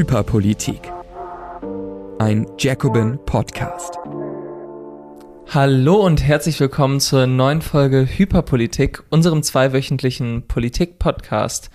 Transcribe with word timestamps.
Hyperpolitik. 0.00 0.80
Ein 2.18 2.46
Jacobin 2.58 3.18
Podcast. 3.26 3.98
Hallo 5.48 5.96
und 5.96 6.22
herzlich 6.22 6.58
willkommen 6.58 7.00
zur 7.00 7.26
neuen 7.26 7.60
Folge 7.60 8.06
Hyperpolitik, 8.06 9.02
unserem 9.10 9.42
zweiwöchentlichen 9.42 10.46
Politik-Podcast. 10.48 11.68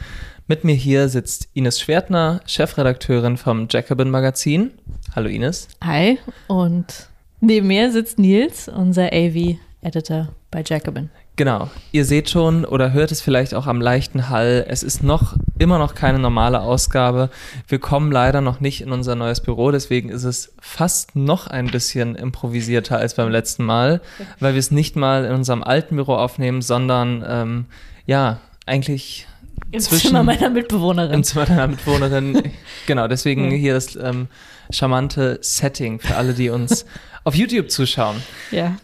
Mit 0.47 0.63
mir 0.63 0.73
hier 0.73 1.07
sitzt 1.07 1.49
Ines 1.53 1.79
Schwertner, 1.79 2.41
Chefredakteurin 2.47 3.37
vom 3.37 3.67
Jacobin 3.69 4.09
Magazin. 4.09 4.71
Hallo 5.15 5.29
Ines. 5.29 5.67
Hi 5.83 6.17
und 6.47 7.09
neben 7.41 7.67
mir 7.67 7.91
sitzt 7.91 8.17
Nils, 8.17 8.67
unser 8.67 9.13
AV-Editor 9.13 10.29
bei 10.49 10.63
Jacobin. 10.65 11.11
Genau. 11.35 11.69
Ihr 11.91 12.05
seht 12.05 12.31
schon 12.31 12.65
oder 12.65 12.91
hört 12.91 13.11
es 13.11 13.21
vielleicht 13.21 13.53
auch 13.53 13.67
am 13.67 13.81
leichten 13.81 14.29
Hall. 14.29 14.65
Es 14.67 14.81
ist 14.81 15.03
noch 15.03 15.35
immer 15.57 15.77
noch 15.79 15.95
keine 15.95 16.19
normale 16.19 16.61
Ausgabe. 16.61 17.29
Wir 17.67 17.79
kommen 17.79 18.11
leider 18.11 18.41
noch 18.41 18.59
nicht 18.59 18.81
in 18.81 18.91
unser 18.91 19.15
neues 19.15 19.41
Büro, 19.41 19.71
deswegen 19.71 20.09
ist 20.09 20.23
es 20.23 20.53
fast 20.59 21.15
noch 21.15 21.47
ein 21.47 21.67
bisschen 21.67 22.15
improvisierter 22.15 22.97
als 22.97 23.15
beim 23.15 23.29
letzten 23.29 23.63
Mal, 23.65 24.01
weil 24.39 24.53
wir 24.53 24.59
es 24.59 24.71
nicht 24.71 24.95
mal 24.95 25.25
in 25.25 25.33
unserem 25.33 25.63
alten 25.63 25.95
Büro 25.95 26.15
aufnehmen, 26.15 26.61
sondern 26.61 27.23
ähm, 27.27 27.65
ja, 28.05 28.39
eigentlich 28.65 29.27
Im 29.71 29.79
zwischen, 29.79 30.07
Zimmer 30.07 30.23
meiner 30.23 30.49
Mitbewohnerin. 30.49 31.13
Im 31.13 31.23
Zimmer 31.23 31.45
deiner 31.45 31.67
Mitbewohnerin. 31.67 32.51
genau, 32.87 33.07
deswegen 33.07 33.51
hier 33.51 33.73
das 33.73 33.95
ähm, 33.95 34.27
charmante 34.69 35.39
Setting 35.41 35.99
für 35.99 36.15
alle, 36.15 36.33
die 36.33 36.49
uns 36.49 36.85
auf 37.23 37.35
YouTube 37.35 37.71
zuschauen. 37.71 38.21
ja. 38.51 38.75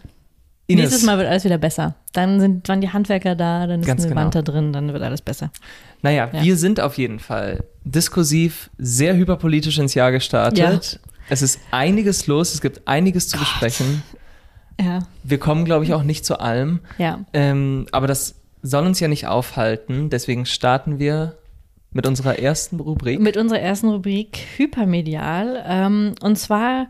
Ines, 0.71 0.85
Nächstes 0.85 1.03
Mal 1.03 1.17
wird 1.17 1.27
alles 1.27 1.43
wieder 1.43 1.57
besser. 1.57 1.95
Dann 2.13 2.40
sind 2.40 2.68
waren 2.70 2.82
die 2.82 2.90
Handwerker 2.90 3.35
da, 3.35 3.68
dann 3.68 3.82
ist 3.82 3.85
Ganz 3.87 4.01
eine 4.01 4.09
genau. 4.09 4.21
Wand 4.21 4.35
da 4.35 4.41
drin, 4.41 4.73
dann 4.73 4.91
wird 4.93 5.04
alles 5.04 5.21
besser. 5.21 5.51
Naja, 6.01 6.29
Ja. 6.32 6.43
wir 6.43 6.57
sind 6.57 6.79
auf 6.79 6.98
jeden 6.98 7.20
Fall 7.20 7.63
diskursiv, 7.84 8.70
sehr 8.77 9.15
hyperpolitisch 9.15 9.77
ins 9.79 9.93
Jahr 9.93 10.12
gestartet. 10.12 10.99
Es 11.29 11.41
ist 11.41 11.59
einiges 11.71 12.27
los, 12.27 12.54
es 12.54 12.62
gibt 12.62 12.87
einiges 12.87 13.27
zu 13.29 13.37
besprechen. 13.37 14.04
Ja, 14.79 14.99
Wir 15.23 15.37
kommen, 15.37 15.63
glaube 15.65 15.85
ich, 15.85 15.93
auch 15.93 16.04
nicht 16.04 16.26
zu 16.26 16.40
allem. 16.40 16.79
ja. 16.98 17.20
Ähm, 17.34 17.85
aber 17.91 18.07
das 18.07 18.35
soll 18.63 18.85
uns 18.85 18.99
ja 18.99 19.07
nicht 19.07 19.27
aufhalten. 19.27 20.09
Deswegen 20.09 20.46
starten 20.46 20.98
wir 20.99 21.37
mit 21.91 22.05
unserer 22.07 22.40
ersten 22.40 22.79
Rubrik. 22.79 23.20
Mit 23.20 23.37
unserer 23.37 23.59
ersten 23.59 23.90
Rubrik 23.90 24.40
Hypermedial. 24.57 25.63
Ähm, 25.68 26.13
und 26.21 26.37
zwar 26.37 26.87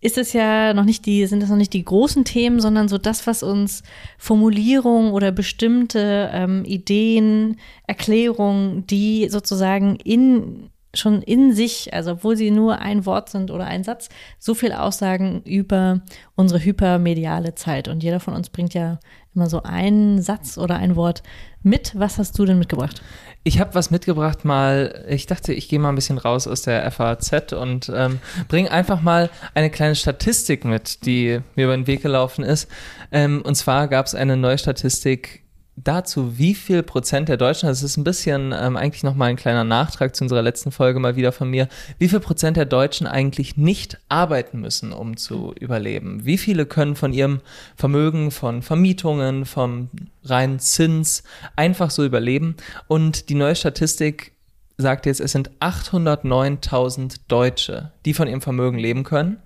ist 0.00 0.16
es 0.16 0.32
ja 0.32 0.72
noch 0.72 0.84
nicht 0.84 1.04
die, 1.04 1.26
sind 1.26 1.42
das 1.42 1.50
noch 1.50 1.56
nicht 1.56 1.74
die 1.74 1.84
großen 1.84 2.24
Themen, 2.24 2.60
sondern 2.60 2.88
so 2.88 2.96
das, 2.96 3.26
was 3.26 3.42
uns 3.42 3.82
Formulierungen 4.18 5.12
oder 5.12 5.30
bestimmte 5.30 6.30
ähm, 6.32 6.64
Ideen, 6.64 7.58
Erklärungen, 7.86 8.86
die 8.86 9.28
sozusagen 9.28 9.96
in 9.96 10.70
schon 10.94 11.22
in 11.22 11.52
sich, 11.52 11.94
also 11.94 12.12
obwohl 12.12 12.36
sie 12.36 12.50
nur 12.50 12.78
ein 12.80 13.06
Wort 13.06 13.28
sind 13.28 13.50
oder 13.50 13.66
ein 13.66 13.84
Satz, 13.84 14.08
so 14.38 14.54
viel 14.54 14.72
aussagen 14.72 15.42
über 15.44 16.00
unsere 16.34 16.62
hypermediale 16.62 17.54
Zeit. 17.54 17.88
Und 17.88 18.02
jeder 18.02 18.20
von 18.20 18.34
uns 18.34 18.50
bringt 18.50 18.74
ja 18.74 18.98
immer 19.34 19.48
so 19.48 19.62
einen 19.62 20.20
Satz 20.20 20.58
oder 20.58 20.76
ein 20.76 20.96
Wort 20.96 21.22
mit. 21.62 21.92
Was 21.94 22.18
hast 22.18 22.38
du 22.38 22.44
denn 22.44 22.58
mitgebracht? 22.58 23.02
Ich 23.44 23.60
habe 23.60 23.74
was 23.74 23.90
mitgebracht 23.90 24.44
mal, 24.44 25.04
ich 25.08 25.26
dachte, 25.26 25.52
ich 25.52 25.68
gehe 25.68 25.78
mal 25.78 25.90
ein 25.90 25.94
bisschen 25.94 26.18
raus 26.18 26.46
aus 26.46 26.62
der 26.62 26.90
FAZ 26.90 27.52
und 27.52 27.90
ähm, 27.94 28.18
bringe 28.48 28.70
einfach 28.70 29.00
mal 29.00 29.30
eine 29.54 29.70
kleine 29.70 29.94
Statistik 29.94 30.64
mit, 30.64 31.06
die 31.06 31.40
mir 31.54 31.64
über 31.66 31.76
den 31.76 31.86
Weg 31.86 32.02
gelaufen 32.02 32.44
ist. 32.44 32.68
Ähm, 33.12 33.42
und 33.42 33.54
zwar 33.54 33.88
gab 33.88 34.06
es 34.06 34.14
eine 34.14 34.36
neue 34.36 34.58
Statistik 34.58 35.44
dazu, 35.84 36.38
wie 36.38 36.54
viel 36.54 36.82
Prozent 36.82 37.28
der 37.28 37.36
Deutschen, 37.36 37.68
das 37.68 37.82
ist 37.82 37.96
ein 37.96 38.04
bisschen 38.04 38.52
ähm, 38.52 38.76
eigentlich 38.76 39.02
nochmal 39.02 39.30
ein 39.30 39.36
kleiner 39.36 39.64
Nachtrag 39.64 40.14
zu 40.14 40.24
unserer 40.24 40.42
letzten 40.42 40.72
Folge 40.72 41.00
mal 41.00 41.16
wieder 41.16 41.32
von 41.32 41.48
mir, 41.48 41.68
wie 41.98 42.08
viel 42.08 42.20
Prozent 42.20 42.56
der 42.56 42.66
Deutschen 42.66 43.06
eigentlich 43.06 43.56
nicht 43.56 43.98
arbeiten 44.08 44.60
müssen, 44.60 44.92
um 44.92 45.16
zu 45.16 45.54
überleben. 45.58 46.24
Wie 46.24 46.38
viele 46.38 46.66
können 46.66 46.96
von 46.96 47.12
ihrem 47.12 47.40
Vermögen, 47.76 48.30
von 48.30 48.62
Vermietungen, 48.62 49.44
vom 49.44 49.90
reinen 50.24 50.58
Zins 50.58 51.22
einfach 51.56 51.90
so 51.90 52.04
überleben? 52.04 52.56
Und 52.86 53.28
die 53.28 53.34
neue 53.34 53.56
Statistik 53.56 54.32
sagt 54.76 55.06
jetzt, 55.06 55.20
es 55.20 55.32
sind 55.32 55.50
809.000 55.60 57.20
Deutsche, 57.28 57.92
die 58.04 58.14
von 58.14 58.28
ihrem 58.28 58.40
Vermögen 58.40 58.78
leben 58.78 59.04
können. 59.04 59.38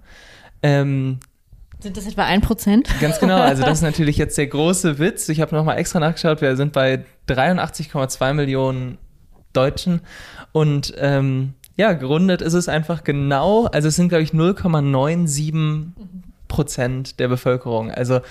Ähm, 0.62 1.18
Sind 1.84 1.98
das 1.98 2.06
etwa 2.06 2.24
ein 2.24 2.40
Prozent? 2.40 2.88
Ganz 2.98 3.20
genau, 3.20 3.36
also 3.36 3.62
das 3.62 3.74
ist 3.74 3.82
natürlich 3.82 4.16
jetzt 4.16 4.38
der 4.38 4.46
große 4.46 4.98
Witz. 4.98 5.28
Ich 5.28 5.42
habe 5.42 5.54
nochmal 5.54 5.76
extra 5.76 6.00
nachgeschaut, 6.00 6.40
wir 6.40 6.56
sind 6.56 6.72
bei 6.72 7.04
83,2 7.28 8.32
Millionen 8.32 8.96
Deutschen 9.52 10.00
und 10.52 10.94
ähm, 10.96 11.52
ja, 11.76 11.92
gerundet 11.92 12.40
ist 12.40 12.54
es 12.54 12.70
einfach 12.70 13.04
genau, 13.04 13.66
also 13.66 13.88
es 13.88 13.96
sind 13.96 14.08
glaube 14.08 14.24
ich 14.24 14.30
0,97 14.30 15.88
Prozent 16.48 17.20
der 17.20 17.28
Bevölkerung. 17.28 17.90
Also 17.90 18.22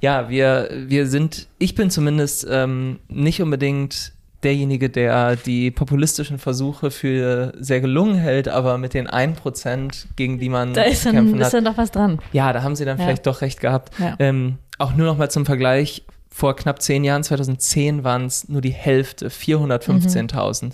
ja, 0.00 0.28
wir, 0.28 0.68
wir 0.88 1.06
sind, 1.06 1.46
ich 1.58 1.76
bin 1.76 1.90
zumindest 1.90 2.44
ähm, 2.50 2.98
nicht 3.06 3.40
unbedingt 3.40 4.14
derjenige, 4.42 4.90
der 4.90 5.36
die 5.36 5.70
populistischen 5.70 6.38
Versuche 6.38 6.90
für 6.90 7.52
sehr 7.58 7.80
gelungen 7.80 8.16
hält, 8.16 8.48
aber 8.48 8.78
mit 8.78 8.94
den 8.94 9.08
1%, 9.08 10.06
gegen 10.16 10.38
die 10.38 10.48
man 10.48 10.74
Da 10.74 10.82
ist 10.82 11.04
dann, 11.06 11.14
kämpfen 11.14 11.40
ist 11.40 11.54
dann 11.54 11.64
doch 11.64 11.76
was 11.76 11.90
dran. 11.90 12.18
ja, 12.32 12.52
da 12.52 12.62
haben 12.62 12.76
sie 12.76 12.84
dann 12.84 12.98
Ja. 12.98 13.04
vielleicht 13.04 13.26
doch 13.26 13.40
recht 13.40 13.60
gehabt. 13.60 13.92
Ja. 13.98 14.14
Ähm, 14.18 14.58
auch 14.78 14.94
nur 14.94 15.06
noch 15.06 15.16
mal 15.18 15.30
zum 15.30 15.46
Vergleich, 15.46 16.04
vor 16.30 16.54
knapp 16.54 16.82
zehn 16.82 17.02
Jahren, 17.02 17.22
2010, 17.22 18.04
waren 18.04 18.26
es 18.26 18.48
nur 18.48 18.60
die 18.60 18.70
Hälfte, 18.72 19.28
415.000. 19.30 20.72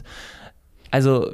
Also 0.92 1.32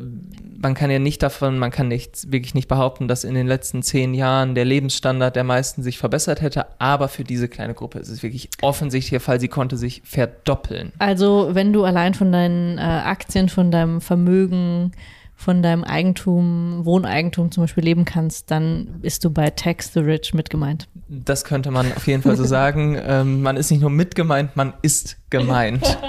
man 0.60 0.74
kann 0.74 0.91
ja 0.91 0.98
nicht 0.98 1.22
davon, 1.22 1.58
man 1.58 1.70
kann 1.70 1.88
nicht, 1.88 2.32
wirklich 2.32 2.54
nicht 2.54 2.69
behaupten, 2.69 3.06
dass 3.06 3.24
in 3.24 3.34
den 3.34 3.46
letzten 3.46 3.82
zehn 3.82 4.14
Jahren 4.14 4.54
der 4.54 4.64
Lebensstandard 4.64 5.36
der 5.36 5.44
meisten 5.44 5.82
sich 5.82 5.98
verbessert 5.98 6.41
hätte, 6.41 6.66
aber 6.80 7.08
für 7.08 7.24
diese 7.24 7.48
kleine 7.48 7.74
Gruppe 7.74 7.98
ist 7.98 8.08
es 8.08 8.22
wirklich 8.22 8.48
offensichtlich 8.62 9.10
der 9.10 9.20
Fall, 9.20 9.41
sie 9.41 9.48
konnte 9.48 9.76
sich 9.76 10.02
verdoppeln. 10.04 10.92
Also, 10.98 11.50
wenn 11.52 11.72
du 11.72 11.84
allein 11.84 12.14
von 12.14 12.32
deinen 12.32 12.78
äh, 12.78 12.80
Aktien, 12.80 13.48
von 13.48 13.70
deinem 13.70 14.00
Vermögen, 14.00 14.92
von 15.36 15.62
deinem 15.62 15.84
Eigentum, 15.84 16.84
Wohneigentum 16.84 17.52
zum 17.52 17.62
Beispiel 17.64 17.84
leben 17.84 18.04
kannst, 18.04 18.50
dann 18.50 18.98
bist 19.00 19.25
du 19.25 19.30
bei 19.30 19.50
Tax 19.50 19.92
the 19.92 20.00
Rich 20.00 20.34
mit 20.34 20.50
gemeint. 20.50 20.88
Das 21.08 21.44
könnte 21.44 21.70
man 21.70 21.92
auf 21.92 22.08
jeden 22.08 22.22
Fall 22.22 22.36
so 22.36 22.44
sagen. 22.44 22.98
Ähm, 23.00 23.42
man 23.42 23.56
ist 23.56 23.70
nicht 23.70 23.80
nur 23.80 23.90
mitgemeint, 23.90 24.56
man 24.56 24.75
ist 24.82 25.16
gemeint. 25.30 25.98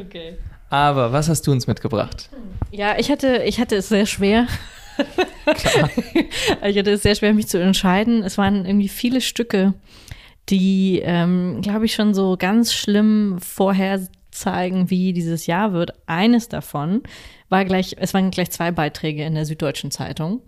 Okay. 0.00 0.38
Aber 0.70 1.12
was 1.12 1.28
hast 1.28 1.46
du 1.46 1.52
uns 1.52 1.66
mitgebracht? 1.66 2.28
Ja, 2.70 2.98
ich 2.98 3.10
hatte, 3.10 3.42
ich 3.44 3.60
hatte 3.60 3.76
es 3.76 3.88
sehr 3.88 4.06
schwer. 4.06 4.46
ich 6.64 6.78
hatte 6.78 6.90
es 6.90 7.02
sehr 7.02 7.14
schwer, 7.14 7.32
mich 7.32 7.48
zu 7.48 7.58
entscheiden. 7.60 8.22
Es 8.22 8.36
waren 8.36 8.66
irgendwie 8.66 8.88
viele 8.88 9.20
Stücke, 9.20 9.74
die, 10.48 11.00
ähm, 11.04 11.60
glaube 11.62 11.86
ich, 11.86 11.94
schon 11.94 12.14
so 12.14 12.36
ganz 12.38 12.72
schlimm 12.72 13.38
vorherzeigen, 13.40 14.90
wie 14.90 15.12
dieses 15.12 15.46
Jahr 15.46 15.72
wird. 15.72 15.92
Eines 16.06 16.48
davon 16.48 17.02
war 17.48 17.64
gleich, 17.64 17.96
es 17.98 18.12
waren 18.12 18.30
gleich 18.30 18.50
zwei 18.50 18.70
Beiträge 18.70 19.24
in 19.24 19.34
der 19.34 19.46
Süddeutschen 19.46 19.90
Zeitung 19.90 20.42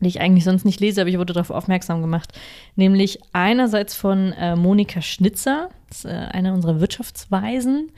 die 0.00 0.08
ich 0.08 0.20
eigentlich 0.20 0.44
sonst 0.44 0.64
nicht 0.64 0.80
lese, 0.80 1.00
aber 1.00 1.10
ich 1.10 1.18
wurde 1.18 1.32
darauf 1.32 1.50
aufmerksam 1.50 2.00
gemacht. 2.00 2.32
Nämlich 2.76 3.20
einerseits 3.32 3.94
von 3.94 4.32
äh, 4.32 4.56
Monika 4.56 5.02
Schnitzer, 5.02 5.68
das 5.88 6.04
ist, 6.04 6.04
äh, 6.06 6.08
eine 6.08 6.52
unserer 6.52 6.80
Wirtschaftsweisen. 6.80 7.90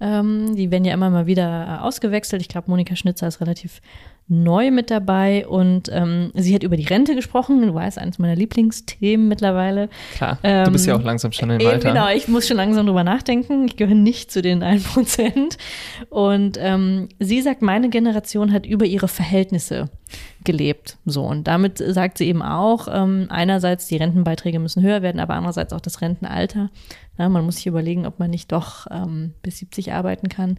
Ähm, 0.00 0.54
die 0.54 0.70
werden 0.70 0.84
ja 0.84 0.94
immer 0.94 1.10
mal 1.10 1.26
wieder 1.26 1.66
äh, 1.66 1.82
ausgewechselt. 1.82 2.42
Ich 2.42 2.48
glaube, 2.48 2.70
Monika 2.70 2.96
Schnitzer 2.96 3.26
ist 3.26 3.40
relativ 3.40 3.80
neu 4.28 4.72
mit 4.72 4.90
dabei 4.90 5.46
und 5.46 5.88
ähm, 5.92 6.32
sie 6.34 6.54
hat 6.54 6.64
über 6.64 6.76
die 6.76 6.84
Rente 6.84 7.14
gesprochen. 7.14 7.62
Du 7.62 7.72
weißt, 7.74 7.98
eines 7.98 8.18
meiner 8.18 8.34
Lieblingsthemen 8.34 9.28
mittlerweile. 9.28 9.88
Klar, 10.14 10.38
du 10.42 10.70
bist 10.72 10.86
ja 10.86 10.94
Ähm, 10.94 11.00
auch 11.00 11.04
langsam 11.04 11.30
schon 11.30 11.50
im 11.50 11.64
Alter. 11.64 11.90
Genau, 11.90 12.08
ich 12.08 12.26
muss 12.26 12.48
schon 12.48 12.56
langsam 12.56 12.86
drüber 12.86 13.04
nachdenken. 13.04 13.66
Ich 13.66 13.76
gehöre 13.76 13.94
nicht 13.94 14.32
zu 14.32 14.42
den 14.42 14.64
1%. 14.64 15.56
Und 16.10 16.58
ähm, 16.60 17.08
sie 17.20 17.40
sagt, 17.40 17.62
meine 17.62 17.88
Generation 17.88 18.52
hat 18.52 18.66
über 18.66 18.84
ihre 18.84 19.06
Verhältnisse 19.06 19.90
gelebt. 20.44 20.98
So, 21.04 21.24
und 21.24 21.46
damit 21.46 21.78
sagt 21.78 22.18
sie 22.18 22.26
eben 22.26 22.42
auch, 22.42 22.88
ähm, 22.90 23.26
einerseits 23.28 23.86
die 23.86 23.96
Rentenbeiträge 23.96 24.58
müssen 24.58 24.82
höher 24.82 25.02
werden, 25.02 25.20
aber 25.20 25.34
andererseits 25.34 25.72
auch 25.72 25.80
das 25.80 26.00
Rentenalter. 26.00 26.70
Ja, 27.18 27.28
man 27.28 27.44
muss 27.44 27.56
sich 27.56 27.66
überlegen, 27.66 28.06
ob 28.06 28.18
man 28.18 28.30
nicht 28.30 28.50
doch 28.50 28.86
ähm, 28.90 29.34
bis 29.42 29.58
70 29.58 29.92
arbeiten 29.92 30.28
kann. 30.28 30.58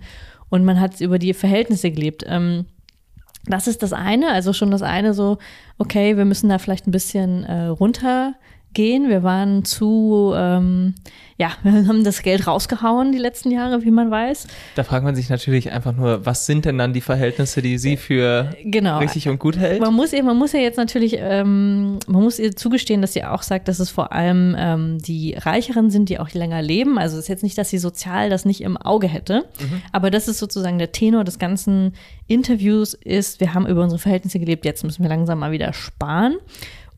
Und 0.49 0.63
man 0.63 0.79
hat 0.79 1.01
über 1.01 1.19
die 1.19 1.33
Verhältnisse 1.33 1.91
gelebt. 1.91 2.23
Ähm, 2.27 2.65
das 3.47 3.67
ist 3.67 3.83
das 3.83 3.93
eine, 3.93 4.31
also 4.31 4.53
schon 4.53 4.71
das 4.71 4.81
eine 4.81 5.13
so, 5.13 5.37
okay, 5.77 6.17
wir 6.17 6.25
müssen 6.25 6.49
da 6.49 6.57
vielleicht 6.57 6.87
ein 6.87 6.91
bisschen 6.91 7.43
äh, 7.43 7.65
runter 7.65 8.35
gehen. 8.77 9.09
Wir 9.09 9.23
waren 9.23 9.65
zu, 9.65 10.33
ähm, 10.35 10.93
ja, 11.37 11.51
wir 11.63 11.87
haben 11.87 12.03
das 12.03 12.21
Geld 12.21 12.45
rausgehauen 12.45 13.11
die 13.11 13.17
letzten 13.17 13.49
Jahre, 13.49 13.83
wie 13.83 13.89
man 13.89 14.11
weiß. 14.11 14.47
Da 14.75 14.83
fragt 14.83 15.03
man 15.03 15.15
sich 15.15 15.29
natürlich 15.29 15.71
einfach 15.71 15.95
nur, 15.95 16.25
was 16.27 16.45
sind 16.45 16.63
denn 16.65 16.77
dann 16.77 16.93
die 16.93 17.01
Verhältnisse, 17.01 17.63
die 17.63 17.79
sie 17.79 17.97
für 17.97 18.55
genau. 18.63 18.99
richtig 18.99 19.27
und 19.29 19.39
gut 19.39 19.57
hält? 19.57 19.81
Man 19.81 19.95
muss 19.95 20.13
ihr, 20.13 20.23
man 20.23 20.37
muss 20.37 20.53
ja 20.53 20.59
jetzt 20.59 20.77
natürlich, 20.77 21.17
ähm, 21.19 21.97
man 22.07 22.21
muss 22.21 22.37
ihr 22.37 22.55
zugestehen, 22.55 23.01
dass 23.01 23.13
sie 23.13 23.23
auch 23.23 23.41
sagt, 23.41 23.67
dass 23.67 23.79
es 23.79 23.89
vor 23.89 24.13
allem 24.13 24.55
ähm, 24.57 24.99
die 24.99 25.33
Reicheren 25.33 25.89
sind, 25.89 26.09
die 26.09 26.19
auch 26.19 26.29
länger 26.33 26.61
leben. 26.61 26.99
Also 26.99 27.17
es 27.17 27.23
ist 27.23 27.29
jetzt 27.29 27.43
nicht, 27.43 27.57
dass 27.57 27.71
sie 27.71 27.79
sozial 27.79 28.29
das 28.29 28.45
nicht 28.45 28.61
im 28.61 28.77
Auge 28.77 29.07
hätte, 29.07 29.45
mhm. 29.59 29.81
aber 29.91 30.11
das 30.11 30.27
ist 30.27 30.37
sozusagen 30.37 30.77
der 30.77 30.91
Tenor 30.91 31.23
des 31.23 31.39
ganzen 31.39 31.93
Interviews 32.27 32.93
ist, 32.93 33.39
wir 33.39 33.55
haben 33.55 33.65
über 33.65 33.81
unsere 33.81 33.99
Verhältnisse 33.99 34.37
gelebt, 34.37 34.65
jetzt 34.65 34.83
müssen 34.83 35.01
wir 35.01 35.09
langsam 35.09 35.39
mal 35.39 35.51
wieder 35.51 35.73
sparen. 35.73 36.35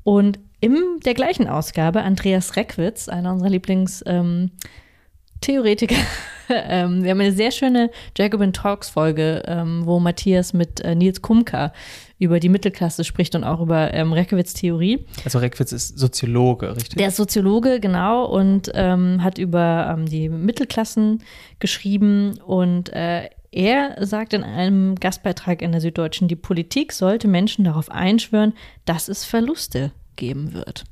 Und 0.03 0.39
in 0.59 0.99
der 1.05 1.13
gleichen 1.13 1.47
Ausgabe 1.47 2.03
Andreas 2.03 2.55
Reckwitz, 2.55 3.07
einer 3.07 3.31
unserer 3.31 3.49
Lieblingstheoretiker. 3.49 5.95
Ähm, 5.95 6.05
ähm, 6.49 7.03
wir 7.03 7.11
haben 7.11 7.21
eine 7.21 7.31
sehr 7.31 7.51
schöne 7.51 7.89
Jacobin 8.17 8.53
Talks 8.53 8.89
Folge, 8.89 9.43
ähm, 9.45 9.85
wo 9.85 9.99
Matthias 9.99 10.53
mit 10.53 10.81
äh, 10.81 10.95
Nils 10.95 11.21
Kumka 11.21 11.71
über 12.17 12.39
die 12.39 12.49
Mittelklasse 12.49 13.03
spricht 13.03 13.35
und 13.35 13.43
auch 13.43 13.61
über 13.61 13.93
ähm, 13.93 14.11
Reckwitz 14.11 14.53
Theorie. 14.53 15.05
Also 15.23 15.39
Reckwitz 15.39 15.71
ist 15.71 15.97
Soziologe, 15.97 16.75
richtig? 16.75 16.97
Der 16.97 17.09
ist 17.09 17.15
Soziologe, 17.15 17.79
genau, 17.79 18.25
und 18.25 18.71
ähm, 18.73 19.23
hat 19.23 19.37
über 19.37 19.95
ähm, 19.97 20.05
die 20.05 20.27
Mittelklassen 20.27 21.23
geschrieben 21.59 22.39
und 22.45 22.89
äh, 22.89 23.29
er 23.51 24.05
sagt 24.05 24.33
in 24.33 24.43
einem 24.43 24.95
Gastbeitrag 24.95 25.61
in 25.61 25.71
der 25.71 25.81
Süddeutschen, 25.81 26.27
die 26.27 26.35
Politik 26.35 26.91
sollte 26.91 27.27
Menschen 27.27 27.65
darauf 27.65 27.89
einschwören, 27.89 28.53
dass 28.85 29.07
es 29.07 29.25
Verluste 29.25 29.91
geben 30.19 30.53
wird. 30.53 30.83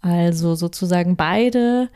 Also 0.00 0.54
sozusagen 0.54 1.16
beide, 1.16 1.90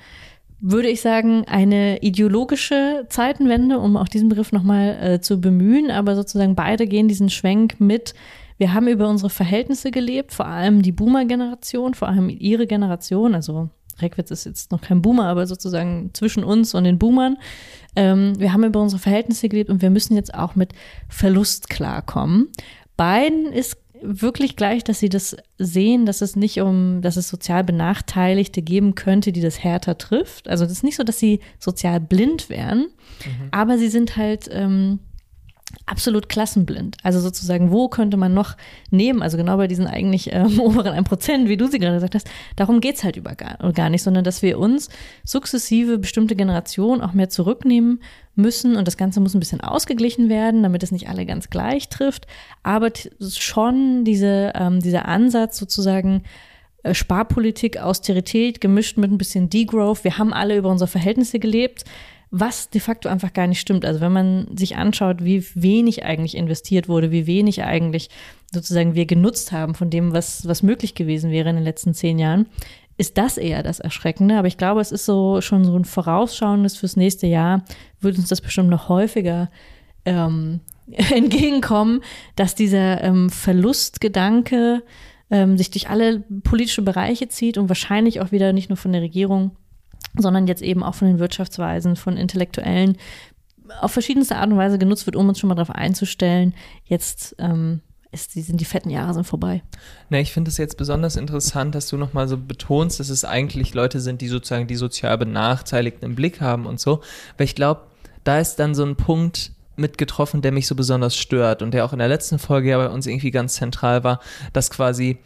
würde 0.61 0.89
ich 0.89 1.01
sagen, 1.01 1.45
eine 1.47 2.03
ideologische 2.03 3.07
Zeitenwende, 3.09 3.79
um 3.79 3.97
auch 3.97 4.09
diesen 4.09 4.29
Begriff 4.29 4.53
nochmal 4.53 4.99
äh, 5.01 5.21
zu 5.21 5.41
bemühen, 5.41 5.91
aber 5.91 6.17
sozusagen 6.17 6.55
beide 6.55 6.87
gehen 6.87 7.09
diesen 7.09 7.31
Schwenk 7.31 7.81
mit. 7.81 8.15
Wir 8.59 8.75
haben 8.75 8.89
über 8.89 9.09
unsere 9.09 9.31
Verhältnisse 9.31 9.91
gelebt, 9.91 10.33
vor 10.33 10.47
allem 10.47 10.83
die 10.83 10.93
Boomer-Generation, 10.93 11.95
vor 11.95 12.09
allem 12.09 12.29
ihre 12.29 12.67
Generation, 12.67 13.35
also 13.35 13.71
Reckwitz 14.01 14.31
ist 14.31 14.47
jetzt 14.47 14.71
noch 14.71 14.81
kein 14.81 15.03
Boomer, 15.03 15.27
aber 15.27 15.47
sozusagen 15.47 16.11
zwischen 16.15 16.45
uns 16.45 16.75
und 16.75 16.85
den 16.85 16.99
Boomern. 16.99 17.37
Ähm, 17.97 18.39
wir 18.39 18.53
haben 18.53 18.65
über 18.65 18.81
unsere 18.81 19.01
Verhältnisse 19.01 19.49
gelebt 19.49 19.71
und 19.71 19.83
wir 19.83 19.91
müssen 19.91 20.15
jetzt 20.15 20.35
auch 20.35 20.55
mit 20.55 20.73
Verlust 21.09 21.69
klarkommen. 21.69 22.49
Beiden 22.97 23.53
ist 23.53 23.77
wirklich 24.03 24.57
gleich, 24.57 24.85
dass 24.85 25.01
sie 25.01 25.09
das 25.09 25.37
sehen, 25.59 26.07
dass 26.07 26.21
es 26.21 26.37
nicht 26.37 26.61
um, 26.61 27.01
dass 27.03 27.17
es 27.17 27.29
sozial 27.29 27.65
Benachteiligte 27.65 28.63
geben 28.63 28.95
könnte, 28.95 29.33
die 29.33 29.41
das 29.41 29.63
härter 29.63 29.99
trifft. 29.99 30.49
Also 30.49 30.65
das 30.65 30.73
ist 30.73 30.85
nicht 30.85 30.97
so, 30.97 31.05
dass 31.05 31.19
sie 31.19 31.41
sozial 31.59 32.01
blind 32.01 32.49
wären, 32.49 32.81
mhm. 33.25 33.49
aber 33.51 33.79
sie 33.79 33.89
sind 33.89 34.17
halt 34.17 34.49
ähm, 34.53 35.01
absolut 35.87 36.29
klassenblind. 36.29 36.97
Also 37.03 37.21
sozusagen, 37.21 37.71
wo 37.71 37.89
könnte 37.89 38.17
man 38.17 38.33
noch 38.35 38.57
nehmen? 38.91 39.23
Also 39.23 39.37
genau 39.37 39.57
bei 39.57 39.67
diesen 39.67 39.87
eigentlich 39.87 40.33
ähm, 40.33 40.61
oberen 40.61 40.93
1 40.95 41.09
Prozent, 41.09 41.49
wie 41.49 41.57
du 41.57 41.67
sie 41.67 41.79
gerade 41.79 41.97
gesagt 41.97 42.15
hast, 42.15 42.29
darum 42.57 42.81
geht's 42.81 43.05
halt 43.05 43.17
über 43.17 43.35
gar, 43.35 43.73
gar 43.73 43.91
nicht, 43.91 44.03
sondern 44.03 44.25
dass 44.25 44.43
wir 44.43 44.59
uns 44.59 44.89
sukzessive 45.25 45.99
bestimmte 45.99 46.37
Generationen 46.37 47.03
auch 47.03 47.13
mehr 47.13 47.29
zurücknehmen 47.29 48.01
müssen 48.35 48.77
und 48.77 48.87
das 48.87 48.97
Ganze 48.97 49.21
muss 49.21 49.35
ein 49.35 49.41
bisschen 49.41 49.61
ausgeglichen 49.61 50.29
werden, 50.29 50.63
damit 50.63 50.83
es 50.83 50.93
nicht 50.93 51.09
alle 51.09 51.27
ganz 51.27 51.51
gleich 51.51 51.89
trifft. 51.89 52.27
Aber 52.63 52.91
schon 53.21 54.05
diese, 54.05 54.53
ähm, 54.55 54.81
dieser 54.81 55.07
Ansatz 55.07 55.59
sozusagen, 55.59 56.23
äh, 56.83 56.95
Sparpolitik, 56.95 57.79
Austerität 57.79 58.61
gemischt 58.61 58.97
mit 58.97 59.11
ein 59.11 59.19
bisschen 59.19 59.51
Degrowth. 59.51 60.05
Wir 60.05 60.19
haben 60.19 60.33
alle 60.33 60.57
über 60.57 60.71
unsere 60.71 60.89
Verhältnisse 60.89 61.39
gelebt 61.39 61.85
was 62.31 62.69
de 62.71 62.81
facto 62.81 63.09
einfach 63.09 63.33
gar 63.33 63.47
nicht 63.47 63.61
stimmt. 63.61 63.85
Also 63.85 64.01
wenn 64.01 64.13
man 64.13 64.57
sich 64.57 64.77
anschaut, 64.77 65.25
wie 65.25 65.45
wenig 65.55 66.05
eigentlich 66.05 66.37
investiert 66.37 66.89
wurde, 66.89 67.11
wie 67.11 67.27
wenig 67.27 67.63
eigentlich 67.63 68.11
sozusagen 68.53 68.95
wir 68.95 69.07
genutzt 69.07 69.53
haben 69.53 69.75
von 69.75 69.91
dem, 69.91 70.13
was, 70.13 70.47
was 70.47 70.63
möglich 70.63 70.95
gewesen 70.95 71.31
wäre 71.31 71.51
in 71.51 71.57
den 71.57 71.65
letzten 71.65 71.95
zehn 71.95 72.19
Jahren, 72.19 72.47
ist 72.99 73.17
das 73.17 73.39
eher 73.39 73.63
das 73.63 73.81
Erschreckende. 73.81 74.37
Aber 74.37 74.49
ich 74.49 74.59
glaube, 74.59 74.81
es 74.81 74.93
ist 74.93 75.07
so 75.07 75.41
schon 75.41 75.65
so 75.65 75.77
ein 75.77 75.85
Vorausschauendes 75.85 76.77
fürs 76.77 76.97
nächste 76.97 77.27
Jahr, 77.27 77.65
würde 78.01 78.19
uns 78.19 78.29
das 78.29 78.41
bestimmt 78.41 78.69
noch 78.69 78.89
häufiger 78.89 79.51
ähm, 80.05 80.61
entgegenkommen, 80.93 82.03
dass 82.37 82.55
dieser 82.55 83.03
ähm, 83.03 83.31
Verlustgedanke 83.31 84.83
ähm, 85.31 85.57
sich 85.57 85.71
durch 85.71 85.89
alle 85.89 86.21
politische 86.43 86.83
Bereiche 86.83 87.29
zieht 87.29 87.59
und 87.59 87.69
wahrscheinlich 87.69 88.21
auch 88.21 88.33
wieder 88.33 88.53
nicht 88.53 88.69
nur 88.69 88.77
von 88.77 88.93
der 88.93 89.03
Regierung 89.03 89.53
sondern 90.17 90.47
jetzt 90.47 90.63
eben 90.63 90.83
auch 90.83 90.95
von 90.95 91.09
den 91.09 91.19
Wirtschaftsweisen, 91.19 91.97
von 91.97 92.17
Intellektuellen 92.17 92.97
auf 93.81 93.93
verschiedenste 93.93 94.37
Art 94.37 94.51
und 94.51 94.57
Weise 94.57 94.79
genutzt 94.79 95.07
wird, 95.07 95.17
um 95.17 95.29
uns 95.29 95.39
schon 95.39 95.49
mal 95.49 95.55
darauf 95.55 95.75
einzustellen, 95.75 96.55
jetzt 96.87 97.37
ähm, 97.39 97.81
ist, 98.11 98.33
sind 98.33 98.61
die 98.61 98.65
fetten 98.65 98.91
Jahre 98.91 99.13
sind 99.15 99.25
vorbei. 99.25 99.63
Ne, 100.09 100.21
ich 100.21 100.33
finde 100.33 100.51
es 100.51 100.57
jetzt 100.57 100.77
besonders 100.77 101.17
interessant, 101.17 101.75
dass 101.75 101.89
du 101.89 101.97
nochmal 101.97 102.29
so 102.29 102.39
betonst, 102.39 103.01
dass 103.01 103.11
es 103.11 103.25
eigentlich 103.25 103.75
Leute 103.75 104.01
sind, 104.01 104.21
die 104.21 104.29
sozusagen 104.29 104.67
die 104.67 104.77
sozial 104.77 105.19
Benachteiligten 105.19 106.09
im 106.09 106.15
Blick 106.15 106.41
haben 106.41 106.67
und 106.67 106.81
so. 106.81 107.03
Weil 107.37 107.45
ich 107.45 107.55
glaube, 107.55 107.83
da 108.25 108.39
ist 108.39 108.57
dann 108.57 108.75
so 108.75 108.85
ein 108.85 108.97
Punkt 108.97 109.53
mitgetroffen, 109.77 110.43
der 110.43 110.53
mich 110.53 110.67
so 110.67 110.75
besonders 110.75 111.17
stört 111.17 111.63
und 111.63 111.73
der 111.73 111.85
auch 111.85 111.93
in 111.93 111.99
der 111.99 112.09
letzten 112.09 112.39
Folge 112.39 112.71
ja 112.71 112.79
bei 112.79 112.89
uns 112.89 113.07
irgendwie 113.07 113.31
ganz 113.31 113.55
zentral 113.55 114.03
war, 114.05 114.21
dass 114.53 114.71
quasi 114.71 115.19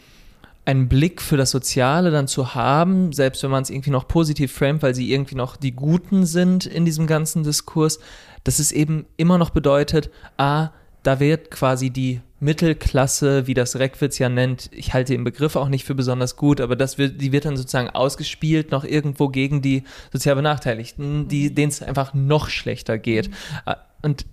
einen 0.64 0.88
Blick 0.88 1.20
für 1.20 1.37
das 1.37 1.50
Soziale 1.50 2.11
dann 2.11 2.29
zu 2.29 2.55
haben, 2.55 3.12
selbst 3.12 3.43
wenn 3.43 3.50
man 3.50 3.62
es 3.62 3.70
irgendwie 3.70 3.91
noch 3.91 4.06
positiv 4.06 4.53
framet, 4.53 4.82
weil 4.82 4.94
sie 4.94 5.12
irgendwie 5.12 5.35
noch 5.35 5.56
die 5.56 5.73
Guten 5.73 6.25
sind 6.25 6.67
in 6.67 6.85
diesem 6.85 7.06
ganzen 7.06 7.43
Diskurs, 7.43 7.99
dass 8.44 8.59
es 8.59 8.70
eben 8.70 9.06
immer 9.17 9.38
noch 9.38 9.50
bedeutet, 9.50 10.11
ah, 10.37 10.70
da 11.03 11.19
wird 11.19 11.50
quasi 11.50 11.91
die 11.91 12.20
Mittelklasse, 12.38 13.47
wie 13.47 13.55
das 13.55 13.76
Reckwitz 13.76 14.19
ja 14.19 14.29
nennt, 14.29 14.70
ich 14.73 14.94
halte 14.94 15.12
den 15.12 15.25
Begriff 15.25 15.56
auch 15.56 15.69
nicht 15.69 15.85
für 15.85 15.94
besonders 15.94 16.37
gut, 16.37 16.61
aber 16.61 16.76
das 16.76 16.99
wird, 16.99 17.20
die 17.20 17.32
wird 17.32 17.44
dann 17.44 17.56
sozusagen 17.56 17.91
ausgespielt 17.91 18.70
noch 18.70 18.85
irgendwo 18.85 19.29
gegen 19.29 19.62
die 19.62 19.82
sozial 20.12 20.37
Benachteiligten, 20.37 21.29
die, 21.29 21.50
mhm. 21.50 21.55
denen 21.55 21.69
es 21.70 21.82
einfach 21.82 22.15
noch 22.15 22.49
schlechter 22.49 22.99
geht. 22.99 23.31
Mhm. 23.31 23.75
Und 24.03 24.26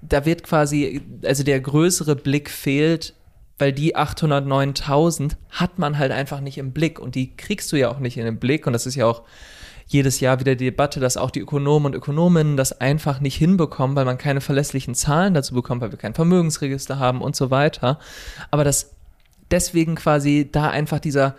da 0.00 0.26
wird 0.26 0.42
quasi, 0.42 1.02
also 1.24 1.44
der 1.44 1.60
größere 1.60 2.16
Blick 2.16 2.50
fehlt 2.50 3.14
weil 3.62 3.72
die 3.72 3.94
809.000 3.94 5.36
hat 5.50 5.78
man 5.78 5.96
halt 5.96 6.10
einfach 6.10 6.40
nicht 6.40 6.58
im 6.58 6.72
Blick 6.72 6.98
und 6.98 7.14
die 7.14 7.36
kriegst 7.36 7.70
du 7.70 7.76
ja 7.76 7.92
auch 7.92 8.00
nicht 8.00 8.16
in 8.16 8.24
den 8.24 8.40
Blick 8.40 8.66
und 8.66 8.72
das 8.72 8.86
ist 8.86 8.96
ja 8.96 9.06
auch 9.06 9.22
jedes 9.86 10.18
Jahr 10.18 10.40
wieder 10.40 10.56
die 10.56 10.64
Debatte, 10.64 10.98
dass 10.98 11.16
auch 11.16 11.30
die 11.30 11.38
Ökonomen 11.38 11.86
und 11.86 11.94
Ökonominnen 11.94 12.56
das 12.56 12.80
einfach 12.80 13.20
nicht 13.20 13.36
hinbekommen, 13.36 13.94
weil 13.94 14.04
man 14.04 14.18
keine 14.18 14.40
verlässlichen 14.40 14.96
Zahlen 14.96 15.32
dazu 15.32 15.54
bekommt, 15.54 15.80
weil 15.80 15.92
wir 15.92 15.98
kein 15.98 16.12
Vermögensregister 16.12 16.98
haben 16.98 17.22
und 17.22 17.36
so 17.36 17.52
weiter. 17.52 18.00
Aber 18.50 18.64
dass 18.64 18.96
deswegen 19.52 19.94
quasi 19.94 20.48
da 20.50 20.68
einfach 20.68 20.98
dieser 20.98 21.36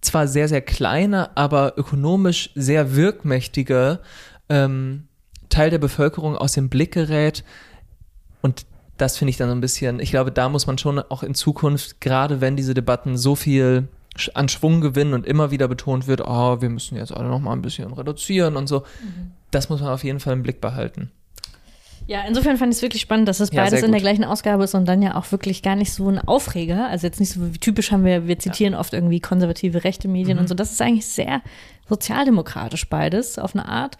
zwar 0.00 0.26
sehr, 0.26 0.48
sehr 0.48 0.60
kleine, 0.60 1.36
aber 1.36 1.74
ökonomisch 1.76 2.50
sehr 2.56 2.96
wirkmächtige 2.96 4.00
ähm, 4.48 5.06
Teil 5.50 5.70
der 5.70 5.78
Bevölkerung 5.78 6.36
aus 6.36 6.54
dem 6.54 6.68
Blick 6.68 6.94
gerät 6.94 7.44
und 8.42 8.66
das 8.96 9.18
finde 9.18 9.30
ich 9.30 9.36
dann 9.36 9.48
so 9.48 9.54
ein 9.54 9.60
bisschen, 9.60 9.98
ich 10.00 10.10
glaube, 10.10 10.30
da 10.30 10.48
muss 10.48 10.66
man 10.66 10.78
schon 10.78 10.98
auch 10.98 11.22
in 11.22 11.34
Zukunft, 11.34 12.00
gerade 12.00 12.40
wenn 12.40 12.56
diese 12.56 12.74
Debatten 12.74 13.16
so 13.16 13.34
viel 13.34 13.88
an 14.34 14.48
Schwung 14.48 14.80
gewinnen 14.80 15.14
und 15.14 15.26
immer 15.26 15.50
wieder 15.50 15.66
betont 15.66 16.06
wird, 16.06 16.20
oh, 16.20 16.60
wir 16.60 16.70
müssen 16.70 16.96
jetzt 16.96 17.12
alle 17.12 17.28
noch 17.28 17.40
mal 17.40 17.52
ein 17.52 17.62
bisschen 17.62 17.92
reduzieren 17.92 18.56
und 18.56 18.68
so, 18.68 18.80
mhm. 18.80 19.32
das 19.50 19.68
muss 19.68 19.80
man 19.80 19.90
auf 19.90 20.04
jeden 20.04 20.20
Fall 20.20 20.34
im 20.34 20.42
Blick 20.42 20.60
behalten. 20.60 21.10
Ja, 22.06 22.22
insofern 22.28 22.58
fand 22.58 22.70
ich 22.70 22.78
es 22.78 22.82
wirklich 22.82 23.00
spannend, 23.00 23.28
dass 23.28 23.40
es 23.40 23.50
ja, 23.50 23.62
beides 23.62 23.82
in 23.82 23.90
der 23.90 24.00
gleichen 24.00 24.24
Ausgabe 24.24 24.64
ist 24.64 24.74
und 24.74 24.84
dann 24.84 25.00
ja 25.00 25.16
auch 25.16 25.32
wirklich 25.32 25.62
gar 25.62 25.74
nicht 25.74 25.92
so 25.92 26.08
ein 26.08 26.18
Aufreger. 26.18 26.88
Also 26.88 27.06
jetzt 27.06 27.18
nicht 27.18 27.32
so 27.32 27.54
wie 27.54 27.58
typisch 27.58 27.92
haben 27.92 28.04
wir, 28.04 28.28
wir 28.28 28.38
zitieren 28.38 28.74
ja. 28.74 28.78
oft 28.78 28.92
irgendwie 28.92 29.20
konservative 29.20 29.84
rechte 29.84 30.06
Medien 30.06 30.36
mhm. 30.36 30.42
und 30.42 30.48
so. 30.48 30.54
Das 30.54 30.70
ist 30.70 30.82
eigentlich 30.82 31.06
sehr 31.06 31.40
sozialdemokratisch 31.88 32.88
beides 32.90 33.38
auf 33.38 33.54
eine 33.54 33.66
Art. 33.66 33.96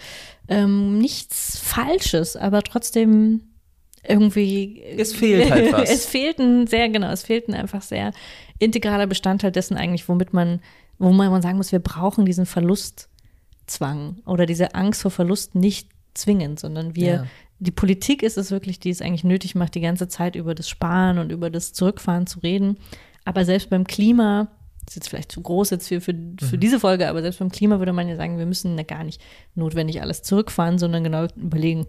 Ähm, 0.48 0.98
nichts 0.98 1.58
Falsches, 1.58 2.36
aber 2.36 2.62
trotzdem 2.62 3.40
irgendwie. 4.08 4.82
Es 4.82 5.14
fehlt 5.14 5.50
halt 5.50 5.72
was. 5.72 5.90
es 5.90 6.06
fehlt 6.06 6.38
ein 6.38 6.66
sehr, 6.66 6.88
genau, 6.88 7.10
es 7.10 7.22
fehlt 7.22 7.48
ein 7.48 7.54
einfach 7.54 7.82
sehr 7.82 8.12
integraler 8.58 9.06
Bestandteil 9.06 9.52
dessen 9.52 9.76
eigentlich, 9.76 10.08
womit 10.08 10.32
man, 10.32 10.60
wo 10.98 11.10
man 11.10 11.42
sagen 11.42 11.56
muss, 11.56 11.72
wir 11.72 11.80
brauchen 11.80 12.24
diesen 12.24 12.46
Verlustzwang 12.46 14.22
oder 14.26 14.46
diese 14.46 14.74
Angst 14.74 15.02
vor 15.02 15.10
Verlust 15.10 15.54
nicht 15.54 15.88
zwingend, 16.14 16.60
sondern 16.60 16.94
wir, 16.94 17.06
ja. 17.06 17.26
die 17.58 17.72
Politik 17.72 18.22
ist 18.22 18.38
es 18.38 18.50
wirklich, 18.50 18.78
die 18.78 18.90
es 18.90 19.02
eigentlich 19.02 19.24
nötig 19.24 19.54
macht, 19.54 19.74
die 19.74 19.80
ganze 19.80 20.08
Zeit 20.08 20.36
über 20.36 20.54
das 20.54 20.68
Sparen 20.68 21.18
und 21.18 21.30
über 21.30 21.50
das 21.50 21.72
Zurückfahren 21.72 22.26
zu 22.26 22.40
reden. 22.40 22.78
Aber 23.24 23.44
selbst 23.44 23.70
beim 23.70 23.84
Klima, 23.84 24.48
das 24.84 24.92
ist 24.92 24.96
jetzt 24.96 25.08
vielleicht 25.08 25.32
zu 25.32 25.40
groß 25.40 25.70
jetzt 25.70 25.88
für, 25.88 26.00
für, 26.00 26.14
für 26.40 26.56
mhm. 26.56 26.60
diese 26.60 26.78
Folge, 26.78 27.08
aber 27.08 27.22
selbst 27.22 27.38
beim 27.38 27.50
Klima 27.50 27.78
würde 27.78 27.92
man 27.92 28.08
ja 28.08 28.16
sagen, 28.16 28.38
wir 28.38 28.46
müssen 28.46 28.76
ja 28.76 28.84
gar 28.84 29.02
nicht 29.02 29.20
notwendig 29.54 30.00
alles 30.00 30.22
zurückfahren, 30.22 30.78
sondern 30.78 31.02
genau 31.04 31.26
überlegen, 31.36 31.86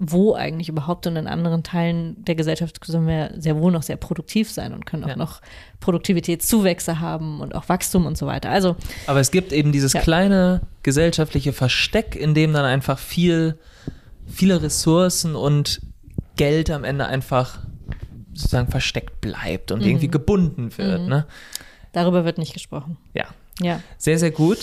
wo 0.00 0.34
eigentlich 0.34 0.68
überhaupt 0.68 1.06
und 1.08 1.16
in 1.16 1.26
anderen 1.26 1.62
Teilen 1.64 2.24
der 2.24 2.34
Gesellschaft 2.36 2.80
können 2.80 3.06
wir 3.08 3.32
sehr 3.36 3.56
wohl 3.58 3.72
noch 3.72 3.82
sehr 3.82 3.96
produktiv 3.96 4.50
sein 4.50 4.72
und 4.72 4.86
können 4.86 5.04
auch 5.04 5.08
Ja. 5.08 5.16
noch 5.16 5.40
Produktivitätszuwächse 5.80 7.00
haben 7.00 7.40
und 7.40 7.54
auch 7.54 7.68
Wachstum 7.68 8.06
und 8.06 8.16
so 8.16 8.26
weiter. 8.26 8.50
Also 8.50 8.76
Aber 9.06 9.20
es 9.20 9.30
gibt 9.30 9.52
eben 9.52 9.72
dieses 9.72 9.92
Ja. 9.92 10.00
kleine 10.00 10.60
gesellschaftliche 10.82 11.52
Versteck, 11.52 12.14
in 12.16 12.34
dem 12.34 12.52
dann 12.52 12.64
einfach 12.64 12.98
viel, 12.98 13.58
viele 14.26 14.62
Ressourcen 14.62 15.34
und 15.34 15.80
Geld 16.36 16.70
am 16.70 16.84
Ende 16.84 17.06
einfach 17.06 17.58
sozusagen 18.32 18.68
versteckt 18.70 19.20
bleibt 19.20 19.72
und 19.72 19.82
irgendwie 19.84 20.08
gebunden 20.08 20.76
wird. 20.78 21.08
Ne? 21.08 21.26
darüber 21.92 22.24
wird 22.24 22.38
nicht 22.38 22.52
gesprochen. 22.52 22.96
Ja, 23.14 23.24
Ja. 23.60 23.80
sehr, 23.96 24.18
sehr 24.20 24.30
gut. 24.30 24.58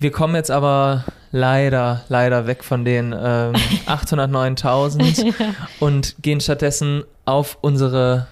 Wir 0.00 0.10
kommen 0.10 0.34
jetzt 0.34 0.50
aber 0.50 1.04
leider, 1.30 2.02
leider 2.08 2.46
weg 2.46 2.64
von 2.64 2.86
den 2.86 3.12
ähm, 3.12 3.54
809.000 3.86 5.34
und 5.78 6.16
gehen 6.22 6.40
stattdessen 6.40 7.04
auf 7.26 7.58
unsere 7.60 8.26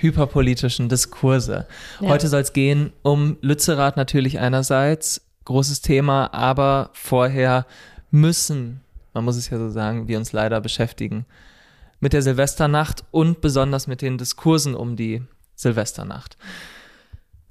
hyperpolitischen 0.00 0.88
Diskurse. 0.88 1.66
Ja. 2.00 2.08
Heute 2.08 2.26
soll 2.26 2.40
es 2.40 2.52
gehen 2.52 2.92
um 3.02 3.38
Lützerath 3.42 3.96
natürlich 3.96 4.40
einerseits, 4.40 5.22
großes 5.44 5.82
Thema, 5.82 6.34
aber 6.34 6.90
vorher 6.94 7.64
müssen, 8.10 8.80
man 9.12 9.24
muss 9.24 9.36
es 9.36 9.48
ja 9.48 9.56
so 9.56 9.70
sagen, 9.70 10.08
wir 10.08 10.18
uns 10.18 10.32
leider 10.32 10.60
beschäftigen 10.60 11.26
mit 12.00 12.12
der 12.12 12.22
Silvesternacht 12.22 13.04
und 13.12 13.40
besonders 13.40 13.86
mit 13.86 14.02
den 14.02 14.18
Diskursen 14.18 14.74
um 14.74 14.96
die 14.96 15.22
Silvesternacht. 15.54 16.36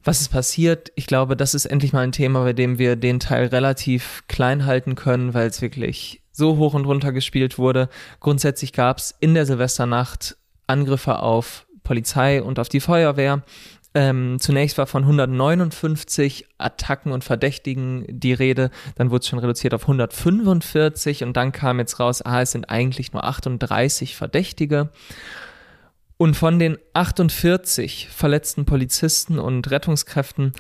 Was 0.04 0.20
ist 0.20 0.30
passiert? 0.30 0.92
Ich 0.96 1.08
glaube, 1.08 1.38
das 1.38 1.54
ist 1.54 1.66
endlich 1.66 1.94
mal 1.94 2.02
ein 2.02 2.12
Thema, 2.12 2.44
bei 2.44 2.54
dem 2.54 2.78
wir 2.78 2.96
den 2.98 3.20
Teil 3.20 3.48
relativ 3.48 4.24
klein 4.28 4.66
halten 4.66 4.96
können, 4.96 5.34
weil 5.34 5.48
es 5.48 5.62
wirklich 5.62 6.22
so 6.34 6.58
hoch 6.58 6.74
und 6.74 6.86
runter 6.86 7.14
gespielt 7.14 7.58
wurde. 7.58 7.88
Grundsätzlich 8.20 8.74
gab 8.74 8.98
es 8.98 9.16
in 9.20 9.34
der 9.34 9.46
Silvesternacht 9.46 10.36
Angriffe 10.68 11.20
auf 11.20 11.66
Polizei 11.84 12.42
und 12.42 12.60
auf 12.60 12.70
die 12.70 12.80
Feuerwehr. 12.80 13.44
Ähm, 13.96 14.38
zunächst 14.40 14.78
war 14.78 14.88
von 14.88 15.04
159 15.04 16.48
Attacken 16.58 17.12
und 17.12 17.24
Verdächtigen 17.24 18.06
die 18.10 18.34
Rede, 18.34 18.72
dann 18.96 19.12
wurde 19.12 19.22
es 19.22 19.28
schon 19.28 19.38
reduziert 19.38 19.76
auf 19.76 19.84
145 19.84 21.24
und 21.24 21.38
dann 21.38 21.52
kam 21.52 21.78
jetzt 21.78 22.00
raus, 22.00 22.24
ah, 22.24 22.42
es 22.42 22.52
sind 22.52 22.70
eigentlich 22.70 23.14
nur 23.14 23.24
38 23.24 24.16
Verdächtige. 24.16 24.90
Und 26.24 26.38
von 26.38 26.58
den 26.58 26.78
48 26.94 28.08
verletzten 28.08 28.64
Polizisten 28.64 29.40
und 29.40 29.70
Rettungskräften 29.70 30.54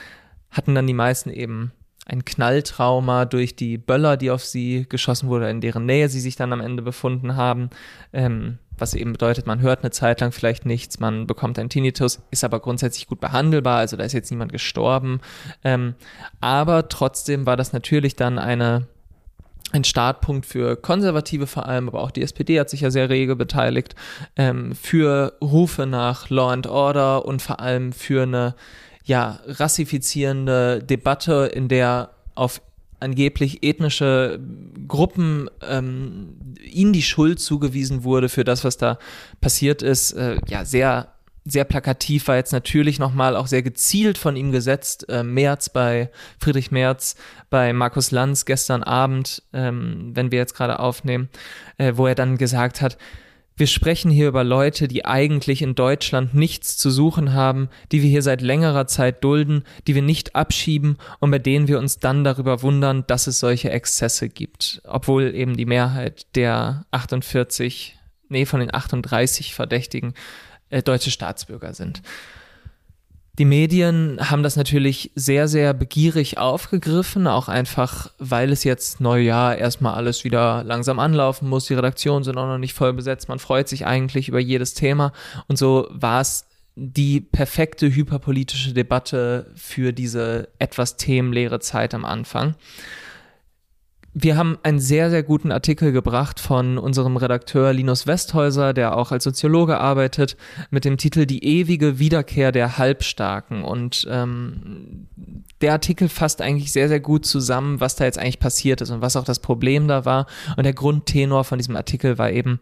hatten 0.51 0.75
dann 0.75 0.87
die 0.87 0.93
meisten 0.93 1.29
eben 1.29 1.71
ein 2.05 2.25
Knalltrauma 2.25 3.23
durch 3.23 3.55
die 3.55 3.77
Böller, 3.77 4.17
die 4.17 4.29
auf 4.29 4.43
sie 4.43 4.85
geschossen 4.89 5.29
wurde, 5.29 5.49
in 5.49 5.61
deren 5.61 5.85
Nähe 5.85 6.09
sie 6.09 6.19
sich 6.19 6.35
dann 6.35 6.51
am 6.51 6.59
Ende 6.59 6.83
befunden 6.83 7.37
haben. 7.37 7.69
Ähm, 8.11 8.57
was 8.77 8.93
eben 8.93 9.13
bedeutet, 9.13 9.47
man 9.47 9.61
hört 9.61 9.83
eine 9.83 9.91
Zeit 9.91 10.19
lang 10.19 10.33
vielleicht 10.33 10.65
nichts, 10.65 10.99
man 10.99 11.27
bekommt 11.27 11.57
einen 11.57 11.69
Tinnitus, 11.69 12.21
ist 12.29 12.43
aber 12.43 12.59
grundsätzlich 12.59 13.07
gut 13.07 13.21
behandelbar, 13.21 13.77
also 13.77 13.95
da 13.95 14.03
ist 14.03 14.11
jetzt 14.11 14.31
niemand 14.31 14.51
gestorben. 14.51 15.21
Ähm, 15.63 15.95
aber 16.41 16.89
trotzdem 16.89 17.45
war 17.45 17.55
das 17.55 17.71
natürlich 17.71 18.17
dann 18.17 18.37
eine 18.37 18.87
ein 19.73 19.83
Startpunkt 19.83 20.45
für 20.45 20.77
Konservative 20.77 21.47
vor 21.47 21.65
allem, 21.65 21.89
aber 21.89 22.01
auch 22.01 22.11
die 22.11 22.21
SPD 22.21 22.59
hat 22.59 22.69
sich 22.69 22.81
ja 22.81 22.91
sehr 22.91 23.09
rege 23.09 23.35
beteiligt, 23.35 23.95
ähm, 24.35 24.75
für 24.75 25.33
Rufe 25.41 25.85
nach 25.85 26.29
Law 26.29 26.51
and 26.51 26.67
Order 26.67 27.25
und 27.25 27.41
vor 27.41 27.59
allem 27.59 27.91
für 27.91 28.23
eine 28.23 28.55
ja, 29.03 29.39
rassifizierende 29.47 30.81
Debatte, 30.81 31.51
in 31.53 31.67
der 31.67 32.11
auf 32.35 32.61
angeblich 32.99 33.63
ethnische 33.63 34.39
Gruppen 34.87 35.49
ähm, 35.67 36.55
ihnen 36.63 36.93
die 36.93 37.01
Schuld 37.01 37.39
zugewiesen 37.39 38.03
wurde 38.03 38.29
für 38.29 38.43
das, 38.45 38.63
was 38.63 38.77
da 38.77 38.97
passiert 39.41 39.81
ist, 39.81 40.13
äh, 40.13 40.37
ja, 40.47 40.63
sehr 40.63 41.12
sehr 41.45 41.65
plakativ 41.65 42.27
war 42.27 42.37
jetzt 42.37 42.53
natürlich 42.53 42.99
nochmal 42.99 43.35
auch 43.35 43.47
sehr 43.47 43.63
gezielt 43.63 44.17
von 44.17 44.35
ihm 44.35 44.51
gesetzt. 44.51 45.07
Äh, 45.09 45.23
Merz 45.23 45.69
bei 45.69 46.09
Friedrich 46.39 46.71
Merz, 46.71 47.15
bei 47.49 47.73
Markus 47.73 48.11
Lanz 48.11 48.45
gestern 48.45 48.83
Abend, 48.83 49.43
ähm, 49.51 50.11
wenn 50.13 50.31
wir 50.31 50.39
jetzt 50.39 50.55
gerade 50.55 50.79
aufnehmen, 50.79 51.29
äh, 51.77 51.93
wo 51.95 52.07
er 52.07 52.15
dann 52.15 52.37
gesagt 52.37 52.81
hat, 52.81 52.97
wir 53.55 53.67
sprechen 53.67 54.09
hier 54.09 54.29
über 54.29 54.43
Leute, 54.43 54.87
die 54.87 55.05
eigentlich 55.05 55.61
in 55.61 55.75
Deutschland 55.75 56.33
nichts 56.33 56.75
zu 56.75 56.89
suchen 56.89 57.33
haben, 57.33 57.69
die 57.91 58.01
wir 58.01 58.09
hier 58.09 58.23
seit 58.23 58.41
längerer 58.41 58.87
Zeit 58.87 59.23
dulden, 59.23 59.63
die 59.85 59.93
wir 59.93 60.01
nicht 60.01 60.35
abschieben 60.35 60.97
und 61.19 61.29
bei 61.29 61.37
denen 61.37 61.67
wir 61.67 61.77
uns 61.77 61.99
dann 61.99 62.23
darüber 62.23 62.63
wundern, 62.63 63.03
dass 63.05 63.27
es 63.27 63.39
solche 63.39 63.69
Exzesse 63.69 64.27
gibt. 64.27 64.81
Obwohl 64.85 65.35
eben 65.35 65.55
die 65.55 65.67
Mehrheit 65.67 66.25
der 66.35 66.85
48, 66.89 67.95
nee, 68.27 68.45
von 68.47 68.59
den 68.59 68.73
38 68.73 69.53
Verdächtigen 69.53 70.15
äh, 70.73 70.83
deutsche 70.83 71.11
Staatsbürger 71.11 71.73
sind. 71.73 72.01
Die 73.39 73.45
Medien 73.45 74.19
haben 74.29 74.43
das 74.43 74.55
natürlich 74.57 75.11
sehr, 75.15 75.47
sehr 75.47 75.73
begierig 75.73 76.37
aufgegriffen, 76.37 77.25
auch 77.25 77.47
einfach, 77.47 78.11
weil 78.19 78.51
es 78.51 78.63
jetzt 78.63 79.01
Neujahr 79.01 79.57
erstmal 79.57 79.95
alles 79.95 80.23
wieder 80.23 80.63
langsam 80.63 80.99
anlaufen 80.99 81.49
muss. 81.49 81.65
Die 81.65 81.73
Redaktionen 81.73 82.23
sind 82.23 82.37
auch 82.37 82.45
noch 82.45 82.59
nicht 82.59 82.73
voll 82.73 82.93
besetzt. 82.93 83.29
Man 83.29 83.39
freut 83.39 83.67
sich 83.67 83.87
eigentlich 83.87 84.29
über 84.29 84.39
jedes 84.39 84.75
Thema. 84.75 85.13
Und 85.47 85.57
so 85.57 85.87
war 85.89 86.21
es 86.21 86.45
die 86.75 87.21
perfekte 87.21 87.93
hyperpolitische 87.93 88.73
Debatte 88.73 89.51
für 89.55 89.93
diese 89.93 90.49
etwas 90.59 90.97
themenleere 90.97 91.59
Zeit 91.59 91.95
am 91.95 92.05
Anfang. 92.05 92.53
Wir 94.15 94.37
haben 94.37 94.59
einen 94.61 94.79
sehr, 94.79 95.09
sehr 95.09 95.23
guten 95.23 95.51
Artikel 95.51 95.91
gebracht 95.91 96.39
von 96.39 96.77
unserem 96.77 97.17
Redakteur 97.17 97.73
Linus 97.73 98.05
Westhäuser, 98.05 98.73
der 98.73 98.95
auch 98.95 99.11
als 99.11 99.23
Soziologe 99.23 99.79
arbeitet, 99.79 100.37
mit 100.69 100.85
dem 100.85 100.97
Titel 100.97 101.25
Die 101.25 101.43
ewige 101.43 101.97
Wiederkehr 101.97 102.51
der 102.51 102.77
Halbstarken. 102.77 103.63
Und 103.63 104.07
ähm, 104.11 105.07
der 105.61 105.71
Artikel 105.71 106.09
fasst 106.09 106.43
eigentlich 106.43 106.71
sehr, 106.71 106.89
sehr 106.89 106.99
gut 106.99 107.25
zusammen, 107.25 107.79
was 107.79 107.95
da 107.95 108.05
jetzt 108.05 108.19
eigentlich 108.19 108.39
passiert 108.39 108.81
ist 108.81 108.91
und 108.91 109.01
was 109.01 109.15
auch 109.15 109.23
das 109.25 109.39
Problem 109.39 109.87
da 109.87 110.05
war. 110.05 110.27
Und 110.57 110.63
der 110.63 110.73
Grundtenor 110.73 111.43
von 111.43 111.57
diesem 111.57 111.75
Artikel 111.75 112.19
war 112.19 112.29
eben, 112.29 112.59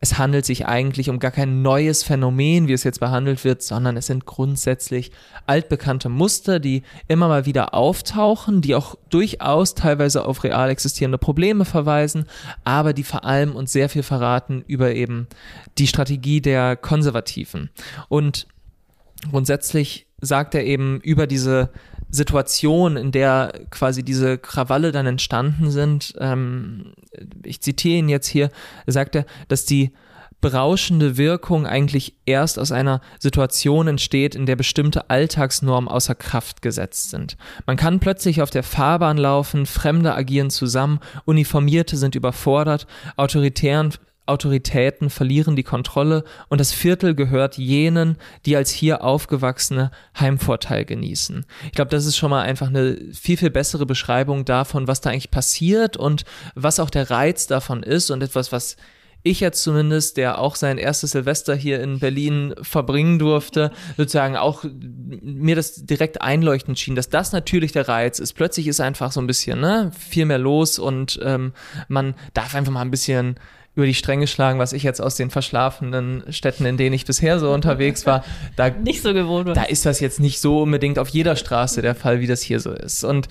es 0.00 0.16
handelt 0.16 0.46
sich 0.46 0.66
eigentlich 0.66 1.10
um 1.10 1.18
gar 1.18 1.32
kein 1.32 1.62
neues 1.62 2.04
Phänomen, 2.04 2.68
wie 2.68 2.72
es 2.72 2.84
jetzt 2.84 3.00
behandelt 3.00 3.44
wird, 3.44 3.62
sondern 3.62 3.96
es 3.96 4.06
sind 4.06 4.26
grundsätzlich 4.26 5.10
altbekannte 5.46 6.08
Muster, 6.08 6.60
die 6.60 6.82
immer 7.08 7.26
mal 7.26 7.46
wieder 7.46 7.74
auftauchen, 7.74 8.60
die 8.60 8.76
auch 8.76 8.94
durchaus 9.10 9.74
teilweise 9.74 10.24
auf 10.24 10.44
real 10.44 10.70
existierende 10.70 11.18
Probleme 11.18 11.64
verweisen, 11.64 12.26
aber 12.62 12.92
die 12.92 13.02
vor 13.02 13.24
allem 13.24 13.56
uns 13.56 13.72
sehr 13.72 13.88
viel 13.88 14.04
verraten 14.04 14.62
über 14.68 14.94
eben 14.94 15.26
die 15.78 15.88
Strategie 15.88 16.40
der 16.40 16.76
Konservativen. 16.76 17.70
Und 18.08 18.46
grundsätzlich 19.30 20.06
sagt 20.20 20.54
er 20.54 20.64
eben 20.64 21.00
über 21.00 21.26
diese 21.26 21.70
Situation, 22.10 22.96
in 22.96 23.12
der 23.12 23.52
quasi 23.70 24.02
diese 24.02 24.38
Krawalle 24.38 24.92
dann 24.92 25.06
entstanden 25.06 25.70
sind, 25.70 26.14
ähm, 26.18 26.92
ich 27.44 27.60
zitiere 27.60 27.98
ihn 27.98 28.08
jetzt 28.08 28.28
hier, 28.28 28.50
sagt 28.86 29.14
er, 29.16 29.26
dass 29.48 29.64
die 29.64 29.92
berauschende 30.40 31.16
Wirkung 31.16 31.66
eigentlich 31.66 32.14
erst 32.24 32.58
aus 32.58 32.70
einer 32.70 33.00
Situation 33.18 33.88
entsteht, 33.88 34.34
in 34.34 34.46
der 34.46 34.56
bestimmte 34.56 35.10
Alltagsnormen 35.10 35.88
außer 35.88 36.14
Kraft 36.14 36.62
gesetzt 36.62 37.10
sind. 37.10 37.36
Man 37.66 37.76
kann 37.76 37.98
plötzlich 37.98 38.40
auf 38.40 38.50
der 38.50 38.62
Fahrbahn 38.62 39.18
laufen, 39.18 39.66
Fremde 39.66 40.14
agieren 40.14 40.50
zusammen, 40.50 41.00
Uniformierte 41.24 41.96
sind 41.96 42.14
überfordert, 42.14 42.86
autoritären 43.16 43.94
Autoritäten 44.28 45.10
verlieren 45.10 45.56
die 45.56 45.62
Kontrolle 45.62 46.24
und 46.48 46.60
das 46.60 46.72
Viertel 46.72 47.14
gehört 47.14 47.56
jenen, 47.56 48.16
die 48.46 48.56
als 48.56 48.70
hier 48.70 49.02
aufgewachsene 49.02 49.90
Heimvorteil 50.18 50.84
genießen. 50.84 51.46
Ich 51.66 51.72
glaube, 51.72 51.90
das 51.90 52.06
ist 52.06 52.16
schon 52.16 52.30
mal 52.30 52.42
einfach 52.42 52.68
eine 52.68 52.98
viel, 53.12 53.36
viel 53.36 53.50
bessere 53.50 53.86
Beschreibung 53.86 54.44
davon, 54.44 54.86
was 54.88 55.00
da 55.00 55.10
eigentlich 55.10 55.30
passiert 55.30 55.96
und 55.96 56.24
was 56.54 56.80
auch 56.80 56.90
der 56.90 57.10
Reiz 57.10 57.46
davon 57.46 57.82
ist 57.82 58.10
und 58.10 58.22
etwas, 58.22 58.52
was 58.52 58.76
ich 59.22 59.40
jetzt 59.40 59.62
zumindest, 59.62 60.16
der 60.16 60.38
auch 60.38 60.54
sein 60.54 60.78
erstes 60.78 61.10
Silvester 61.12 61.54
hier 61.54 61.80
in 61.82 61.98
Berlin 61.98 62.54
verbringen 62.62 63.18
durfte, 63.18 63.72
sozusagen 63.96 64.36
auch 64.36 64.64
mir 64.64 65.56
das 65.56 65.84
direkt 65.84 66.22
einleuchtend 66.22 66.78
schien, 66.78 66.94
dass 66.94 67.08
das 67.08 67.32
natürlich 67.32 67.72
der 67.72 67.88
Reiz 67.88 68.20
ist. 68.20 68.34
Plötzlich 68.34 68.68
ist 68.68 68.80
einfach 68.80 69.10
so 69.10 69.20
ein 69.20 69.26
bisschen 69.26 69.60
ne, 69.60 69.90
viel 69.96 70.24
mehr 70.24 70.38
los 70.38 70.78
und 70.78 71.18
ähm, 71.22 71.52
man 71.88 72.14
darf 72.32 72.54
einfach 72.54 72.72
mal 72.72 72.82
ein 72.82 72.92
bisschen 72.92 73.40
über 73.78 73.86
die 73.86 73.94
Stränge 73.94 74.26
schlagen, 74.26 74.58
was 74.58 74.72
ich 74.72 74.82
jetzt 74.82 75.00
aus 75.00 75.14
den 75.14 75.30
verschlafenen 75.30 76.24
Städten, 76.30 76.66
in 76.66 76.76
denen 76.76 76.94
ich 76.94 77.04
bisher 77.04 77.38
so 77.38 77.52
unterwegs 77.52 78.06
war, 78.06 78.24
da, 78.56 78.70
Nicht 78.84 79.02
so 79.02 79.14
gewohnt 79.14 79.46
war. 79.46 79.54
da 79.54 79.62
ist 79.62 79.86
das 79.86 80.00
jetzt 80.00 80.18
nicht 80.18 80.40
so 80.40 80.62
unbedingt 80.62 80.98
auf 80.98 81.08
jeder 81.08 81.36
Straße 81.36 81.80
der 81.80 81.94
Fall, 81.94 82.18
wie 82.18 82.26
das 82.26 82.42
hier 82.42 82.58
so 82.58 82.72
ist. 82.72 83.04
Und 83.04 83.28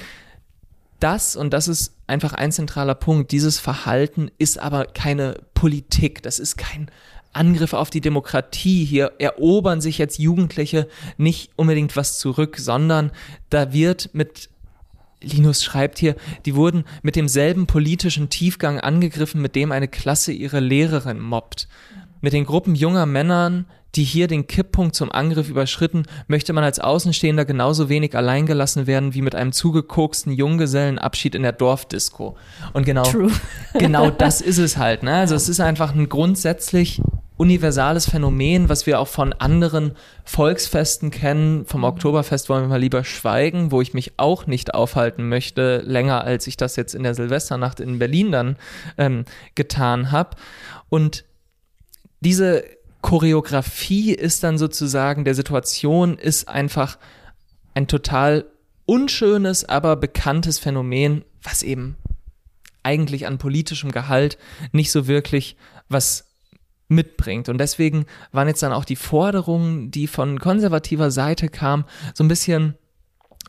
das, 1.01 1.35
und 1.35 1.51
das 1.51 1.67
ist 1.67 1.95
einfach 2.07 2.31
ein 2.31 2.53
zentraler 2.53 2.95
Punkt, 2.95 3.33
dieses 3.33 3.59
Verhalten 3.59 4.31
ist 4.37 4.57
aber 4.57 4.85
keine 4.85 5.41
Politik, 5.53 6.23
das 6.23 6.39
ist 6.39 6.55
kein 6.55 6.89
Angriff 7.33 7.73
auf 7.73 7.89
die 7.89 8.01
Demokratie. 8.01 8.85
Hier 8.85 9.11
erobern 9.19 9.81
sich 9.81 9.97
jetzt 9.97 10.17
Jugendliche 10.17 10.87
nicht 11.17 11.51
unbedingt 11.57 11.97
was 11.97 12.19
zurück, 12.19 12.55
sondern 12.57 13.11
da 13.49 13.73
wird 13.73 14.11
mit 14.13 14.49
Linus 15.21 15.63
schreibt 15.63 15.97
hier, 15.97 16.15
die 16.45 16.55
wurden 16.55 16.83
mit 17.01 17.15
demselben 17.15 17.67
politischen 17.67 18.29
Tiefgang 18.29 18.79
angegriffen, 18.79 19.41
mit 19.41 19.55
dem 19.55 19.71
eine 19.71 19.87
Klasse 19.87 20.31
ihre 20.31 20.59
Lehrerin 20.59 21.19
mobbt. 21.19 21.67
Mit 22.21 22.33
den 22.33 22.45
Gruppen 22.45 22.75
junger 22.75 23.05
Männern, 23.05 23.65
die 23.95 24.03
hier 24.03 24.27
den 24.27 24.47
Kipppunkt 24.47 24.95
zum 24.95 25.11
Angriff 25.11 25.49
überschritten, 25.49 26.03
möchte 26.27 26.53
man 26.53 26.63
als 26.63 26.79
Außenstehender 26.79 27.45
genauso 27.45 27.89
wenig 27.89 28.15
alleingelassen 28.15 28.85
werden 28.85 29.13
wie 29.13 29.21
mit 29.21 29.33
einem 29.33 29.51
zugekoksten 29.51 30.31
Junggesellenabschied 30.31 31.35
in 31.35 31.43
der 31.43 31.51
Dorfdisco. 31.51 32.37
Und 32.73 32.85
genau, 32.85 33.03
True. 33.03 33.31
genau 33.73 34.11
das 34.11 34.41
ist 34.41 34.59
es 34.59 34.77
halt. 34.77 35.03
Ne? 35.03 35.13
Also 35.15 35.35
es 35.35 35.49
ist 35.49 35.59
einfach 35.59 35.95
ein 35.95 36.09
grundsätzlich 36.09 37.01
universales 37.37 38.09
Phänomen, 38.09 38.67
was 38.67 38.85
wir 38.85 38.99
auch 38.99 39.07
von 39.07 39.31
anderen 39.33 39.93
Volksfesten 40.25 41.11
kennen. 41.11 41.65
Vom 41.65 41.83
Oktoberfest 41.83 42.49
wollen 42.49 42.63
wir 42.63 42.69
mal 42.69 42.79
lieber 42.79 43.03
schweigen, 43.03 43.71
wo 43.71 43.81
ich 43.81 43.93
mich 43.93 44.13
auch 44.17 44.47
nicht 44.47 44.73
aufhalten 44.73 45.29
möchte, 45.29 45.77
länger 45.85 46.23
als 46.23 46.47
ich 46.47 46.57
das 46.57 46.75
jetzt 46.75 46.95
in 46.95 47.03
der 47.03 47.13
Silvesternacht 47.13 47.79
in 47.79 47.99
Berlin 47.99 48.31
dann 48.31 48.57
ähm, 48.97 49.25
getan 49.55 50.11
habe. 50.11 50.31
Und 50.89 51.25
diese 52.19 52.63
Choreografie 53.01 54.13
ist 54.13 54.43
dann 54.43 54.57
sozusagen 54.57 55.23
der 55.23 55.35
Situation, 55.35 56.17
ist 56.17 56.47
einfach 56.47 56.97
ein 57.75 57.87
total 57.87 58.45
unschönes, 58.85 59.63
aber 59.63 59.95
bekanntes 59.95 60.57
Phänomen, 60.57 61.23
was 61.43 61.61
eben 61.61 61.95
eigentlich 62.81 63.27
an 63.27 63.37
politischem 63.37 63.91
Gehalt 63.91 64.37
nicht 64.71 64.91
so 64.91 65.07
wirklich 65.07 65.57
was 65.89 66.26
mitbringt. 66.87 67.49
Und 67.49 67.57
deswegen 67.57 68.05
waren 68.31 68.47
jetzt 68.47 68.63
dann 68.63 68.73
auch 68.73 68.85
die 68.85 68.95
Forderungen, 68.95 69.91
die 69.91 70.07
von 70.07 70.39
konservativer 70.39 71.11
Seite 71.11 71.49
kamen, 71.49 71.85
so 72.13 72.23
ein 72.23 72.29
bisschen 72.29 72.75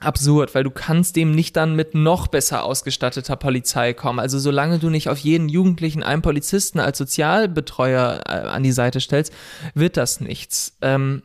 absurd, 0.00 0.54
weil 0.54 0.64
du 0.64 0.70
kannst 0.70 1.16
dem 1.16 1.32
nicht 1.32 1.56
dann 1.56 1.74
mit 1.74 1.94
noch 1.94 2.28
besser 2.28 2.64
ausgestatteter 2.64 3.36
Polizei 3.36 3.92
kommen. 3.94 4.18
Also 4.18 4.38
solange 4.38 4.78
du 4.78 4.90
nicht 4.90 5.08
auf 5.08 5.18
jeden 5.18 5.48
Jugendlichen 5.48 6.02
einen 6.02 6.22
Polizisten 6.22 6.80
als 6.80 6.98
Sozialbetreuer 6.98 8.22
äh, 8.26 8.30
an 8.30 8.62
die 8.62 8.72
Seite 8.72 9.00
stellst, 9.00 9.32
wird 9.74 9.96
das 9.96 10.20
nichts. 10.20 10.76
Ähm, 10.82 11.22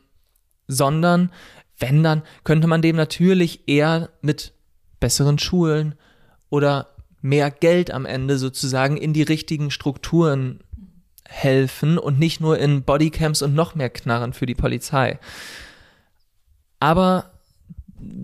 sondern, 0.67 1.31
wenn 1.77 2.03
dann, 2.03 2.23
könnte 2.43 2.67
man 2.67 2.81
dem 2.81 2.95
natürlich 2.95 3.67
eher 3.67 4.09
mit 4.21 4.53
besseren 4.99 5.37
Schulen 5.37 5.95
oder 6.49 6.89
mehr 7.21 7.51
Geld 7.51 7.91
am 7.91 8.05
Ende 8.05 8.37
sozusagen 8.37 8.97
in 8.97 9.13
die 9.13 9.23
richtigen 9.23 9.71
Strukturen 9.71 10.59
helfen 11.27 11.97
und 11.97 12.19
nicht 12.19 12.41
nur 12.41 12.59
in 12.59 12.83
Bodycams 12.83 13.41
und 13.41 13.55
noch 13.55 13.75
mehr 13.75 13.89
Knarren 13.89 14.33
für 14.33 14.45
die 14.45 14.55
Polizei. 14.55 15.19
Aber 16.79 17.31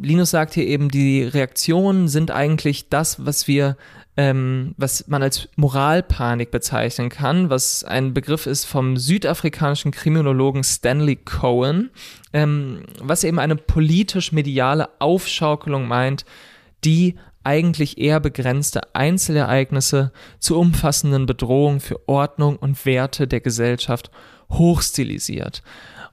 Linus 0.02 0.32
sagt 0.32 0.54
hier 0.54 0.66
eben, 0.66 0.90
die 0.90 1.24
Reaktionen 1.24 2.08
sind 2.08 2.32
eigentlich 2.32 2.90
das, 2.90 3.26
was 3.26 3.48
wir, 3.48 3.78
ähm, 4.18 4.74
was 4.78 5.08
man 5.08 5.24
als 5.24 5.48
Moralpanik 5.56 6.52
bezeichnen 6.52 7.10
kann, 7.10 7.50
was 7.50 7.84
ein 7.84 8.14
Begriff 8.14 8.46
ist 8.46 8.66
vom 8.66 8.98
südafrikanischen 8.98 9.92
Kriminologen 9.92 10.64
Stanley 10.64 11.16
Cohen, 11.16 11.92
ähm, 12.34 12.84
was 13.00 13.24
eben 13.24 13.40
eine 13.40 13.56
politisch-mediale 13.56 14.90
Aufschaukelung 15.00 15.88
meint, 15.88 16.26
die 16.84 17.16
eigentlich 17.44 17.98
eher 17.98 18.20
begrenzte 18.20 18.96
Einzelereignisse 18.96 20.12
zu 20.40 20.60
umfassenden 20.60 21.26
Bedrohungen 21.26 21.80
für 21.80 22.08
Ordnung 22.08 22.58
und 22.58 22.86
Werte 22.86 23.28
der 23.28 23.40
Gesellschaft 23.40 24.12
hochstilisiert. 24.52 25.64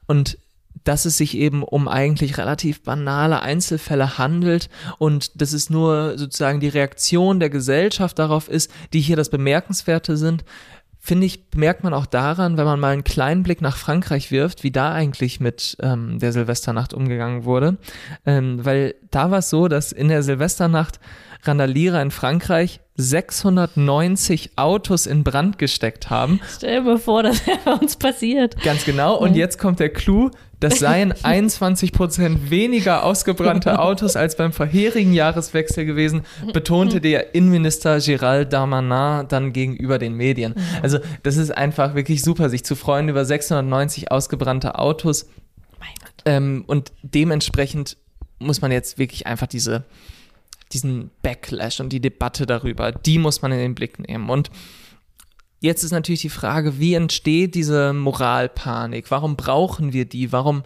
Und 0.07 0.39
dass 0.85 1.05
es 1.05 1.17
sich 1.17 1.37
eben 1.37 1.63
um 1.63 1.89
eigentlich 1.89 2.39
relativ 2.39 2.83
banale 2.83 3.43
Einzelfälle 3.43 4.19
handelt 4.19 4.69
und 4.99 5.41
dass 5.41 5.53
es 5.53 5.69
nur 5.69 6.17
sozusagen 6.17 6.61
die 6.61 6.69
Reaktion 6.69 7.41
der 7.41 7.51
Gesellschaft 7.51 8.19
darauf 8.19 8.49
ist, 8.49 8.71
die 8.93 9.01
hier 9.01 9.17
das 9.17 9.31
Bemerkenswerte 9.31 10.17
sind, 10.17 10.45
finde 11.07 11.27
ich, 11.27 11.45
merkt 11.55 11.85
man 11.85 11.95
auch 11.95 12.05
daran, 12.05 12.57
wenn 12.57 12.65
man 12.65 12.81
mal 12.81 12.93
einen 12.93 13.05
kleinen 13.05 13.45
Blick 13.45 13.63
nach 13.63 13.77
Frankreich 13.77 14.33
wirft, 14.33 14.65
wie 14.65 14.73
da 14.73 14.93
eigentlich 14.93 15.39
mit 15.39 15.77
ähm, 15.81 16.19
der 16.19 16.33
Silvesternacht 16.33 16.93
umgegangen 16.93 17.45
wurde. 17.45 17.77
Ähm, 18.27 18.65
weil 18.65 18.97
da 19.13 19.31
war 19.31 19.39
es 19.39 19.49
so, 19.49 19.69
dass 19.69 19.93
in 19.93 20.09
der 20.09 20.25
Silvesternacht 20.25 20.99
Randalierer 21.45 22.03
in 22.03 22.11
Frankreich 22.11 22.81
690 22.97 24.53
Autos 24.57 25.07
in 25.07 25.23
Brand 25.23 25.59
gesteckt 25.59 26.11
haben. 26.11 26.41
Stell 26.57 26.81
dir 26.81 26.83
mal 26.83 26.99
vor, 26.99 27.23
das 27.23 27.47
wäre 27.47 27.59
bei 27.65 27.73
uns 27.75 27.97
passiert. 27.97 28.61
Ganz 28.65 28.85
genau. 28.85 29.17
Und 29.17 29.37
jetzt 29.37 29.61
kommt 29.61 29.79
der 29.79 29.91
Clou. 29.91 30.31
Das 30.61 30.79
seien 30.79 31.13
21 31.23 31.93
Prozent 31.93 32.51
weniger 32.51 33.05
ausgebrannte 33.05 33.79
Autos 33.79 34.17
als 34.17 34.37
beim 34.37 34.53
vorherigen 34.53 35.13
Jahreswechsel 35.13 35.85
gewesen, 35.85 36.23
betonte 36.53 37.01
der 37.01 37.35
Innenminister 37.35 37.97
Gérald 37.97 38.47
Darmanin 38.47 39.29
dann 39.29 39.53
gegenüber 39.53 39.99
den 39.99 40.15
Medien. 40.15 40.55
Also 40.83 40.99
das 41.23 41.37
ist 41.37 41.51
einfach 41.57 41.95
wirklich 41.95 42.23
super, 42.23 42.49
sich 42.49 42.65
zu 42.65 42.75
freuen 42.75 43.09
über 43.09 43.25
690 43.25 44.11
ausgebrannte 44.11 44.79
Autos. 44.79 45.27
Ähm, 46.25 46.65
und 46.67 46.93
dementsprechend 47.03 47.97
muss 48.39 48.61
man 48.61 48.73
jetzt 48.73 48.99
wirklich 48.99 49.27
einfach 49.27 49.47
diese, 49.47 49.85
diesen 50.73 51.11
Backlash 51.23 51.81
und 51.81 51.91
die 51.91 52.01
Debatte 52.01 52.47
darüber, 52.47 52.93
die 52.93 53.19
muss 53.19 53.43
man 53.43 53.53
in 53.53 53.59
den 53.59 53.75
Blick 53.75 53.99
nehmen. 53.99 54.29
Und 54.29 54.51
jetzt 55.61 55.83
ist 55.83 55.93
natürlich 55.93 56.23
die 56.23 56.29
Frage, 56.29 56.79
wie 56.79 56.95
entsteht 56.95 57.55
diese 57.55 57.93
Moralpanik? 57.93 59.11
Warum 59.11 59.37
brauchen 59.37 59.93
wir 59.93 60.05
die? 60.05 60.33
Warum 60.33 60.63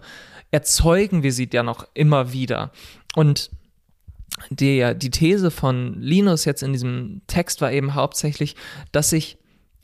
erzeugen 0.51 1.23
wir 1.23 1.33
sie 1.33 1.49
ja 1.51 1.63
noch 1.63 1.87
immer 1.93 2.33
wieder? 2.33 2.71
Und 3.15 3.51
die, 4.49 4.93
die 4.95 5.11
These 5.11 5.51
von 5.51 5.99
Linus 5.99 6.45
jetzt 6.45 6.63
in 6.63 6.73
diesem 6.73 7.21
Text 7.27 7.61
war 7.61 7.71
eben 7.71 7.93
hauptsächlich, 7.93 8.55
dass 8.91 9.09
sich 9.09 9.37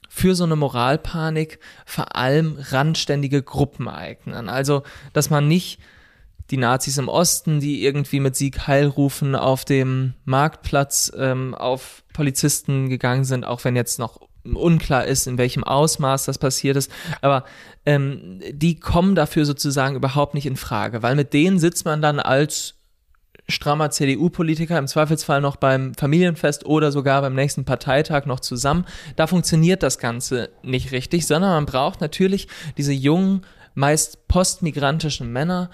für 0.10 0.36
so 0.36 0.46
eine 0.46 0.56
Moralpanik 0.56 1.60
vor 1.86 2.16
allem 2.16 2.58
randständige 2.60 3.44
Gruppen 3.44 3.88
eignen. 3.88 4.50
Also, 4.50 4.84
dass 5.14 5.30
man 5.30 5.48
nicht 5.48 5.80
die 6.50 6.58
Nazis 6.58 6.98
im 6.98 7.10
Osten, 7.10 7.60
die 7.60 7.84
irgendwie 7.84 8.22
mit 8.22 8.36
Sieg 8.36 8.68
Heil 8.68 8.88
rufen, 8.88 9.36
auf 9.36 9.66
dem 9.66 10.14
Marktplatz 10.24 11.12
ähm, 11.16 11.54
auf 11.54 12.04
Polizisten 12.14 12.88
gegangen 12.90 13.26
sind, 13.26 13.46
auch 13.46 13.64
wenn 13.66 13.76
jetzt 13.76 14.00
noch 14.00 14.27
unklar 14.56 15.06
ist, 15.06 15.28
in 15.28 15.38
welchem 15.38 15.64
Ausmaß 15.64 16.26
das 16.26 16.38
passiert 16.38 16.78
ist. 16.78 16.92
Aber 17.22 17.44
ähm, 17.86 18.42
die 18.52 18.80
kommen 18.80 19.16
dafür 19.16 19.46
sozusagen 19.46 19.96
überhaupt 19.96 20.34
nicht 20.34 20.46
in 20.46 20.58
Frage, 20.58 21.04
weil 21.04 21.16
mit 21.16 21.34
denen 21.34 21.60
sitzt 21.60 21.86
man 21.86 22.02
dann 22.02 22.20
als 22.20 22.76
strammer 23.50 23.90
CDU-Politiker 23.92 24.78
im 24.78 24.88
Zweifelsfall 24.88 25.42
noch 25.42 25.56
beim 25.56 25.94
Familienfest 25.96 26.66
oder 26.66 26.92
sogar 26.92 27.22
beim 27.22 27.36
nächsten 27.36 27.66
Parteitag 27.66 28.26
noch 28.26 28.42
zusammen. 28.42 28.86
Da 29.16 29.28
funktioniert 29.28 29.84
das 29.84 30.00
Ganze 30.00 30.50
nicht 30.64 30.92
richtig, 30.92 31.26
sondern 31.26 31.52
man 31.52 31.66
braucht 31.66 32.02
natürlich 32.02 32.48
diese 32.78 32.94
jungen, 32.94 33.46
meist 33.74 34.28
postmigrantischen 34.28 35.32
Männer, 35.32 35.70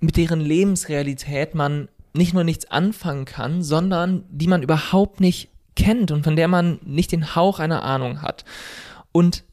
mit 0.00 0.16
deren 0.16 0.40
Lebensrealität 0.40 1.54
man 1.54 1.88
nicht 2.14 2.34
nur 2.34 2.44
nichts 2.44 2.70
anfangen 2.70 3.24
kann, 3.24 3.62
sondern 3.62 4.24
die 4.30 4.46
man 4.46 4.62
überhaupt 4.62 5.20
nicht 5.20 5.48
kennt 5.76 6.10
und 6.10 6.24
von 6.24 6.36
der 6.36 6.48
man 6.48 6.78
nicht 6.84 7.12
den 7.12 7.34
Hauch 7.34 7.58
einer 7.58 7.82
Ahnung 7.82 8.22
hat. 8.22 8.44
Und 9.12 9.44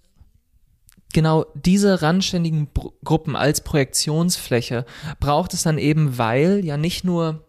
genau 1.13 1.45
diese 1.55 2.01
randständigen 2.01 2.67
Br 2.67 2.89
Gruppen 3.03 3.35
als 3.35 3.61
Projektionsfläche 3.61 4.85
braucht 5.19 5.53
es 5.53 5.63
dann 5.63 5.77
eben, 5.77 6.17
weil 6.17 6.63
ja 6.63 6.77
nicht 6.77 7.03
nur 7.03 7.45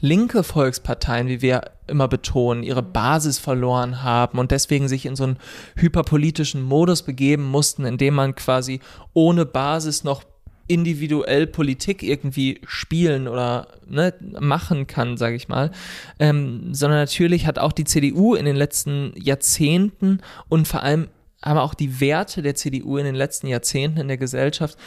linke 0.00 0.42
Volksparteien, 0.42 1.28
wie 1.28 1.42
wir 1.42 1.62
immer 1.86 2.08
betonen, 2.08 2.62
ihre 2.62 2.82
Basis 2.82 3.38
verloren 3.38 4.02
haben 4.02 4.38
und 4.38 4.50
deswegen 4.50 4.88
sich 4.88 5.06
in 5.06 5.16
so 5.16 5.24
einen 5.24 5.38
hyperpolitischen 5.76 6.62
Modus 6.62 7.02
begeben 7.02 7.44
mussten, 7.44 7.84
in 7.84 7.98
dem 7.98 8.14
man 8.14 8.34
quasi 8.34 8.80
ohne 9.14 9.46
Basis 9.46 10.04
noch 10.04 10.22
individuell 10.66 11.46
Politik 11.46 12.02
irgendwie 12.02 12.60
spielen 12.66 13.28
oder 13.28 13.68
ne, 13.88 14.14
machen 14.40 14.86
kann, 14.86 15.16
sage 15.16 15.36
ich 15.36 15.48
mal, 15.48 15.70
ähm, 16.18 16.72
sondern 16.74 17.00
natürlich 17.00 17.46
hat 17.46 17.58
auch 17.58 17.72
die 17.72 17.84
CDU 17.84 18.34
in 18.34 18.44
den 18.44 18.56
letzten 18.56 19.12
Jahrzehnten 19.16 20.20
und 20.48 20.68
vor 20.68 20.82
allem 20.82 21.08
haben 21.44 21.58
auch 21.58 21.74
die 21.74 22.00
Werte 22.00 22.42
der 22.42 22.54
CDU 22.54 22.98
in 22.98 23.04
den 23.04 23.14
letzten 23.14 23.48
Jahrzehnten 23.48 24.00
in 24.00 24.08
der 24.08 24.16
Gesellschaft 24.16 24.78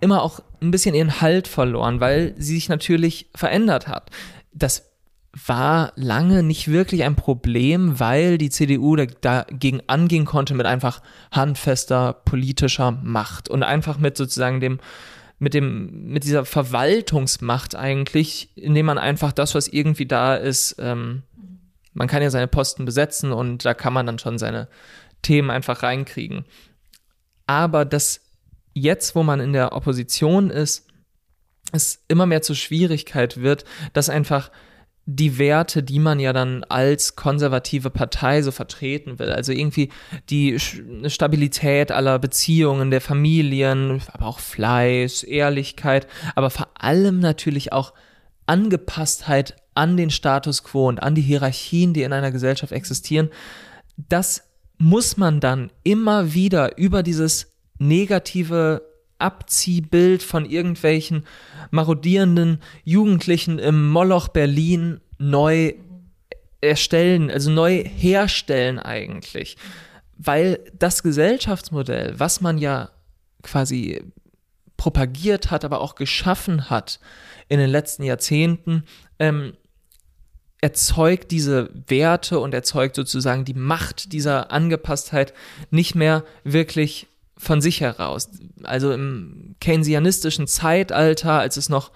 immer 0.00 0.22
auch 0.22 0.40
ein 0.60 0.70
bisschen 0.70 0.94
ihren 0.94 1.20
Halt 1.20 1.48
verloren, 1.48 2.00
weil 2.00 2.34
sie 2.38 2.54
sich 2.54 2.68
natürlich 2.68 3.30
verändert 3.34 3.88
hat. 3.88 4.10
Das 4.52 4.87
war 5.46 5.92
lange 5.96 6.42
nicht 6.42 6.68
wirklich 6.68 7.04
ein 7.04 7.16
Problem, 7.16 8.00
weil 8.00 8.38
die 8.38 8.50
CDU 8.50 8.96
dagegen 8.96 9.82
angehen 9.86 10.24
konnte 10.24 10.54
mit 10.54 10.66
einfach 10.66 11.02
handfester 11.32 12.12
politischer 12.12 12.92
Macht 12.92 13.48
und 13.48 13.62
einfach 13.62 13.98
mit 13.98 14.16
sozusagen 14.16 14.60
dem 14.60 14.80
mit 15.38 15.54
dem 15.54 16.08
mit 16.08 16.24
dieser 16.24 16.44
Verwaltungsmacht 16.44 17.76
eigentlich, 17.76 18.50
indem 18.56 18.86
man 18.86 18.98
einfach 18.98 19.32
das, 19.32 19.54
was 19.54 19.68
irgendwie 19.68 20.06
da 20.06 20.34
ist, 20.34 20.76
ähm, 20.80 21.22
man 21.92 22.08
kann 22.08 22.22
ja 22.22 22.30
seine 22.30 22.48
Posten 22.48 22.84
besetzen 22.84 23.32
und 23.32 23.64
da 23.64 23.74
kann 23.74 23.92
man 23.92 24.06
dann 24.06 24.18
schon 24.18 24.38
seine 24.38 24.68
Themen 25.22 25.50
einfach 25.50 25.82
reinkriegen. 25.82 26.44
Aber 27.46 27.84
das 27.84 28.20
jetzt, 28.72 29.14
wo 29.14 29.22
man 29.22 29.40
in 29.40 29.52
der 29.52 29.72
Opposition 29.72 30.50
ist, 30.50 30.86
es 31.72 32.02
immer 32.08 32.26
mehr 32.26 32.42
zur 32.42 32.56
Schwierigkeit 32.56 33.40
wird, 33.40 33.64
dass 33.92 34.08
einfach 34.08 34.50
die 35.10 35.38
Werte, 35.38 35.82
die 35.82 36.00
man 36.00 36.20
ja 36.20 36.34
dann 36.34 36.64
als 36.64 37.16
konservative 37.16 37.88
Partei 37.88 38.42
so 38.42 38.50
vertreten 38.50 39.18
will. 39.18 39.30
Also 39.30 39.52
irgendwie 39.52 39.88
die 40.28 40.58
Stabilität 40.60 41.90
aller 41.90 42.18
Beziehungen, 42.18 42.90
der 42.90 43.00
Familien, 43.00 44.02
aber 44.12 44.26
auch 44.26 44.38
Fleiß, 44.38 45.22
Ehrlichkeit, 45.22 46.06
aber 46.34 46.50
vor 46.50 46.68
allem 46.74 47.20
natürlich 47.20 47.72
auch 47.72 47.94
Angepasstheit 48.44 49.56
an 49.74 49.96
den 49.96 50.10
Status 50.10 50.62
quo 50.62 50.88
und 50.88 51.02
an 51.02 51.14
die 51.14 51.22
Hierarchien, 51.22 51.94
die 51.94 52.02
in 52.02 52.12
einer 52.12 52.30
Gesellschaft 52.30 52.72
existieren. 52.72 53.30
Das 53.96 54.42
muss 54.76 55.16
man 55.16 55.40
dann 55.40 55.70
immer 55.84 56.34
wieder 56.34 56.76
über 56.76 57.02
dieses 57.02 57.54
negative 57.78 58.87
Abziehbild 59.18 60.22
von 60.22 60.44
irgendwelchen 60.44 61.26
marodierenden 61.70 62.60
Jugendlichen 62.84 63.58
im 63.58 63.90
Moloch 63.90 64.28
Berlin 64.28 65.00
neu 65.18 65.74
erstellen, 66.60 67.30
also 67.30 67.50
neu 67.50 67.84
herstellen 67.84 68.78
eigentlich. 68.78 69.56
Weil 70.16 70.60
das 70.76 71.02
Gesellschaftsmodell, 71.02 72.18
was 72.18 72.40
man 72.40 72.58
ja 72.58 72.90
quasi 73.42 74.02
propagiert 74.76 75.50
hat, 75.50 75.64
aber 75.64 75.80
auch 75.80 75.94
geschaffen 75.94 76.70
hat 76.70 77.00
in 77.48 77.58
den 77.58 77.70
letzten 77.70 78.02
Jahrzehnten, 78.04 78.84
ähm, 79.18 79.54
erzeugt 80.60 81.30
diese 81.30 81.70
Werte 81.86 82.40
und 82.40 82.52
erzeugt 82.52 82.96
sozusagen 82.96 83.44
die 83.44 83.54
Macht 83.54 84.12
dieser 84.12 84.50
Angepasstheit 84.50 85.32
nicht 85.70 85.94
mehr 85.94 86.24
wirklich 86.42 87.06
von 87.38 87.60
sich 87.60 87.80
heraus. 87.80 88.30
Also 88.64 88.92
im 88.92 89.54
keynesianistischen 89.60 90.46
Zeitalter, 90.46 91.32
als 91.32 91.56
es 91.56 91.68
noch 91.68 91.92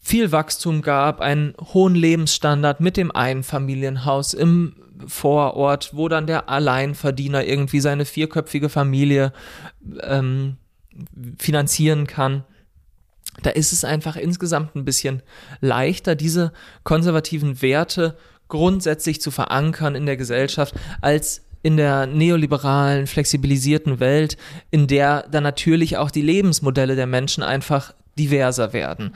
viel 0.00 0.32
Wachstum 0.32 0.82
gab, 0.82 1.20
einen 1.20 1.54
hohen 1.72 1.94
Lebensstandard 1.94 2.80
mit 2.80 2.96
dem 2.96 3.10
Einfamilienhaus 3.10 4.34
im 4.34 4.74
Vorort, 5.06 5.90
wo 5.94 6.08
dann 6.08 6.26
der 6.26 6.48
Alleinverdiener 6.48 7.44
irgendwie 7.44 7.80
seine 7.80 8.04
vierköpfige 8.04 8.68
Familie 8.68 9.32
ähm, 10.02 10.56
finanzieren 11.38 12.06
kann. 12.06 12.44
Da 13.42 13.50
ist 13.50 13.72
es 13.72 13.84
einfach 13.84 14.16
insgesamt 14.16 14.74
ein 14.74 14.84
bisschen 14.84 15.22
leichter, 15.60 16.14
diese 16.14 16.52
konservativen 16.82 17.62
Werte 17.62 18.16
grundsätzlich 18.48 19.20
zu 19.20 19.30
verankern 19.30 19.94
in 19.94 20.06
der 20.06 20.16
Gesellschaft, 20.16 20.74
als 21.00 21.42
in 21.62 21.76
der 21.76 22.06
neoliberalen, 22.06 23.06
flexibilisierten 23.06 24.00
Welt, 24.00 24.36
in 24.70 24.86
der 24.86 25.26
dann 25.30 25.42
natürlich 25.42 25.96
auch 25.96 26.10
die 26.10 26.22
Lebensmodelle 26.22 26.96
der 26.96 27.06
Menschen 27.06 27.42
einfach 27.42 27.94
diverser 28.18 28.72
werden. 28.72 29.14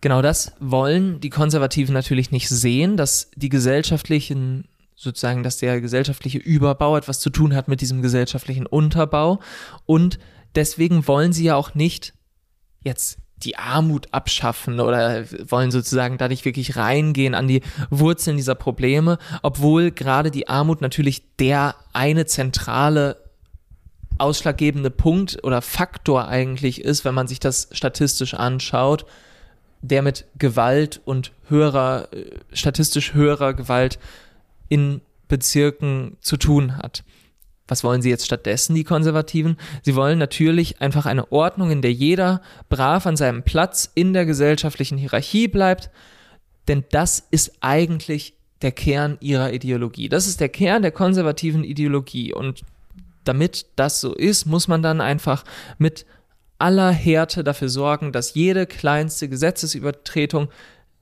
Genau 0.00 0.22
das 0.22 0.52
wollen 0.60 1.20
die 1.20 1.30
Konservativen 1.30 1.94
natürlich 1.94 2.30
nicht 2.30 2.48
sehen, 2.48 2.96
dass 2.96 3.30
die 3.36 3.48
gesellschaftlichen, 3.48 4.68
sozusagen, 4.94 5.42
dass 5.42 5.58
der 5.58 5.80
gesellschaftliche 5.80 6.38
Überbau 6.38 6.96
etwas 6.96 7.20
zu 7.20 7.30
tun 7.30 7.54
hat 7.54 7.68
mit 7.68 7.80
diesem 7.80 8.02
gesellschaftlichen 8.02 8.66
Unterbau. 8.66 9.40
Und 9.86 10.18
deswegen 10.54 11.08
wollen 11.08 11.32
sie 11.32 11.44
ja 11.44 11.56
auch 11.56 11.74
nicht 11.74 12.12
jetzt 12.82 13.18
die 13.44 13.56
Armut 13.56 14.08
abschaffen 14.12 14.80
oder 14.80 15.24
wollen 15.50 15.70
sozusagen 15.70 16.18
da 16.18 16.28
nicht 16.28 16.44
wirklich 16.44 16.76
reingehen 16.76 17.34
an 17.34 17.48
die 17.48 17.62
Wurzeln 17.90 18.36
dieser 18.36 18.54
Probleme, 18.54 19.18
obwohl 19.42 19.90
gerade 19.90 20.30
die 20.30 20.48
Armut 20.48 20.80
natürlich 20.80 21.22
der 21.36 21.74
eine 21.92 22.26
zentrale 22.26 23.16
ausschlaggebende 24.18 24.90
Punkt 24.90 25.42
oder 25.42 25.60
Faktor 25.60 26.28
eigentlich 26.28 26.80
ist, 26.80 27.04
wenn 27.04 27.14
man 27.14 27.26
sich 27.26 27.40
das 27.40 27.68
statistisch 27.72 28.34
anschaut, 28.34 29.06
der 29.82 30.02
mit 30.02 30.24
Gewalt 30.38 31.00
und 31.04 31.32
höherer, 31.48 32.08
äh, 32.12 32.38
statistisch 32.52 33.12
höherer 33.12 33.54
Gewalt 33.54 33.98
in 34.68 35.00
Bezirken 35.28 36.16
zu 36.20 36.36
tun 36.36 36.78
hat. 36.78 37.04
Was 37.66 37.82
wollen 37.82 38.02
sie 38.02 38.10
jetzt 38.10 38.26
stattdessen, 38.26 38.74
die 38.74 38.84
Konservativen? 38.84 39.56
Sie 39.82 39.94
wollen 39.94 40.18
natürlich 40.18 40.80
einfach 40.80 41.06
eine 41.06 41.32
Ordnung, 41.32 41.70
in 41.70 41.82
der 41.82 41.92
jeder 41.92 42.42
brav 42.68 43.06
an 43.06 43.16
seinem 43.16 43.42
Platz 43.42 43.90
in 43.94 44.12
der 44.12 44.26
gesellschaftlichen 44.26 44.98
Hierarchie 44.98 45.48
bleibt, 45.48 45.90
denn 46.68 46.84
das 46.90 47.22
ist 47.30 47.52
eigentlich 47.60 48.34
der 48.62 48.72
Kern 48.72 49.16
ihrer 49.20 49.52
Ideologie. 49.52 50.08
Das 50.08 50.26
ist 50.26 50.40
der 50.40 50.48
Kern 50.48 50.82
der 50.82 50.92
konservativen 50.92 51.64
Ideologie 51.64 52.32
und 52.32 52.62
damit 53.24 53.66
das 53.76 54.00
so 54.00 54.14
ist, 54.14 54.44
muss 54.44 54.68
man 54.68 54.82
dann 54.82 55.00
einfach 55.00 55.44
mit 55.78 56.04
aller 56.58 56.90
Härte 56.90 57.42
dafür 57.42 57.68
sorgen, 57.68 58.12
dass 58.12 58.34
jede 58.34 58.66
kleinste 58.66 59.28
Gesetzesübertretung 59.28 60.48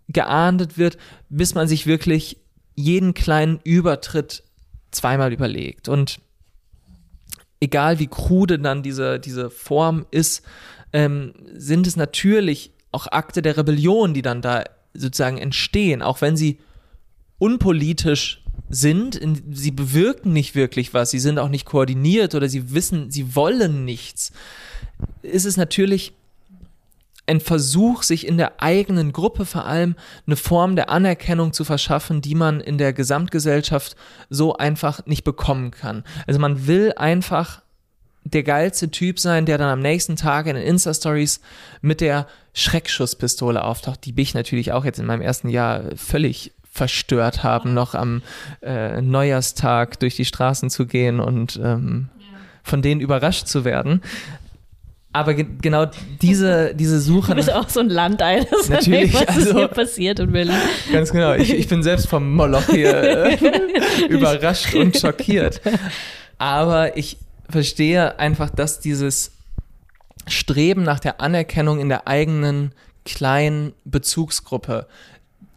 geahndet 0.09 0.79
wird, 0.79 0.98
bis 1.29 1.55
man 1.55 1.68
sich 1.68 1.87
wirklich 1.87 2.38
jeden 2.75 3.14
kleinen 3.14 3.61
Übertritt 3.64 4.44
zweimal 4.90 5.33
überlegt. 5.33 5.88
Und 5.88 6.20
egal 7.62 8.01
wie 8.01 8.09
krude 8.09 8.59
dann 8.59 8.83
diese, 8.83 9.20
diese 9.20 9.48
Form 9.48 10.05
ist, 10.11 10.42
ähm, 10.92 11.33
sind 11.55 11.87
es 11.87 11.96
natürlich 11.96 12.72
auch 12.90 13.07
Akte 13.07 13.40
der 13.40 13.57
Rebellion, 13.57 14.14
die 14.14 14.22
dann 14.22 14.42
da 14.42 14.64
sozusagen 14.94 15.38
entstehen, 15.38 16.03
auch 16.03 16.20
wenn 16.20 16.37
sie 16.37 16.59
unpolitisch 17.38 18.44
sind, 18.68 19.14
in, 19.14 19.55
sie 19.55 19.70
bewirken 19.70 20.33
nicht 20.33 20.57
wirklich 20.57 20.92
was, 20.92 21.11
sie 21.11 21.20
sind 21.20 21.38
auch 21.38 21.48
nicht 21.48 21.64
koordiniert 21.64 22.35
oder 22.35 22.48
sie 22.48 22.75
wissen, 22.75 23.11
sie 23.11 23.35
wollen 23.37 23.85
nichts, 23.85 24.33
ist 25.22 25.46
es 25.46 25.57
natürlich 25.57 26.14
ein 27.27 27.41
Versuch, 27.41 28.03
sich 28.03 28.27
in 28.27 28.37
der 28.37 28.61
eigenen 28.61 29.13
Gruppe 29.13 29.47
vor 29.47 29.65
allem 29.65 29.95
eine 30.27 30.37
Form 30.37 30.77
der 30.77 30.91
Anerkennung 30.91 31.53
zu 31.53 31.65
verschaffen, 31.65 32.21
die 32.21 32.35
man 32.35 32.61
in 32.61 32.79
der 32.79 32.93
Gesamtgesellschaft 32.93 33.97
so 34.29 34.57
einfach 34.57 35.07
nicht 35.07 35.25
bekommen 35.25 35.71
kann. 35.71 36.05
Also 36.27 36.41
man 36.41 36.67
will 36.67 36.93
einfach 36.97 37.63
der 38.25 38.43
geilste 38.43 38.91
Typ 38.91 39.19
sein, 39.19 39.47
der 39.47 39.59
dann 39.59 39.69
am 39.69 39.81
nächsten 39.81 40.17
Tag 40.17 40.47
in 40.47 40.55
den 40.55 40.65
Insta-Stories 40.65 41.41
mit 41.81 42.01
der 42.01 42.27
Schreckschusspistole 42.55 43.63
auftaucht, 43.63 44.05
die 44.05 44.13
mich 44.13 44.35
natürlich 44.35 44.73
auch 44.73 44.85
jetzt 44.85 44.99
in 44.99 45.07
meinem 45.07 45.23
ersten 45.23 45.49
Jahr 45.49 45.83
völlig 45.97 46.53
verstört 46.71 47.43
haben, 47.43 47.75
noch 47.75 47.95
am 47.95 48.23
äh, 48.63 49.01
Neujahrstag 49.03 50.01
durch 50.01 50.17
die 50.17 50.25
Straßen 50.25 50.71
zu 50.71 50.87
gehen 50.87 51.21
und 51.21 51.61
ähm, 51.63 52.09
von 52.63 52.81
denen 52.81 53.01
überrascht 53.01 53.47
zu 53.47 53.65
werden. 53.65 54.03
Aber 55.12 55.35
ge 55.35 55.46
genau 55.61 55.87
diese, 56.22 56.75
diese 56.75 56.98
Suche. 57.01 57.33
Du 57.33 57.37
bist 57.37 57.53
auch 57.53 57.68
so 57.68 57.81
ein 57.81 57.90
Landeil, 57.90 58.46
das 58.51 58.70
natürlich, 58.70 59.12
was 59.12 59.29
also, 59.29 59.40
ist 59.40 59.57
hier 59.57 59.68
passiert 59.68 60.20
in 60.20 60.33
Berlin. 60.33 60.57
Ganz 60.90 61.12
genau. 61.12 61.35
Ich, 61.35 61.53
ich 61.53 61.68
bin 61.68 61.83
selbst 61.83 62.09
vom 62.09 62.35
Moloch 62.35 62.66
hier 62.66 62.94
äh, 63.42 64.07
überrascht 64.09 64.75
und 64.75 64.96
schockiert. 64.96 65.61
Aber 66.38 66.96
ich 66.96 67.18
verstehe 67.51 68.18
einfach, 68.18 68.48
dass 68.48 68.81
dieses 68.81 69.33
Streben 70.27 70.83
nach 70.83 71.01
der 71.01 71.20
Anerkennung 71.20 71.79
in 71.79 71.88
der 71.88 72.09
eigenen 72.09 72.72
kleinen 73.05 73.75
Bezugsgruppe 73.85 74.87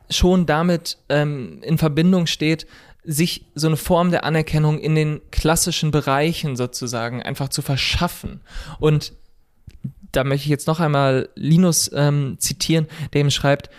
schon 0.10 0.46
damit 0.46 0.98
ähm, 1.10 1.60
in 1.64 1.78
Verbindung 1.78 2.28
steht, 2.28 2.68
sich 3.04 3.46
so 3.56 3.68
eine 3.68 3.78
Form 3.78 4.12
der 4.12 4.26
Anerkennung 4.26 4.80
in 4.80 4.96
den 4.96 5.22
klassischen 5.32 5.92
Bereichen 5.92 6.56
sozusagen 6.56 7.22
einfach 7.22 7.50
zu 7.50 7.62
verschaffen. 7.62 8.42
Und 8.80 9.14
da 10.16 10.24
möchte 10.24 10.46
ich 10.46 10.50
jetzt 10.50 10.68
noch 10.68 10.80
einmal 10.80 11.30
Linus 11.36 11.92
ähm, 11.94 12.38
zitieren, 12.40 12.88
der 13.14 13.22
ihm 13.22 13.32
schreibt, 13.32 13.70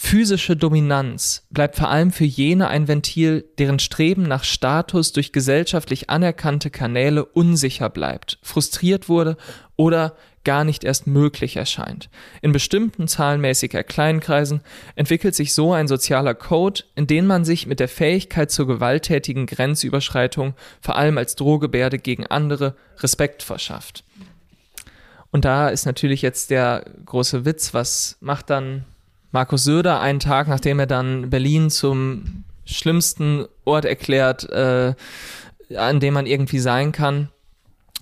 Physische 0.00 0.56
Dominanz 0.56 1.44
bleibt 1.50 1.74
vor 1.74 1.88
allem 1.88 2.12
für 2.12 2.24
jene 2.24 2.68
ein 2.68 2.86
Ventil, 2.86 3.44
deren 3.58 3.80
Streben 3.80 4.22
nach 4.22 4.44
Status 4.44 5.12
durch 5.12 5.32
gesellschaftlich 5.32 6.08
anerkannte 6.08 6.70
Kanäle 6.70 7.24
unsicher 7.24 7.90
bleibt, 7.90 8.38
frustriert 8.40 9.08
wurde 9.08 9.36
oder 9.74 10.14
gar 10.44 10.62
nicht 10.62 10.84
erst 10.84 11.08
möglich 11.08 11.56
erscheint. 11.56 12.10
In 12.42 12.52
bestimmten 12.52 13.08
zahlenmäßiger 13.08 13.82
Kleinkreisen 13.82 14.60
entwickelt 14.94 15.34
sich 15.34 15.52
so 15.52 15.72
ein 15.72 15.88
sozialer 15.88 16.34
Code, 16.34 16.84
in 16.94 17.08
den 17.08 17.26
man 17.26 17.44
sich 17.44 17.66
mit 17.66 17.80
der 17.80 17.88
Fähigkeit 17.88 18.52
zur 18.52 18.68
gewalttätigen 18.68 19.46
Grenzüberschreitung, 19.46 20.54
vor 20.80 20.94
allem 20.94 21.18
als 21.18 21.34
Drohgebärde 21.34 21.98
gegen 21.98 22.24
andere, 22.24 22.76
Respekt 23.00 23.42
verschafft. 23.42 24.04
Und 25.30 25.44
da 25.44 25.68
ist 25.68 25.86
natürlich 25.86 26.22
jetzt 26.22 26.50
der 26.50 26.84
große 27.04 27.44
Witz, 27.44 27.74
was 27.74 28.16
macht 28.20 28.50
dann 28.50 28.84
Markus 29.30 29.64
Söder 29.64 30.00
einen 30.00 30.20
Tag, 30.20 30.48
nachdem 30.48 30.78
er 30.78 30.86
dann 30.86 31.28
Berlin 31.30 31.70
zum 31.70 32.44
schlimmsten 32.64 33.46
Ort 33.64 33.84
erklärt, 33.84 34.48
äh, 34.50 34.94
an 35.76 36.00
dem 36.00 36.14
man 36.14 36.26
irgendwie 36.26 36.60
sein 36.60 36.92
kann, 36.92 37.28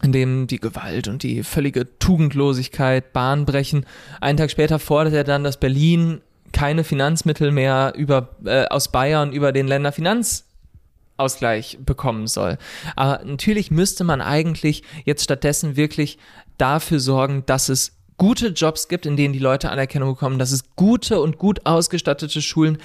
in 0.03 0.13
dem 0.13 0.47
die 0.47 0.61
Gewalt 0.61 1.09
und 1.09 1.23
die 1.23 1.43
völlige 1.43 1.99
Tugendlosigkeit 1.99 3.13
Bahn 3.13 3.45
brechen. 3.45 3.87
Einen 4.21 4.39
Tag 4.39 4.51
später 4.51 4.79
fordert 4.79 5.15
er 5.15 5.25
dann, 5.25 5.43
dass 5.43 5.59
Berlin 5.59 6.21
keine 6.53 6.85
Finanzmittel 6.85 7.51
mehr 7.51 7.95
über, 7.97 8.37
äh, 8.45 8.67
aus 8.67 8.93
Bayern 8.93 9.33
über 9.33 9.53
den 9.53 9.67
Länderfinanzausgleich 9.67 11.79
bekommen 11.85 12.29
soll. 12.29 12.59
Aber 12.95 13.25
natürlich 13.25 13.71
müsste 13.71 14.05
man 14.05 14.21
eigentlich 14.21 14.83
jetzt 15.05 15.25
stattdessen 15.25 15.77
wirklich 15.77 16.19
dafür 16.59 17.01
sorgen, 17.01 17.45
dass 17.47 17.69
es 17.69 17.93
gute 18.17 18.49
Jobs 18.49 18.89
gibt, 18.89 19.07
in 19.07 19.17
denen 19.17 19.33
die 19.33 19.39
Leute 19.39 19.71
Anerkennung 19.71 20.11
bekommen, 20.15 20.39
dass 20.39 20.53
es 20.53 20.75
gute 20.77 21.21
und 21.21 21.39
gut 21.39 21.67
ausgestattete 21.67 22.41
Schulen 22.41 22.79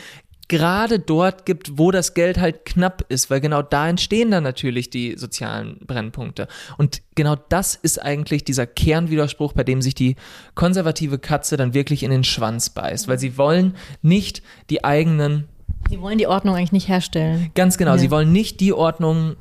gerade 0.49 0.99
dort 0.99 1.45
gibt, 1.45 1.77
wo 1.77 1.91
das 1.91 2.13
Geld 2.13 2.37
halt 2.37 2.65
knapp 2.65 3.05
ist, 3.07 3.29
weil 3.29 3.39
genau 3.39 3.61
da 3.61 3.87
entstehen 3.87 4.31
dann 4.31 4.43
natürlich 4.43 4.89
die 4.89 5.15
sozialen 5.17 5.79
Brennpunkte. 5.87 6.49
Und 6.77 7.01
genau 7.15 7.37
das 7.47 7.75
ist 7.75 8.01
eigentlich 8.01 8.43
dieser 8.43 8.67
Kernwiderspruch, 8.67 9.53
bei 9.53 9.63
dem 9.63 9.81
sich 9.81 9.95
die 9.95 10.17
konservative 10.53 11.19
Katze 11.19 11.55
dann 11.55 11.73
wirklich 11.73 12.03
in 12.03 12.11
den 12.11 12.25
Schwanz 12.25 12.69
beißt, 12.69 13.07
weil 13.07 13.17
sie 13.17 13.37
wollen 13.37 13.77
nicht 14.01 14.43
die 14.69 14.83
eigenen. 14.83 15.47
Sie 15.89 16.01
wollen 16.01 16.17
die 16.17 16.27
Ordnung 16.27 16.55
eigentlich 16.55 16.73
nicht 16.73 16.89
herstellen. 16.89 17.49
Ganz 17.55 17.77
genau, 17.77 17.91
Ja. 17.91 17.97
sie 17.99 18.11
wollen 18.11 18.33
nicht 18.33 18.59
die 18.59 18.73
Ordnung 18.73 19.37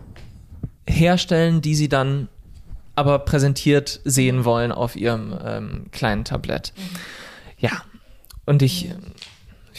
herstellen, 0.87 1.61
die 1.61 1.75
sie 1.75 1.88
dann 1.88 2.29
aber 3.01 3.21
präsentiert 3.21 4.01
sehen 4.05 4.45
wollen 4.45 4.73
auf 4.73 4.95
ihrem 4.95 5.35
ähm, 5.43 5.87
kleinen 5.91 6.27
Tablett. 6.27 6.75
Ja, 7.57 7.83
und 8.45 8.61
ich, 8.61 8.91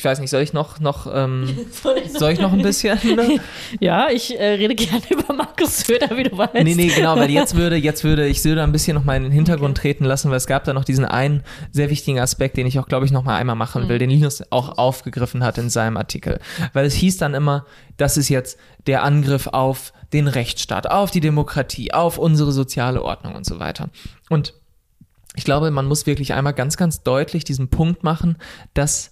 ich 0.02 0.06
weiß 0.06 0.20
nicht, 0.20 0.32
soll 0.32 0.42
ich 0.42 0.52
noch, 0.52 0.80
noch, 0.80 1.08
ähm, 1.14 1.48
soll 2.18 2.32
ich 2.32 2.40
noch 2.40 2.52
ein 2.52 2.64
bisschen? 2.64 2.98
Ja, 3.80 4.10
ich 4.10 4.38
äh, 4.38 4.54
rede 4.54 4.74
gerne 4.74 5.04
über 5.12 5.32
Markus 5.32 5.82
Söder, 5.82 6.18
wie 6.18 6.24
du 6.24 6.36
weißt. 6.36 6.56
Nee, 6.56 6.74
nee, 6.74 6.88
genau, 6.88 7.16
weil 7.18 7.30
jetzt 7.30 7.56
würde, 7.56 7.76
jetzt 7.76 8.04
würde 8.04 8.26
ich 8.26 8.42
Söder 8.42 8.64
ein 8.64 8.72
bisschen 8.72 8.96
noch 8.96 9.04
mal 9.04 9.16
in 9.16 9.22
den 9.22 9.32
Hintergrund 9.32 9.78
treten 9.78 10.04
lassen, 10.04 10.32
weil 10.32 10.38
es 10.38 10.48
gab 10.48 10.64
da 10.64 10.74
noch 10.74 10.86
diesen 10.86 11.06
einen 11.06 11.44
sehr 11.72 11.92
wichtigen 11.92 12.20
Aspekt, 12.20 12.58
den 12.58 12.66
ich 12.66 12.80
auch, 12.80 12.88
glaube 12.88 13.06
ich, 13.06 13.12
noch 13.12 13.24
mal 13.24 13.38
einmal 13.38 13.56
machen 13.56 13.90
will, 13.90 14.00
den 14.00 14.10
Linus 14.10 14.42
auch 14.50 14.80
aufgegriffen 14.80 15.44
hat 15.44 15.60
in 15.60 15.70
seinem 15.70 15.98
Artikel. 15.98 16.40
Weil 16.74 16.86
es 16.86 16.96
hieß 16.96 17.18
dann 17.18 17.36
immer, 17.36 17.68
das 17.98 18.18
ist 18.18 18.30
jetzt 18.30 18.58
der 18.88 19.04
Angriff 19.04 19.46
auf 19.46 19.94
den 20.14 20.28
Rechtsstaat, 20.28 20.90
auf 20.90 21.12
die 21.12 21.22
Demokratie, 21.22 21.94
auf 21.94 22.18
unsere 22.18 22.52
soziale 22.52 23.04
Ordnung 23.04 23.36
und 23.36 23.46
so 23.46 23.60
weiter. 23.60 23.90
Und 24.30 24.56
ich 25.36 25.44
glaube, 25.44 25.70
man 25.70 25.86
muss 25.86 26.08
wirklich 26.08 26.34
einmal 26.34 26.54
ganz, 26.54 26.76
ganz 26.76 27.04
deutlich 27.04 27.44
diesen 27.44 27.70
Punkt 27.70 28.04
machen, 28.04 28.38
dass 28.74 29.12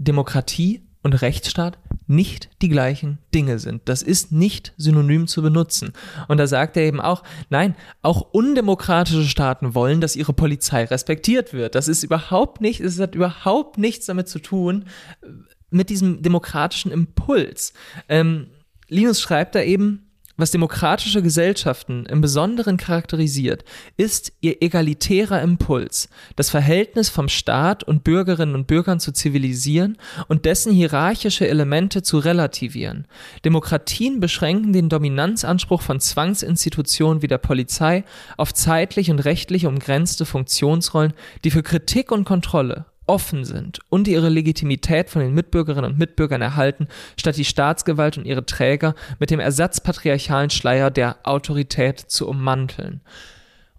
Demokratie 0.00 0.82
und 1.02 1.14
Rechtsstaat 1.14 1.78
nicht 2.06 2.50
die 2.60 2.68
gleichen 2.68 3.18
Dinge 3.34 3.58
sind. 3.58 3.82
Das 3.84 4.02
ist 4.02 4.32
nicht 4.32 4.74
synonym 4.76 5.26
zu 5.26 5.42
benutzen. 5.42 5.92
Und 6.28 6.38
da 6.38 6.46
sagt 6.46 6.76
er 6.76 6.82
eben 6.82 7.00
auch, 7.00 7.22
nein, 7.48 7.76
auch 8.02 8.20
undemokratische 8.32 9.24
Staaten 9.24 9.74
wollen, 9.74 10.00
dass 10.00 10.16
ihre 10.16 10.32
Polizei 10.32 10.84
respektiert 10.84 11.52
wird. 11.52 11.74
Das 11.74 11.88
ist 11.88 12.02
überhaupt 12.02 12.60
nicht, 12.60 12.80
es 12.80 12.98
hat 12.98 13.14
überhaupt 13.14 13.78
nichts 13.78 14.06
damit 14.06 14.28
zu 14.28 14.40
tun, 14.40 14.86
äh, 15.22 15.26
mit 15.70 15.88
diesem 15.88 16.20
demokratischen 16.22 16.90
Impuls. 16.90 17.72
Ähm, 18.08 18.48
Linus 18.88 19.20
schreibt 19.20 19.54
da 19.54 19.62
eben, 19.62 20.09
was 20.40 20.50
demokratische 20.50 21.22
Gesellschaften 21.22 22.06
im 22.06 22.20
Besonderen 22.20 22.76
charakterisiert, 22.76 23.64
ist 23.96 24.32
ihr 24.40 24.62
egalitärer 24.62 25.42
Impuls, 25.42 26.08
das 26.36 26.50
Verhältnis 26.50 27.08
vom 27.08 27.28
Staat 27.28 27.84
und 27.84 28.04
Bürgerinnen 28.04 28.54
und 28.54 28.66
Bürgern 28.66 29.00
zu 29.00 29.12
zivilisieren 29.12 29.98
und 30.28 30.44
dessen 30.44 30.72
hierarchische 30.72 31.48
Elemente 31.48 32.02
zu 32.02 32.18
relativieren. 32.18 33.06
Demokratien 33.44 34.20
beschränken 34.20 34.72
den 34.72 34.88
Dominanzanspruch 34.88 35.82
von 35.82 36.00
Zwangsinstitutionen 36.00 37.22
wie 37.22 37.28
der 37.28 37.38
Polizei 37.38 38.04
auf 38.36 38.54
zeitlich 38.54 39.10
und 39.10 39.20
rechtlich 39.20 39.66
umgrenzte 39.66 40.26
Funktionsrollen, 40.26 41.12
die 41.44 41.50
für 41.50 41.62
Kritik 41.62 42.12
und 42.12 42.24
Kontrolle 42.24 42.86
offen 43.10 43.44
sind 43.44 43.80
und 43.88 44.08
ihre 44.08 44.28
Legitimität 44.28 45.10
von 45.10 45.20
den 45.20 45.34
Mitbürgerinnen 45.34 45.90
und 45.90 45.98
Mitbürgern 45.98 46.40
erhalten, 46.40 46.86
statt 47.18 47.36
die 47.36 47.44
Staatsgewalt 47.44 48.16
und 48.16 48.24
ihre 48.24 48.46
Träger 48.46 48.94
mit 49.18 49.30
dem 49.30 49.40
ersatzpatriarchalen 49.40 50.50
Schleier 50.50 50.90
der 50.90 51.16
Autorität 51.24 51.98
zu 51.98 52.28
ummanteln. 52.28 53.00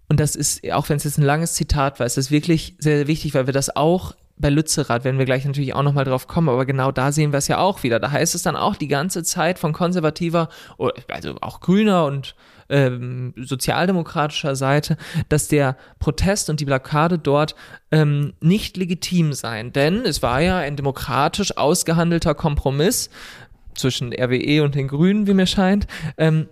Und 0.08 0.20
das 0.20 0.36
ist, 0.36 0.70
auch 0.70 0.90
wenn 0.90 0.98
es 0.98 1.04
jetzt 1.04 1.18
ein 1.18 1.24
langes 1.24 1.54
Zitat 1.54 1.98
war, 1.98 2.06
ist 2.06 2.18
das 2.18 2.30
wirklich 2.30 2.76
sehr, 2.78 2.98
sehr 2.98 3.06
wichtig, 3.06 3.32
weil 3.32 3.46
wir 3.46 3.54
das 3.54 3.74
auch 3.74 4.14
bei 4.36 4.50
Lützerath 4.50 5.04
werden 5.04 5.18
wir 5.18 5.24
gleich 5.24 5.44
natürlich 5.44 5.72
auch 5.72 5.82
nochmal 5.82 6.04
drauf 6.04 6.26
kommen, 6.26 6.48
aber 6.48 6.66
genau 6.66 6.90
da 6.90 7.12
sehen 7.12 7.32
wir 7.32 7.38
es 7.38 7.48
ja 7.48 7.58
auch 7.58 7.82
wieder. 7.82 8.00
Da 8.00 8.10
heißt 8.10 8.34
es 8.34 8.42
dann 8.42 8.56
auch 8.56 8.76
die 8.76 8.88
ganze 8.88 9.22
Zeit 9.22 9.58
von 9.58 9.72
konservativer, 9.72 10.48
oder 10.76 10.94
also 11.08 11.36
auch 11.40 11.60
grüner 11.60 12.04
und 12.04 12.34
ähm, 12.72 13.34
sozialdemokratischer 13.36 14.56
Seite, 14.56 14.96
dass 15.28 15.46
der 15.46 15.76
Protest 16.00 16.50
und 16.50 16.58
die 16.58 16.64
Blockade 16.64 17.18
dort 17.18 17.54
ähm, 17.92 18.32
nicht 18.40 18.76
legitim 18.76 19.32
seien. 19.34 19.72
Denn 19.72 20.04
es 20.04 20.22
war 20.22 20.40
ja 20.40 20.58
ein 20.58 20.74
demokratisch 20.74 21.56
ausgehandelter 21.56 22.34
Kompromiss 22.34 23.10
zwischen 23.74 24.12
RWE 24.12 24.64
und 24.64 24.74
den 24.74 24.88
Grünen, 24.88 25.26
wie 25.26 25.34
mir 25.34 25.46
scheint. 25.46 25.86
Ähm, 26.16 26.48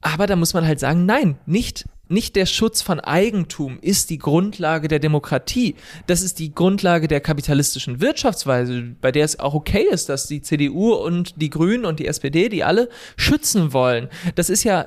aber 0.00 0.26
da 0.26 0.36
muss 0.36 0.54
man 0.54 0.66
halt 0.66 0.78
sagen, 0.78 1.04
nein, 1.04 1.38
nicht 1.46 1.84
nicht 2.08 2.36
der 2.36 2.46
Schutz 2.46 2.82
von 2.82 3.00
Eigentum 3.00 3.78
ist 3.80 4.10
die 4.10 4.18
Grundlage 4.18 4.86
der 4.86 5.00
Demokratie. 5.00 5.74
Das 6.06 6.22
ist 6.22 6.38
die 6.38 6.54
Grundlage 6.54 7.08
der 7.08 7.20
kapitalistischen 7.20 8.00
Wirtschaftsweise, 8.00 8.94
bei 9.00 9.10
der 9.10 9.24
es 9.24 9.40
auch 9.40 9.54
okay 9.54 9.86
ist, 9.90 10.08
dass 10.08 10.28
die 10.28 10.40
CDU 10.40 10.94
und 10.94 11.40
die 11.40 11.50
Grünen 11.50 11.84
und 11.84 11.98
die 11.98 12.06
SPD 12.06 12.48
die 12.48 12.62
alle 12.62 12.88
schützen 13.16 13.72
wollen. 13.72 14.08
Das 14.36 14.50
ist 14.50 14.62
ja 14.62 14.86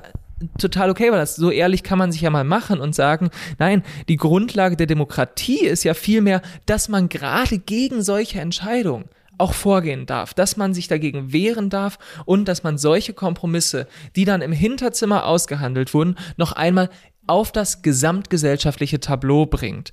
total 0.58 0.90
okay, 0.90 1.10
weil 1.10 1.18
das 1.18 1.36
so 1.36 1.50
ehrlich 1.50 1.82
kann 1.82 1.98
man 1.98 2.12
sich 2.12 2.20
ja 2.22 2.30
mal 2.30 2.44
machen 2.44 2.80
und 2.80 2.94
sagen, 2.94 3.30
nein, 3.58 3.82
die 4.08 4.16
Grundlage 4.16 4.76
der 4.76 4.86
Demokratie 4.86 5.66
ist 5.66 5.84
ja 5.84 5.94
vielmehr, 5.94 6.42
dass 6.66 6.88
man 6.88 7.08
gerade 7.08 7.58
gegen 7.58 8.02
solche 8.02 8.40
Entscheidungen 8.40 9.06
auch 9.38 9.54
vorgehen 9.54 10.06
darf, 10.06 10.34
dass 10.34 10.56
man 10.56 10.74
sich 10.74 10.86
dagegen 10.86 11.32
wehren 11.32 11.70
darf 11.70 11.98
und 12.26 12.46
dass 12.46 12.62
man 12.62 12.78
solche 12.78 13.14
Kompromisse, 13.14 13.86
die 14.14 14.24
dann 14.24 14.42
im 14.42 14.52
Hinterzimmer 14.52 15.24
ausgehandelt 15.24 15.94
wurden, 15.94 16.16
noch 16.36 16.52
einmal 16.52 16.90
auf 17.26 17.50
das 17.50 17.82
gesamtgesellschaftliche 17.82 19.00
Tableau 19.00 19.46
bringt. 19.46 19.92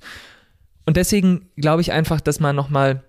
Und 0.84 0.96
deswegen 0.96 1.48
glaube 1.56 1.80
ich 1.80 1.92
einfach, 1.92 2.20
dass 2.20 2.40
man 2.40 2.56
nochmal 2.56 3.04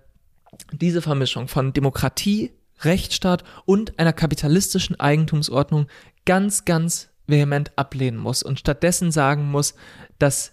diese 0.72 1.02
Vermischung 1.02 1.48
von 1.48 1.72
Demokratie, 1.72 2.52
Rechtsstaat 2.82 3.44
und 3.66 3.98
einer 3.98 4.12
kapitalistischen 4.12 4.98
Eigentumsordnung 4.98 5.86
ganz, 6.24 6.64
ganz 6.64 7.09
vehement 7.30 7.72
ablehnen 7.76 8.18
muss 8.18 8.42
und 8.42 8.58
stattdessen 8.58 9.12
sagen 9.12 9.50
muss, 9.50 9.74
dass 10.18 10.52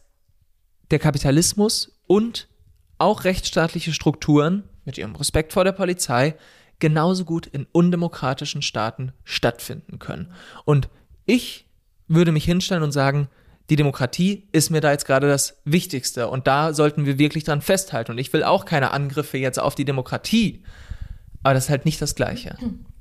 der 0.92 1.00
Kapitalismus 1.00 2.00
und 2.08 2.48
auch 2.98 3.24
rechtsstaatliche 3.24 3.94
Strukturen 3.94 4.64
mit 4.86 4.98
ihrem 4.98 5.16
Respekt 5.16 5.54
vor 5.54 5.64
der 5.64 5.74
Polizei 5.74 6.36
genauso 6.80 7.26
gut 7.26 7.48
in 7.48 7.68
undemokratischen 7.72 8.62
Staaten 8.62 9.12
stattfinden 9.24 10.00
können. 10.00 10.32
Und 10.64 10.90
ich 11.26 11.66
würde 12.08 12.32
mich 12.32 12.46
hinstellen 12.46 12.84
und 12.84 12.92
sagen, 12.92 13.28
die 13.70 13.76
Demokratie 13.76 14.48
ist 14.54 14.70
mir 14.70 14.80
da 14.80 14.92
jetzt 14.92 15.06
gerade 15.06 15.28
das 15.28 15.60
Wichtigste 15.66 16.30
und 16.30 16.48
da 16.48 16.74
sollten 16.74 17.06
wir 17.06 17.20
wirklich 17.20 17.44
dran 17.44 17.62
festhalten. 17.62 18.12
Und 18.12 18.18
ich 18.18 18.32
will 18.32 18.44
auch 18.44 18.64
keine 18.64 18.92
Angriffe 18.92 19.38
jetzt 19.38 19.60
auf 19.60 19.76
die 19.76 19.86
Demokratie, 19.86 20.64
aber 21.44 21.54
das 21.54 21.66
ist 21.66 21.70
halt 21.70 21.86
nicht 21.86 22.02
das 22.02 22.16
Gleiche. 22.16 22.56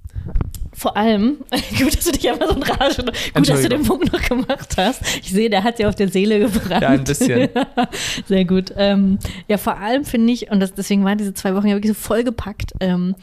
Vor 0.72 0.94
allem, 0.94 1.38
gut, 1.78 1.96
dass 1.96 2.04
du 2.04 2.12
dich 2.12 2.28
einfach 2.28 2.48
so 2.50 2.54
in 2.56 2.62
Rage, 2.62 3.04
gut, 3.34 3.48
dass 3.48 3.62
du 3.62 3.68
den 3.70 3.82
Punkt 3.84 4.12
noch 4.12 4.22
gemacht 4.22 4.76
hast. 4.76 5.00
Ich 5.22 5.30
sehe, 5.30 5.48
der 5.48 5.64
hat 5.64 5.78
ja 5.78 5.88
auf 5.88 5.94
der 5.94 6.08
Seele 6.08 6.38
gebrannt. 6.38 6.82
Ja, 6.82 6.88
ein 6.90 7.04
bisschen. 7.04 7.48
Sehr 8.26 8.44
gut. 8.44 8.74
Ähm, 8.76 9.18
ja, 9.48 9.56
vor 9.56 9.78
allem 9.78 10.04
finde 10.04 10.34
ich, 10.34 10.50
und 10.50 10.60
das, 10.60 10.74
deswegen 10.74 11.02
waren 11.04 11.16
diese 11.16 11.32
zwei 11.32 11.54
Wochen 11.54 11.68
ja 11.68 11.76
wirklich 11.76 11.96
so 11.96 11.98
vollgepackt, 11.98 12.72
ähm, 12.80 13.14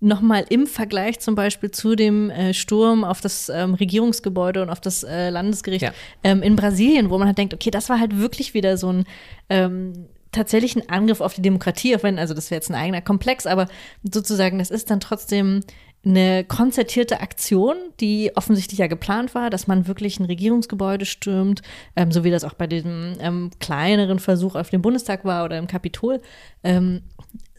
nochmal 0.00 0.44
im 0.50 0.66
Vergleich 0.66 1.18
zum 1.18 1.34
Beispiel 1.34 1.70
zu 1.70 1.96
dem 1.96 2.30
äh, 2.30 2.52
Sturm 2.52 3.04
auf 3.04 3.20
das 3.20 3.48
ähm, 3.48 3.74
Regierungsgebäude 3.74 4.62
und 4.62 4.70
auf 4.70 4.80
das 4.80 5.02
äh, 5.02 5.30
Landesgericht 5.30 5.82
Ja. 5.82 5.92
ähm, 6.22 6.42
in 6.42 6.56
Brasilien, 6.56 7.10
wo 7.10 7.18
man 7.18 7.26
halt 7.26 7.38
denkt, 7.38 7.54
okay, 7.54 7.70
das 7.70 7.88
war 7.88 7.98
halt 7.98 8.18
wirklich 8.18 8.54
wieder 8.54 8.76
so 8.76 8.92
ein 8.92 9.04
ähm, 9.48 10.06
tatsächlich 10.30 10.76
ein 10.76 10.88
Angriff 10.88 11.20
auf 11.20 11.34
die 11.34 11.42
Demokratie, 11.42 11.96
auch 11.96 12.02
wenn, 12.02 12.18
also 12.18 12.34
das 12.34 12.50
wäre 12.50 12.58
jetzt 12.58 12.70
ein 12.70 12.74
eigener 12.74 13.00
Komplex, 13.00 13.46
aber 13.46 13.66
sozusagen, 14.04 14.58
das 14.58 14.70
ist 14.70 14.90
dann 14.90 15.00
trotzdem 15.00 15.60
eine 16.04 16.44
konzertierte 16.44 17.20
Aktion, 17.20 17.76
die 18.00 18.30
offensichtlich 18.34 18.78
ja 18.78 18.86
geplant 18.86 19.34
war, 19.34 19.50
dass 19.50 19.66
man 19.66 19.86
wirklich 19.86 20.20
ein 20.20 20.24
Regierungsgebäude 20.24 21.04
stürmt, 21.04 21.62
ähm, 21.96 22.12
so 22.12 22.24
wie 22.24 22.30
das 22.30 22.44
auch 22.44 22.54
bei 22.54 22.66
diesem 22.66 23.14
ähm, 23.20 23.50
kleineren 23.58 24.18
Versuch 24.18 24.54
auf 24.54 24.70
dem 24.70 24.80
Bundestag 24.80 25.24
war 25.24 25.44
oder 25.44 25.58
im 25.58 25.66
Kapitol. 25.66 26.20
Ähm, 26.62 27.02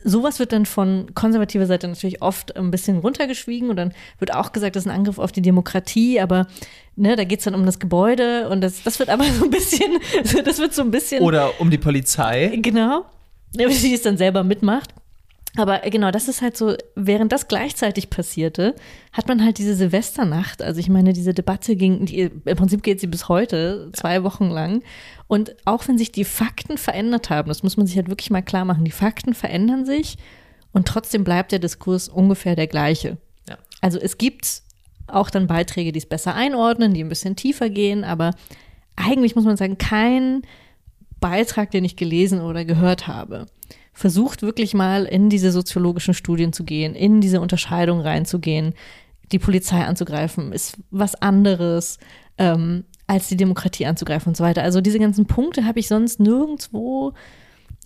sowas 0.04 0.40
wird 0.40 0.54
dann 0.54 0.66
von 0.66 1.14
konservativer 1.14 1.66
Seite 1.66 1.88
natürlich 1.88 2.22
oft 2.22 2.56
ein 2.56 2.72
bisschen 2.72 3.00
runtergeschwiegen 3.00 3.70
und 3.70 3.76
dann 3.76 3.94
wird 4.18 4.34
auch 4.34 4.52
gesagt, 4.52 4.76
das 4.76 4.84
ist 4.84 4.90
ein 4.90 4.96
Angriff 4.96 5.20
auf 5.20 5.32
die 5.32 5.42
Demokratie, 5.42 6.20
aber 6.20 6.48
ne, 6.96 7.16
da 7.16 7.26
geht 7.26 7.40
es 7.40 7.46
dann 7.46 7.56
um 7.56 7.66
das 7.66 7.80
Gebäude 7.80 8.50
und 8.50 8.62
das, 8.62 8.84
das 8.84 9.00
wird 9.00 9.10
aber 9.10 9.26
so 9.26 9.44
ein 9.44 9.52
bisschen, 9.52 10.00
das 10.46 10.60
wird 10.60 10.74
so 10.74 10.82
ein 10.82 10.92
bisschen. 10.92 11.22
Oder 11.22 11.60
um 11.60 11.70
die 11.70 11.78
Polizei. 11.78 12.58
Genau. 12.62 13.06
Die 13.54 13.94
es 13.94 14.02
dann 14.04 14.18
selber 14.18 14.44
mitmacht. 14.44 14.94
Aber 15.56 15.80
genau, 15.80 16.12
das 16.12 16.28
ist 16.28 16.42
halt 16.42 16.56
so, 16.56 16.76
während 16.96 17.32
das 17.32 17.48
gleichzeitig 17.48 18.10
passierte, 18.10 18.76
hat 19.12 19.28
man 19.28 19.44
halt 19.44 19.58
diese 19.58 19.76
Silvesternacht, 19.76 20.62
also 20.62 20.80
ich 20.80 20.90
meine, 20.90 21.12
diese 21.12 21.34
Debatte 21.34 21.76
ging, 21.76 22.06
die, 22.06 22.30
im 22.46 22.58
Prinzip 22.58 22.84
geht 22.84 23.00
sie 23.00 23.08
bis 23.08 23.30
heute, 23.30 23.90
zwei 23.94 24.24
Wochen 24.24 24.50
lang. 24.50 24.84
Und 25.28 25.56
auch 25.66 25.88
wenn 25.88 25.98
sich 25.98 26.12
die 26.12 26.24
Fakten 26.24 26.78
verändert 26.78 27.30
haben, 27.30 27.48
das 27.48 27.64
muss 27.64 27.78
man 27.78 27.88
sich 27.88 27.96
halt 27.96 28.10
wirklich 28.10 28.30
mal 28.30 28.42
klar 28.42 28.64
machen, 28.64 28.86
die 28.86 28.92
Fakten 28.92 29.34
verändern 29.34 29.86
sich 29.86 30.18
und 30.72 30.88
trotzdem 30.88 31.24
bleibt 31.24 31.52
der 31.52 31.60
Diskurs 31.60 32.10
ungefähr 32.10 32.56
der 32.56 32.68
gleiche. 32.68 33.18
Ja. 33.48 33.58
Also 33.82 34.00
es 34.00 34.18
gibt 34.20 34.62
auch 35.08 35.32
dann 35.32 35.48
Beiträge, 35.48 35.92
die 35.92 36.00
es 36.00 36.06
besser 36.06 36.36
einordnen, 36.36 36.94
die 36.94 37.04
ein 37.04 37.10
bisschen 37.10 37.36
tiefer 37.36 37.72
gehen, 37.72 38.04
aber 38.04 38.36
eigentlich 38.96 39.36
muss 39.36 39.46
man 39.46 39.58
sagen, 39.58 39.80
kein 39.80 40.44
Beitrag, 41.20 41.72
den 41.72 41.86
ich 41.86 41.96
gelesen 41.96 42.42
oder 42.42 42.66
gehört 42.66 43.08
habe, 43.08 43.48
versucht 43.94 44.42
wirklich 44.42 44.74
mal 44.74 45.06
in 45.06 45.30
diese 45.30 45.52
soziologischen 45.52 46.14
Studien 46.14 46.54
zu 46.54 46.64
gehen, 46.64 46.96
in 46.96 47.22
diese 47.22 47.42
Unterscheidung 47.42 48.02
reinzugehen, 48.02 48.74
die 49.32 49.40
Polizei 49.40 49.84
anzugreifen, 49.84 50.52
ist 50.52 50.78
was 50.90 51.16
anderes, 51.16 51.98
ähm, 52.38 52.86
als 53.08 53.28
die 53.28 53.38
Demokratie 53.38 53.86
anzugreifen 53.86 54.30
und 54.30 54.38
so 54.38 54.44
weiter. 54.44 54.64
Also 54.64 54.82
diese 54.82 55.00
ganzen 55.00 55.26
Punkte 55.26 55.66
habe 55.66 55.80
ich 55.80 55.88
sonst 55.88 56.20
nirgendwo 56.20 57.14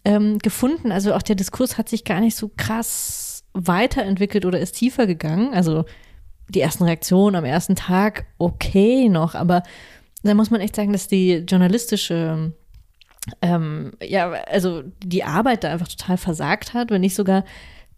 ähm, 0.05 0.39
gefunden. 0.39 0.91
Also 0.91 1.13
auch 1.13 1.21
der 1.21 1.35
Diskurs 1.35 1.77
hat 1.77 1.89
sich 1.89 2.03
gar 2.03 2.19
nicht 2.19 2.35
so 2.35 2.51
krass 2.55 3.43
weiterentwickelt 3.53 4.45
oder 4.45 4.59
ist 4.59 4.73
tiefer 4.73 5.07
gegangen. 5.07 5.53
Also 5.53 5.85
die 6.49 6.61
ersten 6.61 6.83
Reaktionen 6.83 7.35
am 7.35 7.45
ersten 7.45 7.75
Tag 7.75 8.25
okay 8.37 9.09
noch, 9.09 9.33
aber 9.35 9.63
da 10.23 10.33
muss 10.33 10.51
man 10.51 10.61
echt 10.61 10.75
sagen, 10.75 10.93
dass 10.93 11.07
die 11.07 11.43
journalistische 11.47 12.53
ähm, 13.41 13.93
ja, 14.01 14.31
also 14.31 14.83
die 15.03 15.23
Arbeit 15.23 15.63
da 15.63 15.71
einfach 15.71 15.87
total 15.87 16.17
versagt 16.17 16.73
hat, 16.73 16.91
wenn 16.91 17.01
nicht 17.01 17.15
sogar, 17.15 17.45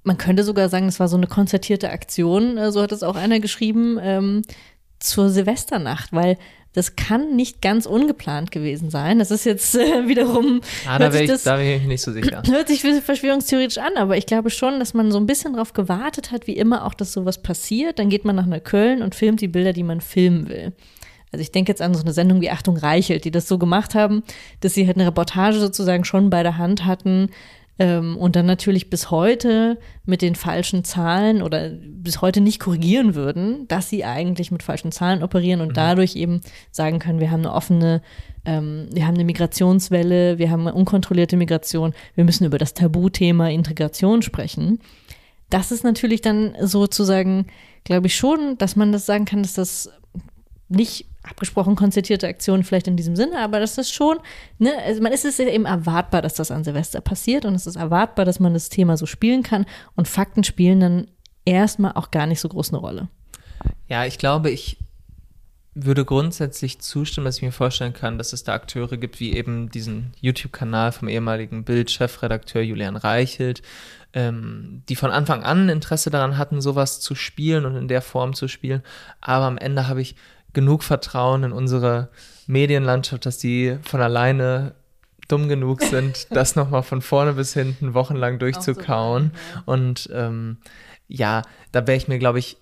man 0.04 0.18
könnte 0.18 0.44
sogar 0.44 0.70
sagen, 0.70 0.88
es 0.88 1.00
war 1.00 1.08
so 1.08 1.18
eine 1.18 1.28
konzertierte 1.28 1.90
Aktion, 1.90 2.58
äh, 2.58 2.72
so 2.72 2.82
hat 2.82 2.92
es 2.92 3.04
auch 3.04 3.16
einer 3.16 3.40
geschrieben, 3.40 3.98
ähm, 4.02 4.44
zur 5.00 5.30
Silvesternacht, 5.30 6.14
weil 6.14 6.38
das 6.74 6.98
kann 6.98 7.38
nicht 7.38 7.62
ganz 7.62 7.86
ungeplant 7.86 8.52
gewesen 8.52 8.90
sein. 8.90 9.18
Das 9.18 9.32
ist 9.32 9.46
jetzt 9.46 9.76
äh, 9.76 9.80
wiederum. 10.08 10.60
Ah, 10.86 11.00
da, 11.00 11.12
ich, 11.14 11.28
das, 11.28 11.44
da 11.44 11.56
bin 11.56 11.68
ich 11.68 11.84
nicht 11.84 12.02
so 12.02 12.12
sicher. 12.12 12.44
Hört 12.48 12.68
sich 12.68 12.82
verschwörungstheoretisch 12.82 13.78
an, 13.78 13.96
aber 13.96 14.18
ich 14.18 14.26
glaube 14.26 14.50
schon, 14.50 14.80
dass 14.80 14.94
man 14.94 15.12
so 15.12 15.18
ein 15.18 15.26
bisschen 15.26 15.54
darauf 15.54 15.72
gewartet 15.74 16.32
hat, 16.32 16.48
wie 16.48 16.58
immer 16.58 16.86
auch, 16.86 16.94
dass 16.94 17.14
sowas 17.14 17.42
passiert. 17.42 17.98
Dann 17.98 18.10
geht 18.10 18.26
man 18.26 18.36
nach 18.36 18.46
Neukölln 18.46 19.02
und 19.02 19.16
filmt 19.16 19.40
die 19.40 19.48
Bilder, 19.48 19.72
die 19.72 19.84
man 19.84 20.02
filmen 20.02 20.50
will. 20.50 20.74
Also 21.36 21.41
ich 21.41 21.52
denke 21.52 21.71
jetzt 21.71 21.82
an 21.82 21.93
so 21.93 22.02
eine 22.02 22.13
Sendung 22.13 22.39
wie 22.39 22.50
Achtung 22.50 22.78
Reichelt, 22.78 23.26
die 23.26 23.32
das 23.32 23.48
so 23.48 23.58
gemacht 23.58 23.93
haben, 23.93 24.24
dass 24.62 24.74
sie 24.74 24.88
halt 24.88 24.95
eine 24.95 25.08
Reportage 25.08 25.60
sozusagen 25.60 26.06
schon 26.06 26.30
bei 26.30 26.43
der 26.43 26.58
Hand 26.58 26.86
hatten 26.86 27.30
ähm, 27.78 28.15
und 28.15 28.38
dann 28.38 28.45
natürlich 28.45 28.89
bis 28.89 29.12
heute 29.12 29.78
mit 30.06 30.21
den 30.21 30.36
falschen 30.36 30.86
Zahlen 30.86 31.41
oder 31.41 31.69
bis 31.69 32.21
heute 32.21 32.39
nicht 32.39 32.62
korrigieren 32.62 33.15
würden, 33.15 33.67
dass 33.67 33.89
sie 33.89 34.06
eigentlich 34.06 34.50
mit 34.52 34.63
falschen 34.63 34.93
Zahlen 34.93 35.24
operieren 35.24 35.60
und 35.60 35.69
mhm. 35.69 35.74
dadurch 35.74 36.15
eben 36.15 36.39
sagen 36.71 37.00
können, 37.00 37.19
wir 37.19 37.32
haben 37.32 37.41
eine 37.41 37.54
offene 37.54 38.02
ähm, 38.45 38.88
wir 38.91 39.06
haben 39.08 39.15
eine 39.15 39.26
Migrationswelle, 39.26 40.38
wir 40.38 40.52
haben 40.52 40.62
eine 40.62 40.74
unkontrollierte 40.74 41.36
Migration, 41.36 41.93
wir 42.13 42.24
müssen 42.24 42.45
über 42.45 42.58
das 42.58 42.74
Tabuthema 42.74 43.50
Integration 43.50 44.21
sprechen. 44.21 44.80
Das 45.50 45.71
ist 45.71 45.84
natürlich 45.84 46.21
dann 46.21 46.56
sozusagen, 46.62 47.48
glaube 47.84 48.08
ich 48.08 48.15
schon, 48.15 48.58
dass 48.58 48.76
man 48.76 48.91
das 48.91 49.06
sagen 49.06 49.26
kann, 49.26 49.41
dass 49.41 49.54
das 49.54 49.89
nicht 50.69 51.08
abgesprochen 51.28 51.76
konzertierte 51.76 52.28
Aktion 52.28 52.64
vielleicht 52.64 52.88
in 52.88 52.98
diesem 52.98 53.16
Sinne, 53.16 53.40
aber 53.40 53.60
das 53.60 53.78
ist 53.78 53.94
schon, 53.94 54.18
ne, 54.60 54.72
also 54.86 55.02
man 55.02 55.12
ist 55.12 55.26
es 55.26 55.40
eben 55.40 55.66
erwartbar, 55.66 56.22
dass 56.22 56.36
das 56.36 56.52
an 56.52 56.64
Silvester 56.64 57.02
passiert 57.02 57.46
und 57.46 57.56
es 57.56 57.68
ist 57.68 57.76
erwartbar, 57.76 58.26
dass 58.26 58.40
man 58.40 58.54
das 58.54 58.70
Thema 58.70 58.98
so 58.98 59.06
spielen 59.06 59.44
kann 59.44 59.66
und 59.96 60.08
Fakten 60.08 60.44
spielen 60.44 60.80
dann 60.80 61.08
erstmal 61.46 61.94
auch 61.94 62.12
gar 62.12 62.28
nicht 62.28 62.40
so 62.40 62.50
groß 62.50 62.70
eine 62.70 62.80
Rolle. 62.80 63.10
Ja, 63.88 64.06
ich 64.06 64.18
glaube, 64.18 64.50
ich 64.50 64.78
würde 65.76 66.06
grundsätzlich 66.06 66.80
zustimmen, 66.80 67.26
dass 67.26 67.38
ich 67.38 67.44
mir 67.44 67.52
vorstellen 67.52 67.94
kann, 67.94 68.18
dass 68.18 68.32
es 68.32 68.46
da 68.46 68.54
Akteure 68.54 68.96
gibt, 68.96 69.20
wie 69.20 69.36
eben 69.36 69.70
diesen 69.70 70.14
YouTube-Kanal 70.22 70.94
vom 70.94 71.10
ehemaligen 71.10 71.66
Bild-Chefredakteur 71.66 72.62
Julian 72.62 72.96
Reichelt, 72.96 73.62
ähm, 74.14 74.84
die 74.88 74.96
von 74.96 75.12
Anfang 75.12 75.44
an 75.44 75.68
Interesse 75.68 76.10
daran 76.10 76.38
hatten, 76.38 76.62
sowas 76.62 77.02
zu 77.02 77.14
spielen 77.14 77.66
und 77.66 77.76
in 77.76 77.90
der 77.90 78.02
Form 78.02 78.34
zu 78.34 78.48
spielen. 78.48 78.84
Aber 79.20 79.46
am 79.46 79.58
Ende 79.58 79.90
habe 79.90 80.02
ich 80.02 80.16
genug 80.56 80.84
Vertrauen 80.84 81.44
in 81.44 81.52
unsere 81.52 82.10
Medienlandschaft, 82.48 83.28
dass 83.28 83.38
die 83.38 83.78
von 83.84 84.02
alleine 84.02 84.74
dumm 85.28 85.48
genug 85.48 85.82
sind, 85.84 86.28
das 86.32 86.56
nochmal 86.56 86.82
von 86.82 87.04
vorne 87.04 87.34
bis 87.34 87.54
hinten 87.54 87.94
wochenlang 87.94 88.39
durchzukauen. 88.39 89.32
So. 89.54 89.72
Und 89.72 90.10
ähm, 90.12 90.58
ja, 91.08 91.44
da 91.72 91.86
wäre 91.86 91.98
ich 91.98 92.08
mir, 92.08 92.18
glaube 92.18 92.39
ich, 92.39 92.58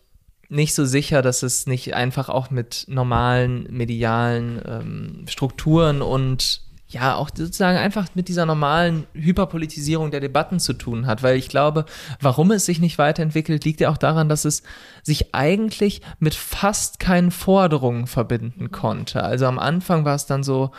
nicht 0.49 0.75
so 0.75 0.85
sicher, 0.85 1.21
dass 1.21 1.41
es 1.41 1.65
nicht 1.65 1.95
einfach 1.95 2.29
auch 2.29 2.51
mit 2.51 2.85
normalen 2.87 3.65
medialen 3.71 4.61
ähm, 4.65 5.25
Strukturen 5.27 6.01
und 6.01 6.61
ja 6.93 7.15
auch 7.15 7.29
sozusagen 7.35 7.77
einfach 7.77 8.07
mit 8.15 8.27
dieser 8.27 8.45
normalen 8.45 9.05
Hyperpolitisierung 9.13 10.11
der 10.11 10.19
Debatten 10.19 10.59
zu 10.59 10.73
tun 10.73 11.07
hat, 11.07 11.23
weil 11.23 11.37
ich 11.37 11.49
glaube, 11.49 11.85
warum 12.21 12.51
es 12.51 12.65
sich 12.65 12.79
nicht 12.79 12.97
weiterentwickelt, 12.97 13.65
liegt 13.65 13.81
ja 13.81 13.89
auch 13.89 13.97
daran, 13.97 14.29
dass 14.29 14.45
es 14.45 14.63
sich 15.01 15.33
eigentlich 15.33 16.01
mit 16.19 16.35
fast 16.35 16.99
keinen 16.99 17.31
Forderungen 17.31 18.07
verbinden 18.07 18.71
konnte. 18.71 19.23
Also 19.23 19.45
am 19.45 19.59
Anfang 19.59 20.05
war 20.05 20.15
es 20.15 20.25
dann 20.25 20.43
so 20.43 20.71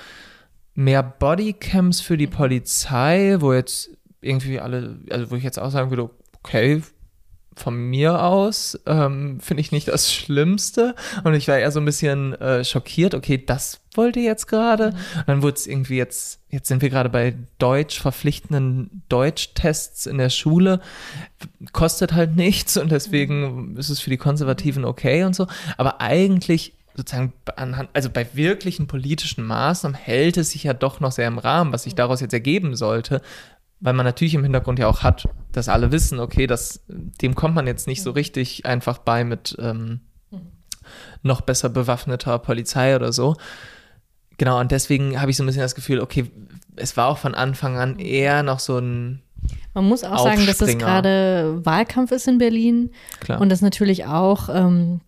mehr 0.74 1.02
Bodycams 1.02 2.00
für 2.00 2.16
die 2.16 2.26
Polizei, 2.26 3.36
wo 3.40 3.52
jetzt 3.52 3.90
irgendwie 4.20 4.60
alle, 4.60 4.98
also 5.10 5.30
wo 5.30 5.36
ich 5.36 5.44
jetzt 5.44 5.58
auch 5.58 5.70
sagen 5.70 5.90
würde, 5.90 6.10
okay, 6.42 6.82
von 7.56 7.76
mir 7.76 8.22
aus 8.22 8.78
ähm, 8.86 9.38
finde 9.40 9.60
ich 9.60 9.72
nicht 9.72 9.88
das 9.88 10.12
Schlimmste. 10.12 10.94
Und 11.22 11.34
ich 11.34 11.48
war 11.48 11.58
eher 11.58 11.70
so 11.70 11.80
ein 11.80 11.84
bisschen 11.84 12.34
äh, 12.34 12.64
schockiert, 12.64 13.14
okay, 13.14 13.42
das 13.44 13.80
wollte 13.92 14.20
jetzt 14.20 14.46
gerade. 14.46 14.90
Mhm. 14.90 15.18
Und 15.18 15.28
dann 15.28 15.42
wurde 15.42 15.56
es 15.56 15.66
irgendwie 15.66 15.96
jetzt, 15.96 16.40
jetzt 16.50 16.68
sind 16.68 16.82
wir 16.82 16.90
gerade 16.90 17.08
bei 17.08 17.34
Deutsch, 17.58 18.00
verpflichtenden 18.00 19.02
Deutschtests 19.08 20.06
in 20.06 20.18
der 20.18 20.30
Schule. 20.30 20.80
Kostet 21.72 22.12
halt 22.12 22.36
nichts 22.36 22.76
und 22.76 22.90
deswegen 22.90 23.72
mhm. 23.72 23.76
ist 23.76 23.90
es 23.90 24.00
für 24.00 24.10
die 24.10 24.16
Konservativen 24.16 24.84
okay 24.84 25.24
und 25.24 25.34
so. 25.34 25.46
Aber 25.76 26.00
eigentlich 26.00 26.74
sozusagen 26.96 27.32
anhand, 27.56 27.90
also 27.92 28.08
bei 28.08 28.26
wirklichen 28.34 28.86
politischen 28.86 29.44
Maßnahmen 29.44 29.96
hält 29.96 30.36
es 30.36 30.50
sich 30.50 30.64
ja 30.64 30.74
doch 30.74 31.00
noch 31.00 31.10
sehr 31.10 31.26
im 31.26 31.38
Rahmen, 31.38 31.72
was 31.72 31.82
sich 31.84 31.96
daraus 31.96 32.20
jetzt 32.20 32.34
ergeben 32.34 32.76
sollte 32.76 33.20
weil 33.84 33.92
man 33.92 34.06
natürlich 34.06 34.32
im 34.32 34.42
Hintergrund 34.42 34.78
ja 34.78 34.88
auch 34.88 35.02
hat, 35.02 35.28
dass 35.52 35.68
alle 35.68 35.92
wissen, 35.92 36.18
okay, 36.18 36.46
das, 36.46 36.82
dem 36.88 37.34
kommt 37.34 37.54
man 37.54 37.66
jetzt 37.66 37.86
nicht 37.86 38.02
so 38.02 38.12
richtig 38.12 38.64
einfach 38.64 38.96
bei 38.96 39.24
mit 39.24 39.56
ähm, 39.60 40.00
noch 41.22 41.42
besser 41.42 41.68
bewaffneter 41.68 42.38
Polizei 42.38 42.96
oder 42.96 43.12
so. 43.12 43.36
Genau, 44.38 44.58
und 44.58 44.72
deswegen 44.72 45.20
habe 45.20 45.30
ich 45.30 45.36
so 45.36 45.42
ein 45.42 45.46
bisschen 45.46 45.60
das 45.60 45.74
Gefühl, 45.74 46.00
okay, 46.00 46.30
es 46.76 46.96
war 46.96 47.08
auch 47.08 47.18
von 47.18 47.34
Anfang 47.34 47.76
an 47.76 47.98
eher 47.98 48.42
noch 48.42 48.58
so 48.58 48.78
ein 48.78 49.20
man 49.74 49.84
muss 49.84 50.02
auch 50.02 50.24
sagen, 50.24 50.46
dass 50.46 50.62
es 50.62 50.78
gerade 50.78 51.60
Wahlkampf 51.64 52.10
ist 52.10 52.26
in 52.26 52.38
Berlin 52.38 52.90
Klar. 53.20 53.38
und 53.42 53.50
dass 53.50 53.60
natürlich 53.60 54.06
auch 54.06 54.48
ähm, 54.48 55.02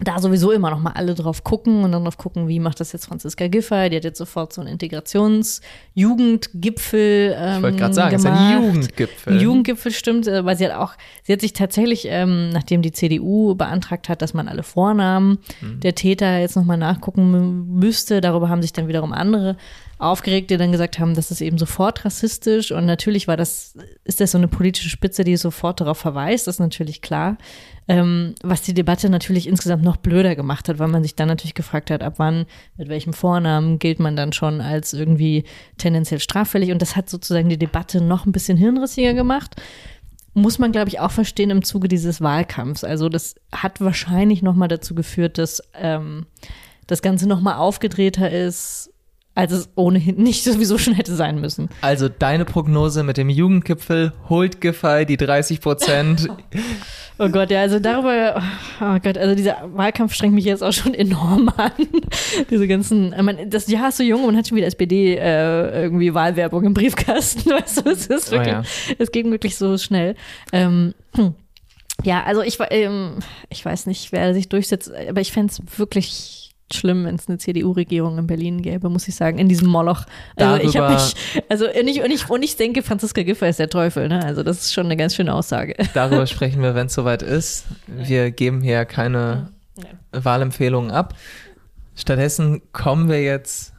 da 0.00 0.20
sowieso 0.20 0.52
immer 0.52 0.70
noch 0.70 0.78
mal 0.78 0.92
alle 0.92 1.14
drauf 1.14 1.42
gucken 1.42 1.82
und 1.82 1.90
dann 1.90 2.04
drauf 2.04 2.18
gucken, 2.18 2.46
wie 2.46 2.60
macht 2.60 2.78
das 2.78 2.92
jetzt 2.92 3.06
Franziska 3.06 3.48
Giffey. 3.48 3.90
Die 3.90 3.96
hat 3.96 4.04
jetzt 4.04 4.18
sofort 4.18 4.52
so 4.52 4.60
einen 4.60 4.70
Integrationsjugendgipfel 4.70 7.34
ähm, 7.36 7.56
Ich 7.56 7.62
wollte 7.62 7.78
gerade 7.78 7.94
sagen, 7.94 8.16
gemacht. 8.16 8.32
es 8.32 8.34
ist 8.40 8.54
ein 8.54 8.62
Jugendgipfel. 8.62 9.32
Ein 9.32 9.40
Jugendgipfel 9.40 9.90
stimmt, 9.90 10.28
äh, 10.28 10.44
weil 10.44 10.56
sie 10.56 10.66
hat 10.66 10.76
auch, 10.76 10.92
sie 11.24 11.32
hat 11.32 11.40
sich 11.40 11.52
tatsächlich, 11.52 12.06
ähm, 12.08 12.50
nachdem 12.50 12.82
die 12.82 12.92
CDU 12.92 13.56
beantragt 13.56 14.08
hat, 14.08 14.22
dass 14.22 14.34
man 14.34 14.46
alle 14.46 14.62
Vornamen 14.62 15.38
mhm. 15.60 15.80
der 15.80 15.96
Täter 15.96 16.38
jetzt 16.38 16.54
noch 16.54 16.64
mal 16.64 16.76
nachgucken 16.76 17.66
müsste, 17.66 18.20
darüber 18.20 18.48
haben 18.48 18.62
sich 18.62 18.72
dann 18.72 18.86
wiederum 18.86 19.12
andere 19.12 19.56
aufgeregt, 19.98 20.50
die 20.50 20.56
dann 20.56 20.72
gesagt 20.72 20.98
haben, 20.98 21.14
das 21.14 21.30
ist 21.30 21.40
eben 21.40 21.58
sofort 21.58 22.04
rassistisch 22.04 22.72
und 22.72 22.86
natürlich 22.86 23.28
war 23.28 23.36
das, 23.36 23.74
ist 24.04 24.20
das 24.20 24.32
so 24.32 24.38
eine 24.38 24.48
politische 24.48 24.90
Spitze, 24.90 25.24
die 25.24 25.36
sofort 25.36 25.80
darauf 25.80 25.98
verweist, 25.98 26.46
das 26.46 26.56
ist 26.56 26.60
natürlich 26.60 27.02
klar 27.02 27.36
ähm, 27.88 28.34
was 28.42 28.60
die 28.60 28.74
Debatte 28.74 29.08
natürlich 29.08 29.48
insgesamt 29.48 29.82
noch 29.82 29.96
blöder 29.96 30.36
gemacht 30.36 30.68
hat, 30.68 30.78
weil 30.78 30.88
man 30.88 31.02
sich 31.02 31.16
dann 31.16 31.28
natürlich 31.28 31.54
gefragt 31.54 31.90
hat, 31.90 32.02
ab 32.02 32.14
wann, 32.18 32.44
mit 32.76 32.90
welchem 32.90 33.14
Vornamen 33.14 33.78
gilt 33.78 33.98
man 33.98 34.14
dann 34.14 34.34
schon 34.34 34.60
als 34.60 34.92
irgendwie 34.92 35.44
tendenziell 35.78 36.20
straffällig 36.20 36.70
und 36.70 36.82
das 36.82 36.96
hat 36.96 37.08
sozusagen 37.08 37.48
die 37.48 37.58
Debatte 37.58 38.02
noch 38.02 38.26
ein 38.26 38.32
bisschen 38.32 38.58
hirnrissiger 38.58 39.14
gemacht. 39.14 39.56
Muss 40.34 40.58
man, 40.58 40.70
glaube 40.70 40.88
ich, 40.90 41.00
auch 41.00 41.10
verstehen 41.10 41.48
im 41.48 41.64
Zuge 41.64 41.88
dieses 41.88 42.20
Wahlkampfs. 42.20 42.84
Also 42.84 43.08
das 43.08 43.34
hat 43.50 43.80
wahrscheinlich 43.80 44.42
noch 44.42 44.54
mal 44.54 44.68
dazu 44.68 44.94
geführt, 44.94 45.38
dass 45.38 45.62
ähm, 45.74 46.26
das 46.86 47.00
Ganze 47.00 47.26
noch 47.26 47.40
mal 47.40 47.56
aufgedrehter 47.56 48.30
ist, 48.30 48.92
als 49.38 49.52
es 49.52 49.68
ohnehin 49.76 50.16
nicht 50.22 50.42
sowieso 50.42 50.78
schon 50.78 50.94
hätte 50.94 51.14
sein 51.14 51.40
müssen. 51.40 51.68
Also 51.80 52.08
deine 52.08 52.44
Prognose 52.44 53.04
mit 53.04 53.16
dem 53.16 53.30
Jugendgipfel 53.30 54.12
holt 54.28 54.60
Giffey 54.60 55.06
die 55.06 55.16
30 55.16 55.60
Prozent. 55.60 56.28
oh 57.18 57.28
Gott, 57.28 57.52
ja, 57.52 57.60
also 57.60 57.78
darüber, 57.78 58.42
oh 58.80 58.98
Gott, 59.00 59.16
also 59.16 59.36
dieser 59.36 59.58
Wahlkampf 59.72 60.12
strengt 60.12 60.34
mich 60.34 60.44
jetzt 60.44 60.64
auch 60.64 60.72
schon 60.72 60.92
enorm 60.92 61.48
an. 61.56 61.70
Diese 62.50 62.66
ganzen, 62.66 63.14
ich 63.16 63.22
meine, 63.22 63.46
das 63.46 63.68
Jahr 63.68 63.90
ist 63.90 63.98
so 63.98 64.02
jung 64.02 64.24
und 64.24 64.36
hat 64.36 64.48
schon 64.48 64.56
wieder 64.56 64.66
SPD 64.66 65.14
äh, 65.14 65.82
irgendwie 65.82 66.12
Wahlwerbung 66.14 66.64
im 66.64 66.74
Briefkasten, 66.74 67.48
weißt 67.48 67.86
du, 67.86 67.90
es 67.90 68.06
ist 68.08 68.32
wirklich, 68.32 68.54
oh 68.54 68.58
ja. 68.58 68.94
es 68.98 69.12
geht 69.12 69.30
wirklich 69.30 69.56
so 69.56 69.78
schnell. 69.78 70.16
Ähm, 70.52 70.94
ja, 72.02 72.24
also 72.24 72.42
ich, 72.42 72.58
ähm, 72.70 73.20
ich 73.50 73.64
weiß 73.64 73.86
nicht, 73.86 74.10
wer 74.10 74.34
sich 74.34 74.48
durchsetzt, 74.48 74.90
aber 74.92 75.20
ich 75.20 75.30
fände 75.30 75.52
es 75.52 75.78
wirklich 75.78 76.37
schlimm, 76.72 77.04
wenn 77.04 77.14
es 77.14 77.28
eine 77.28 77.38
CDU-Regierung 77.38 78.18
in 78.18 78.26
Berlin 78.26 78.62
gäbe, 78.62 78.88
muss 78.88 79.08
ich 79.08 79.14
sagen, 79.14 79.38
in 79.38 79.48
diesem 79.48 79.68
Moloch. 79.68 80.04
Also 80.36 80.58
Darüber 80.58 80.92
ich 80.92 81.14
mich, 81.34 81.44
also 81.48 81.66
und 81.66 81.88
ich, 81.88 82.02
und, 82.02 82.10
ich, 82.10 82.30
und 82.30 82.42
ich 82.42 82.56
denke, 82.56 82.82
Franziska 82.82 83.22
Giffey 83.22 83.48
ist 83.48 83.58
der 83.58 83.70
Teufel, 83.70 84.08
ne? 84.08 84.24
Also 84.24 84.42
das 84.42 84.60
ist 84.60 84.72
schon 84.72 84.86
eine 84.86 84.96
ganz 84.96 85.14
schöne 85.14 85.34
Aussage. 85.34 85.74
Darüber 85.94 86.26
sprechen 86.28 86.62
wir, 86.62 86.74
wenn 86.74 86.86
es 86.86 86.94
soweit 86.94 87.22
ist. 87.22 87.66
Wir 87.86 88.30
geben 88.30 88.60
hier 88.62 88.84
keine 88.84 89.50
ja. 89.76 90.24
Wahlempfehlungen 90.24 90.90
ab. 90.90 91.14
Stattdessen 91.94 92.62
kommen 92.72 93.08
wir 93.08 93.22
jetzt 93.22 93.72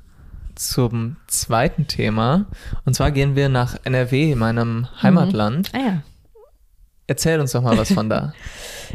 zum 0.55 1.15
zweiten 1.27 1.87
Thema. 1.87 2.45
Und 2.85 2.93
zwar 2.93 3.11
gehen 3.11 3.35
wir 3.35 3.47
nach 3.49 3.77
NRW, 3.85 4.35
meinem 4.35 4.87
Heimatland. 5.01 5.71
Ah 5.73 5.77
ja. 5.77 6.03
Erzähl 7.09 7.39
uns 7.39 7.53
doch 7.53 7.63
mal 7.63 7.77
was 7.77 7.91
von 7.91 8.09
da. 8.09 8.33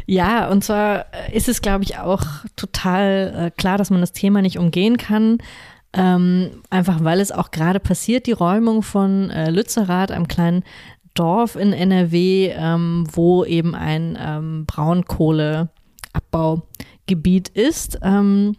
Ja, 0.07 0.49
und 0.49 0.61
zwar 0.63 1.05
ist 1.31 1.47
es, 1.47 1.61
glaube 1.61 1.85
ich, 1.85 1.97
auch 1.97 2.21
total 2.57 3.47
äh, 3.47 3.51
klar, 3.51 3.77
dass 3.77 3.89
man 3.89 4.01
das 4.01 4.11
Thema 4.11 4.41
nicht 4.41 4.59
umgehen 4.59 4.97
kann. 4.97 5.37
Ähm, 5.93 6.61
einfach 6.69 7.01
weil 7.03 7.21
es 7.21 7.31
auch 7.31 7.49
gerade 7.49 7.79
passiert, 7.79 8.27
die 8.27 8.33
Räumung 8.33 8.83
von 8.83 9.29
äh, 9.29 9.49
Lützerath, 9.49 10.11
einem 10.11 10.27
kleinen 10.27 10.65
Dorf 11.13 11.55
in 11.55 11.71
NRW, 11.71 12.51
ähm, 12.55 13.07
wo 13.11 13.45
eben 13.45 13.73
ein 13.73 14.17
ähm, 14.19 14.65
Braunkohleabbaugebiet 14.65 17.47
ist. 17.49 17.99
Ähm, 18.03 18.57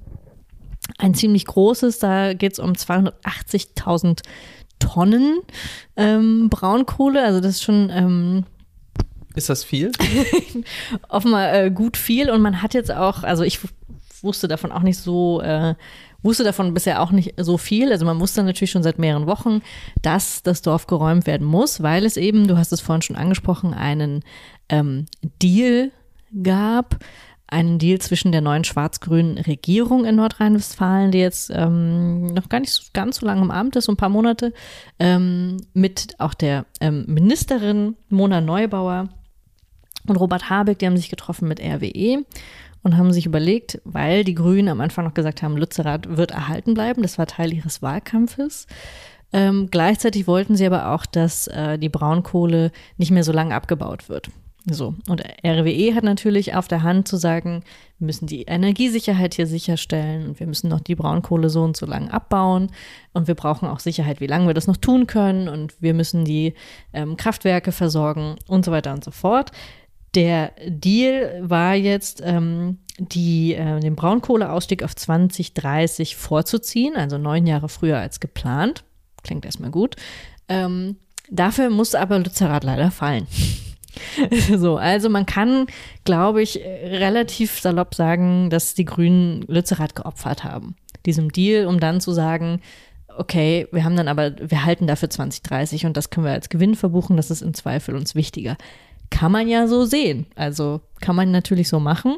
ein 0.99 1.15
ziemlich 1.15 1.45
großes, 1.45 1.99
da 1.99 2.33
geht 2.33 2.55
es 2.55 2.59
um 2.59 2.73
280.000 2.73 4.23
Tonnen 4.79 5.41
ähm, 5.97 6.49
Braunkohle. 6.49 7.23
Also 7.23 7.41
das 7.41 7.57
ist 7.57 7.63
schon 7.63 7.91
ähm, 7.91 8.47
ist 9.37 9.49
das 9.49 9.63
viel? 9.65 9.93
offenbar 11.09 11.53
äh, 11.55 11.71
gut 11.71 11.97
viel. 11.97 12.31
Und 12.31 12.43
man 12.43 12.63
hat 12.63 12.75
jetzt 12.75 12.91
auch, 12.91 13.23
also 13.23 13.45
ich 13.45 13.61
wusste 14.23 14.49
davon 14.49 14.73
auch 14.73 14.83
nicht 14.83 14.99
so, 14.99 15.41
äh, 15.41 15.75
wusste 16.23 16.45
davon 16.45 16.75
bisher 16.75 17.01
auch 17.03 17.13
nicht 17.13 17.35
so 17.37 17.59
viel. 17.59 17.93
Also 17.93 18.05
man 18.05 18.21
wusste 18.21 18.43
natürlich 18.43 18.71
schon 18.71 18.83
seit 18.83 18.99
mehreren 18.99 19.27
Wochen, 19.27 19.63
dass 20.03 20.43
das 20.43 20.63
Dorf 20.63 20.87
geräumt 20.87 21.27
werden 21.27 21.47
muss, 21.47 21.83
weil 21.83 22.05
es 22.05 22.17
eben, 22.17 22.49
du 22.49 22.57
hast 22.57 22.73
es 22.73 22.81
vorhin 22.81 23.03
schon 23.03 23.17
angesprochen, 23.17 23.75
einen 23.75 24.23
ähm, 24.69 25.07
Deal 25.41 25.93
gab, 26.43 26.99
einen 27.49 27.79
Deal 27.79 28.01
zwischen 28.01 28.33
der 28.33 28.41
neuen 28.41 28.65
schwarz-grünen 28.65 29.39
Regierung 29.39 30.05
in 30.05 30.17
Nordrhein-Westfalen, 30.17 31.13
die 31.13 31.19
jetzt 31.19 31.51
ähm, 31.55 32.27
noch 32.27 32.49
gar 32.49 32.61
nicht 32.61 32.73
so, 32.73 32.83
ganz 32.93 33.19
so 33.19 33.27
lange 33.27 33.43
im 33.43 33.53
Amt 33.53 33.77
ist, 33.77 33.85
so 33.85 33.93
ein 33.93 33.97
paar 33.97 34.09
Monate, 34.09 34.53
ähm, 34.99 35.59
mit 35.73 36.17
auch 36.19 36.35
der 36.35 36.67
ähm, 36.81 37.05
Ministerin 37.07 37.95
Mona 38.09 38.41
Neubauer 38.41 39.09
und 40.09 40.17
Robert 40.17 40.51
Habeck, 40.51 40.79
die 40.79 40.87
haben 40.87 40.97
sich 40.97 41.09
getroffen 41.09 41.49
mit 41.49 41.61
RWE 41.61 42.25
und 42.83 42.97
haben 42.97 43.13
sich 43.13 43.27
überlegt, 43.27 43.81
weil 43.85 44.25
die 44.25 44.35
Grünen 44.35 44.69
am 44.69 44.81
Anfang 44.81 45.05
noch 45.05 45.15
gesagt 45.15 45.43
haben, 45.43 45.57
Lützerath 45.57 46.17
wird 46.17 46.31
erhalten 46.31 46.75
bleiben, 46.75 47.03
das 47.03 47.19
war 47.19 47.27
Teil 47.27 47.53
ihres 47.53 47.83
Wahlkampfes. 47.83 48.67
Ähm, 49.33 49.69
gleichzeitig 49.71 50.27
wollten 50.27 50.57
sie 50.57 50.67
aber 50.67 50.93
auch, 50.93 51.05
dass 51.05 51.49
äh, 51.49 51.79
die 51.79 51.89
Braunkohle 51.89 52.71
nicht 52.97 53.11
mehr 53.11 53.25
so 53.25 53.33
lange 53.33 53.55
abgebaut 53.55 54.09
wird. 54.09 54.31
So. 54.69 54.95
Und 55.09 55.23
RWE 55.45 55.95
hat 55.95 56.03
natürlich 56.03 56.55
auf 56.55 56.67
der 56.67 56.83
Hand 56.83 57.07
zu 57.07 57.17
sagen, 57.17 57.63
wir 57.99 58.07
müssen 58.07 58.27
die 58.27 58.43
Energiesicherheit 58.43 59.35
hier 59.35 59.47
sicherstellen 59.47 60.29
und 60.29 60.41
wir 60.41 60.47
müssen 60.49 60.69
noch 60.69 60.81
die 60.81 60.97
Braunkohle 60.97 61.51
so 61.51 61.63
und 61.63 61.77
so 61.77 61.87
lang 61.87 62.11
abbauen 62.11 62.73
und 63.13 63.29
wir 63.29 63.37
brauchen 63.37 63.69
auch 63.69 63.79
Sicherheit, 63.79 64.21
wie 64.21 64.27
lange 64.27 64.49
wir 64.49 64.55
das 64.55 64.67
noch 64.67 64.77
tun 64.77 65.07
können 65.07 65.49
und 65.49 65.81
wir 65.81 65.95
müssen 65.95 66.25
die 66.25 66.55
ähm, 66.93 67.17
Kraftwerke 67.17 67.71
versorgen 67.71 68.37
und 68.49 68.65
so 68.65 68.73
weiter 68.73 68.93
und 68.93 69.05
so 69.05 69.13
fort. 69.13 69.53
Der 70.17 70.53
Deal 70.67 71.43
war 71.43 71.75
jetzt, 71.75 72.23
ähm, 72.25 72.79
die, 72.99 73.55
äh, 73.55 73.81
den 73.81 73.95
Braunkohleausstieg 73.95 74.83
auf 74.83 74.97
2030 74.97 76.17
vorzuziehen, 76.17 76.97
also 76.97 77.19
neun 77.19 77.47
Jahre 77.47 77.69
früher 77.69 77.99
als 77.99 78.19
geplant. 78.19 78.83
Klingt 79.23 79.45
erstmal 79.45 79.71
gut. 79.71 79.97
Ähm, 80.49 80.97
dafür 81.31 81.69
muss 81.69 81.95
aber 81.95 82.19
Lützerath 82.19 82.65
leider 82.65 82.91
fallen. 82.91 83.27
so, 84.57 84.79
also 84.79 85.11
man 85.11 85.27
kann, 85.27 85.67
glaube 86.05 86.43
ich, 86.43 86.57
relativ 86.57 87.61
salopp 87.61 87.95
sagen, 87.95 88.49
dass 88.49 88.73
die 88.73 88.87
Grünen 88.87 89.43
Lützerath 89.43 89.95
geopfert 89.95 90.45
haben. 90.45 90.77
Diesem 91.05 91.31
Deal, 91.31 91.67
um 91.67 91.79
dann 91.79 92.01
zu 92.01 92.13
sagen, 92.13 92.63
okay, 93.19 93.69
wir 93.71 93.85
haben 93.85 93.97
dann 93.97 94.09
aber, 94.09 94.33
wir 94.39 94.65
halten 94.65 94.87
dafür 94.87 95.11
2030 95.11 95.85
und 95.85 95.97
das 95.97 96.09
können 96.09 96.25
wir 96.25 96.33
als 96.33 96.49
Gewinn 96.49 96.75
verbuchen, 96.75 97.17
das 97.19 97.31
ist 97.31 97.43
im 97.43 97.53
Zweifel 97.53 97.95
uns 97.95 98.15
wichtiger. 98.15 98.57
Kann 99.11 99.33
man 99.33 99.49
ja 99.49 99.67
so 99.67 99.85
sehen. 99.85 100.27
Also 100.35 100.81
kann 101.01 101.17
man 101.17 101.31
natürlich 101.31 101.69
so 101.69 101.81
machen. 101.81 102.17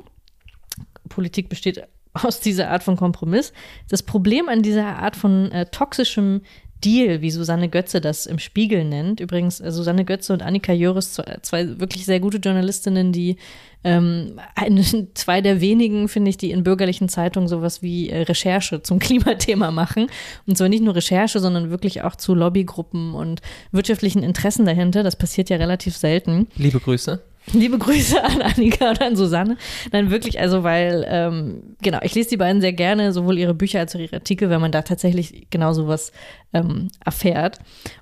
Politik 1.09 1.49
besteht 1.49 1.83
aus 2.13 2.41
dieser 2.41 2.71
Art 2.71 2.83
von 2.83 2.97
Kompromiss. 2.97 3.53
Das 3.89 4.03
Problem 4.03 4.49
an 4.49 4.63
dieser 4.63 4.99
Art 4.99 5.17
von 5.17 5.51
äh, 5.53 5.67
toxischem 5.67 6.43
Deal, 6.85 7.23
wie 7.23 7.31
Susanne 7.31 7.69
Götze 7.69 8.01
das 8.01 8.27
im 8.27 8.39
Spiegel 8.39 8.85
nennt. 8.85 9.21
Übrigens, 9.21 9.61
äh, 9.61 9.73
Susanne 9.73 10.05
Götze 10.05 10.33
und 10.33 10.43
Annika 10.43 10.73
Jöris, 10.73 11.21
zwei 11.43 11.81
wirklich 11.81 12.05
sehr 12.05 12.21
gute 12.21 12.39
Journalistinnen, 12.39 13.13
die 13.13 13.37
ähm, 13.85 14.41
eine, 14.55 14.83
zwei 15.15 15.41
der 15.41 15.61
wenigen, 15.61 16.09
finde 16.09 16.31
ich, 16.31 16.37
die 16.37 16.51
in 16.51 16.65
bürgerlichen 16.65 17.09
Zeitungen 17.09 17.49
sowas 17.49 17.83
wie 17.83 18.11
äh, 18.11 18.23
Recherche 18.23 18.83
zum 18.83 18.99
Klimathema 19.01 19.71
machen. 19.71 20.09
Und 20.47 20.59
zwar 20.59 20.69
nicht 20.69 20.83
nur 20.83 20.97
Recherche, 20.97 21.41
sondern 21.41 21.71
wirklich 21.71 22.03
auch 22.03 22.17
zu 22.17 22.35
Lobbygruppen 22.35 23.15
und 23.15 23.41
wirtschaftlichen 23.71 24.23
Interessen 24.23 24.67
dahinter. 24.67 25.03
Das 25.03 25.17
passiert 25.17 25.51
ja 25.51 25.57
relativ 25.57 25.97
selten. 25.97 26.49
Liebe 26.57 26.81
Grüße. 26.81 27.23
Liebe 27.53 27.79
Grüße 27.79 28.23
an 28.25 28.43
Annika 28.43 28.91
und 28.91 29.01
an 29.01 29.17
Susanne. 29.17 29.57
Nein, 29.93 30.11
wirklich, 30.11 30.41
also 30.41 30.63
weil, 30.63 31.07
ähm, 31.09 31.77
genau, 31.83 31.99
ich 32.03 32.15
lese 32.15 32.31
die 32.31 32.37
beiden 32.37 32.61
sehr 32.61 32.73
gerne, 32.73 33.13
sowohl 33.13 33.39
ihre 33.39 33.55
Bücher 33.55 33.81
als 33.81 33.95
auch 33.95 34.01
ihre 34.01 34.17
Artikel, 34.17 34.51
wenn 34.51 34.61
man 34.61 34.73
da 34.73 34.83
tatsächlich 34.83 35.49
genau 35.51 35.73
sowas 35.73 36.13
ähm, 36.53 36.89
erfährt. 37.05 37.59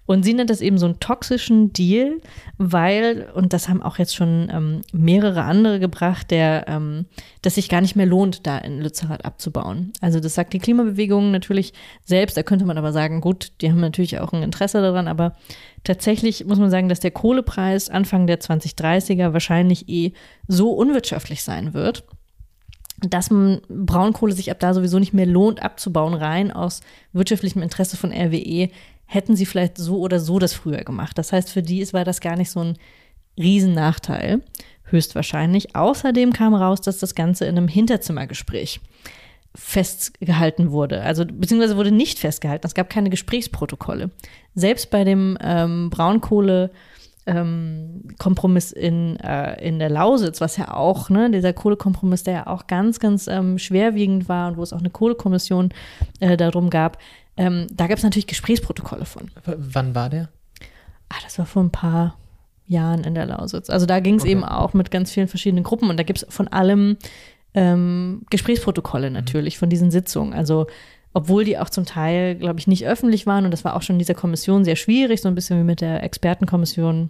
Und 0.06 0.24
sie 0.24 0.34
nennt 0.34 0.50
das 0.50 0.60
eben 0.60 0.78
so 0.78 0.86
einen 0.86 1.00
toxischen 1.00 1.72
Deal, 1.72 2.18
weil, 2.58 3.28
und 3.34 3.52
das 3.52 3.68
haben 3.68 3.82
auch 3.82 3.98
jetzt 3.98 4.14
schon 4.14 4.48
ähm, 4.52 4.82
mehrere 4.92 5.42
andere 5.42 5.80
gebracht, 5.80 6.30
der, 6.30 6.66
ähm, 6.68 7.06
dass 7.42 7.56
sich 7.56 7.68
gar 7.68 7.80
nicht 7.80 7.96
mehr 7.96 8.06
lohnt, 8.06 8.46
da 8.46 8.58
in 8.58 8.80
Lützerath 8.80 9.24
abzubauen. 9.24 9.92
Also 10.00 10.20
das 10.20 10.34
sagt 10.34 10.52
die 10.52 10.60
Klimabewegung 10.60 11.32
natürlich 11.32 11.72
selbst, 12.04 12.36
da 12.36 12.42
könnte 12.42 12.64
man 12.64 12.78
aber 12.78 12.92
sagen, 12.92 13.20
gut, 13.20 13.52
die 13.60 13.70
haben 13.70 13.80
natürlich 13.80 14.20
auch 14.20 14.32
ein 14.32 14.42
Interesse 14.42 14.80
daran, 14.80 15.08
aber 15.08 15.34
tatsächlich 15.82 16.44
muss 16.46 16.58
man 16.58 16.70
sagen, 16.70 16.88
dass 16.88 17.00
der 17.00 17.10
Kohlepreis 17.10 17.88
Anfang 17.88 18.26
der 18.26 18.40
2030er 18.40 19.32
wahrscheinlich 19.36 19.88
eh 19.88 20.12
so 20.48 20.70
unwirtschaftlich 20.70 21.42
sein 21.42 21.74
wird, 21.74 22.04
dass 23.00 23.30
man 23.30 23.60
Braunkohle 23.68 24.32
sich 24.32 24.50
ab 24.50 24.58
da 24.60 24.72
sowieso 24.72 24.98
nicht 24.98 25.12
mehr 25.12 25.26
lohnt 25.26 25.62
abzubauen, 25.62 26.14
rein 26.14 26.50
aus 26.50 26.80
wirtschaftlichem 27.12 27.60
Interesse 27.62 27.96
von 27.96 28.10
RWE, 28.10 28.70
hätten 29.04 29.36
sie 29.36 29.46
vielleicht 29.46 29.76
so 29.76 29.98
oder 29.98 30.18
so 30.18 30.38
das 30.38 30.54
früher 30.54 30.82
gemacht. 30.84 31.18
Das 31.18 31.32
heißt, 31.32 31.50
für 31.50 31.62
die 31.62 31.86
war 31.92 32.04
das 32.04 32.20
gar 32.20 32.36
nicht 32.36 32.50
so 32.50 32.60
ein 32.60 32.78
Riesennachteil, 33.38 34.42
höchstwahrscheinlich. 34.84 35.76
Außerdem 35.76 36.32
kam 36.32 36.54
raus, 36.54 36.80
dass 36.80 36.98
das 36.98 37.14
Ganze 37.14 37.44
in 37.44 37.58
einem 37.58 37.68
Hinterzimmergespräch 37.68 38.80
festgehalten 39.54 40.70
wurde. 40.70 41.02
Also 41.02 41.24
beziehungsweise 41.24 41.76
wurde 41.76 41.90
nicht 41.90 42.18
festgehalten. 42.18 42.66
Es 42.66 42.74
gab 42.74 42.90
keine 42.90 43.10
Gesprächsprotokolle. 43.10 44.10
Selbst 44.54 44.90
bei 44.90 45.04
dem 45.04 45.38
ähm, 45.40 45.90
Braunkohle 45.90 46.70
ähm, 47.26 48.04
Kompromiss 48.18 48.72
in, 48.72 49.16
äh, 49.16 49.60
in 49.66 49.78
der 49.78 49.90
Lausitz, 49.90 50.40
was 50.40 50.56
ja 50.56 50.72
auch, 50.74 51.10
ne, 51.10 51.30
dieser 51.30 51.52
Kohlekompromiss, 51.52 52.22
der 52.22 52.34
ja 52.34 52.46
auch 52.46 52.66
ganz, 52.66 53.00
ganz 53.00 53.26
ähm, 53.26 53.58
schwerwiegend 53.58 54.28
war 54.28 54.48
und 54.48 54.56
wo 54.56 54.62
es 54.62 54.72
auch 54.72 54.78
eine 54.78 54.90
Kohlekommission 54.90 55.70
äh, 56.20 56.36
darum 56.36 56.70
gab, 56.70 56.98
ähm, 57.36 57.66
da 57.72 57.86
gab 57.86 57.98
es 57.98 58.04
natürlich 58.04 58.26
Gesprächsprotokolle 58.26 59.04
von. 59.04 59.30
W 59.44 59.54
wann 59.56 59.94
war 59.94 60.08
der? 60.08 60.28
Ah, 61.08 61.16
das 61.22 61.38
war 61.38 61.46
vor 61.46 61.62
ein 61.62 61.70
paar 61.70 62.16
Jahren 62.66 63.04
in 63.04 63.14
der 63.14 63.26
Lausitz. 63.26 63.70
Also 63.70 63.86
da 63.86 64.00
ging 64.00 64.16
es 64.16 64.22
okay. 64.22 64.32
eben 64.32 64.44
auch 64.44 64.74
mit 64.74 64.90
ganz 64.90 65.10
vielen 65.10 65.28
verschiedenen 65.28 65.64
Gruppen 65.64 65.90
und 65.90 65.98
da 65.98 66.02
gibt 66.02 66.22
es 66.22 66.34
von 66.34 66.48
allem 66.48 66.96
ähm, 67.54 68.22
Gesprächsprotokolle 68.30 69.10
natürlich 69.10 69.58
von 69.58 69.70
diesen 69.70 69.90
Sitzungen. 69.90 70.32
Also 70.32 70.66
obwohl 71.16 71.44
die 71.44 71.56
auch 71.56 71.70
zum 71.70 71.86
Teil, 71.86 72.34
glaube 72.34 72.60
ich, 72.60 72.66
nicht 72.66 72.86
öffentlich 72.86 73.24
waren 73.24 73.46
und 73.46 73.50
das 73.50 73.64
war 73.64 73.74
auch 73.74 73.80
schon 73.80 73.94
in 73.94 73.98
dieser 74.00 74.12
Kommission 74.12 74.66
sehr 74.66 74.76
schwierig, 74.76 75.22
so 75.22 75.28
ein 75.28 75.34
bisschen 75.34 75.58
wie 75.58 75.64
mit 75.64 75.80
der 75.80 76.02
Expertenkommission 76.02 77.08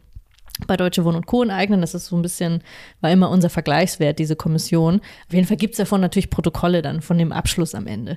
bei 0.69 0.77
Deutsche 0.77 1.05
Wohnen 1.05 1.17
und 1.17 1.27
Co. 1.27 1.43
enteignen. 1.43 1.81
Das 1.81 1.93
ist 1.93 2.07
so 2.07 2.15
ein 2.15 2.23
bisschen, 2.23 2.63
war 3.01 3.11
immer 3.11 3.31
unser 3.31 3.51
Vergleichswert, 3.51 4.21
diese 4.21 4.37
Kommission. 4.37 5.01
Auf 5.27 5.35
jeden 5.35 5.49
Fall 5.49 5.57
gibt 5.57 5.73
es 5.73 5.79
davon 5.79 6.01
natürlich 6.01 6.31
Protokolle 6.31 6.83
dann 6.83 7.03
von 7.03 7.19
dem 7.19 7.33
Abschluss 7.33 7.75
am 7.75 7.89
Ende. 7.89 8.17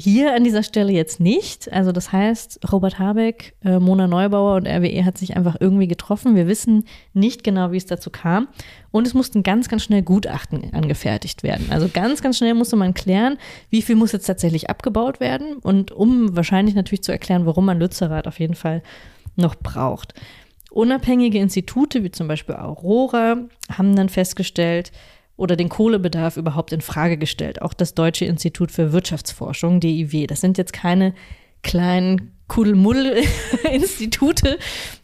Hier 0.00 0.32
an 0.32 0.44
dieser 0.44 0.62
Stelle 0.62 0.92
jetzt 0.92 1.18
nicht. 1.18 1.72
Also 1.72 1.90
das 1.90 2.12
heißt, 2.12 2.60
Robert 2.70 3.00
Habeck, 3.00 3.56
äh, 3.64 3.80
Mona 3.80 4.06
Neubauer 4.06 4.54
und 4.54 4.68
RWE 4.68 5.04
hat 5.04 5.18
sich 5.18 5.36
einfach 5.36 5.56
irgendwie 5.58 5.88
getroffen. 5.88 6.36
Wir 6.36 6.46
wissen 6.46 6.84
nicht 7.14 7.42
genau, 7.42 7.72
wie 7.72 7.78
es 7.78 7.86
dazu 7.86 8.08
kam. 8.08 8.46
Und 8.92 9.08
es 9.08 9.14
mussten 9.14 9.42
ganz, 9.42 9.68
ganz 9.68 9.82
schnell 9.82 10.02
Gutachten 10.02 10.72
angefertigt 10.72 11.42
werden. 11.42 11.66
Also 11.70 11.88
ganz, 11.92 12.22
ganz 12.22 12.38
schnell 12.38 12.54
musste 12.54 12.76
man 12.76 12.94
klären, 12.94 13.38
wie 13.70 13.82
viel 13.82 13.96
muss 13.96 14.12
jetzt 14.12 14.26
tatsächlich 14.26 14.70
abgebaut 14.70 15.18
werden. 15.18 15.56
Und 15.56 15.90
um 15.90 16.36
wahrscheinlich 16.36 16.76
natürlich 16.76 17.02
zu 17.02 17.10
erklären, 17.10 17.44
warum 17.44 17.64
man 17.64 17.80
Lützerath 17.80 18.28
auf 18.28 18.38
jeden 18.38 18.54
Fall 18.54 18.84
noch 19.34 19.56
braucht. 19.56 20.14
Unabhängige 20.70 21.40
Institute, 21.40 22.04
wie 22.04 22.12
zum 22.12 22.28
Beispiel 22.28 22.54
Aurora, 22.54 23.48
haben 23.76 23.96
dann 23.96 24.10
festgestellt, 24.10 24.92
oder 25.38 25.56
den 25.56 25.70
Kohlebedarf 25.70 26.36
überhaupt 26.36 26.72
in 26.72 26.82
Frage 26.82 27.16
gestellt. 27.16 27.62
Auch 27.62 27.72
das 27.72 27.94
Deutsche 27.94 28.26
Institut 28.26 28.70
für 28.72 28.92
Wirtschaftsforschung, 28.92 29.80
DIW. 29.80 30.26
Das 30.26 30.42
sind 30.42 30.58
jetzt 30.58 30.74
keine 30.74 31.14
kleinen 31.62 32.32
Kuddelmuddel-Institute, 32.48 34.58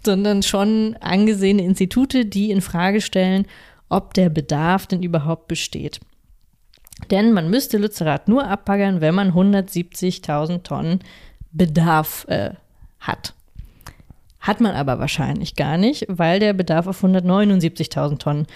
sondern 0.04 0.42
schon 0.42 0.96
angesehene 1.00 1.62
Institute, 1.62 2.26
die 2.26 2.50
in 2.50 2.60
Frage 2.62 3.00
stellen, 3.00 3.46
ob 3.88 4.12
der 4.14 4.28
Bedarf 4.28 4.88
denn 4.88 5.04
überhaupt 5.04 5.46
besteht. 5.46 6.00
Denn 7.12 7.32
man 7.32 7.48
müsste 7.48 7.78
Lützerath 7.78 8.26
nur 8.26 8.48
abbaggern, 8.48 9.00
wenn 9.00 9.14
man 9.14 9.30
170.000 9.32 10.64
Tonnen 10.64 10.98
Bedarf 11.52 12.26
äh, 12.28 12.54
hat. 12.98 13.34
Hat 14.40 14.60
man 14.60 14.74
aber 14.74 14.98
wahrscheinlich 14.98 15.54
gar 15.54 15.78
nicht, 15.78 16.06
weil 16.08 16.40
der 16.40 16.54
Bedarf 16.54 16.88
auf 16.88 17.04
179.000 17.04 18.18
Tonnen 18.18 18.48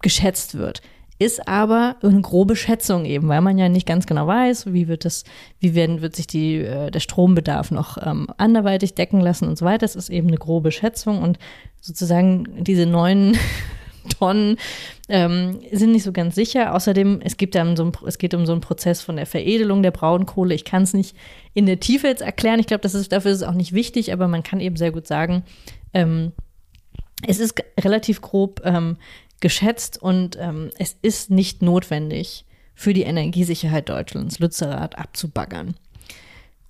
geschätzt 0.00 0.58
wird. 0.58 0.82
Ist 1.22 1.46
aber 1.46 1.94
eine 2.02 2.20
grobe 2.20 2.56
Schätzung 2.56 3.04
eben, 3.04 3.28
weil 3.28 3.40
man 3.40 3.56
ja 3.56 3.68
nicht 3.68 3.86
ganz 3.86 4.06
genau 4.06 4.26
weiß, 4.26 4.72
wie 4.72 4.88
wird 4.88 5.04
das, 5.04 5.22
wie 5.60 5.76
werden, 5.76 6.02
wird 6.02 6.16
sich 6.16 6.26
die, 6.26 6.56
äh, 6.56 6.90
der 6.90 6.98
Strombedarf 6.98 7.70
noch 7.70 7.96
ähm, 8.04 8.26
anderweitig 8.38 8.96
decken 8.96 9.20
lassen 9.20 9.46
und 9.46 9.56
so 9.56 9.64
weiter. 9.64 9.86
Das 9.86 9.94
ist 9.94 10.10
eben 10.10 10.26
eine 10.26 10.36
grobe 10.36 10.72
Schätzung 10.72 11.22
und 11.22 11.38
sozusagen 11.80 12.64
diese 12.64 12.86
neuen 12.86 13.38
Tonnen 14.18 14.56
ähm, 15.08 15.60
sind 15.70 15.92
nicht 15.92 16.02
so 16.02 16.10
ganz 16.10 16.34
sicher. 16.34 16.74
Außerdem, 16.74 17.20
es, 17.22 17.36
gibt 17.36 17.54
dann 17.54 17.76
so 17.76 17.84
ein, 17.84 17.92
es 18.04 18.18
geht 18.18 18.34
um 18.34 18.44
so 18.44 18.50
einen 18.50 18.60
Prozess 18.60 19.00
von 19.00 19.14
der 19.14 19.26
Veredelung 19.26 19.84
der 19.84 19.92
Braunkohle. 19.92 20.56
Ich 20.56 20.64
kann 20.64 20.82
es 20.82 20.92
nicht 20.92 21.14
in 21.54 21.66
der 21.66 21.78
Tiefe 21.78 22.08
jetzt 22.08 22.22
erklären. 22.22 22.58
Ich 22.58 22.66
glaube, 22.66 22.82
dafür 22.82 23.30
ist 23.30 23.42
es 23.42 23.42
auch 23.44 23.54
nicht 23.54 23.72
wichtig, 23.72 24.12
aber 24.12 24.26
man 24.26 24.42
kann 24.42 24.58
eben 24.58 24.76
sehr 24.76 24.90
gut 24.90 25.06
sagen, 25.06 25.44
ähm, 25.94 26.32
es 27.26 27.38
ist 27.38 27.62
relativ 27.80 28.20
grob 28.20 28.60
ähm, 28.64 28.96
geschätzt 29.42 30.00
und 30.00 30.38
ähm, 30.40 30.70
es 30.78 30.96
ist 31.02 31.30
nicht 31.30 31.60
notwendig 31.60 32.46
für 32.74 32.94
die 32.94 33.02
Energiesicherheit 33.02 33.90
Deutschlands, 33.90 34.38
Lützerath 34.38 34.98
abzubaggern. 34.98 35.74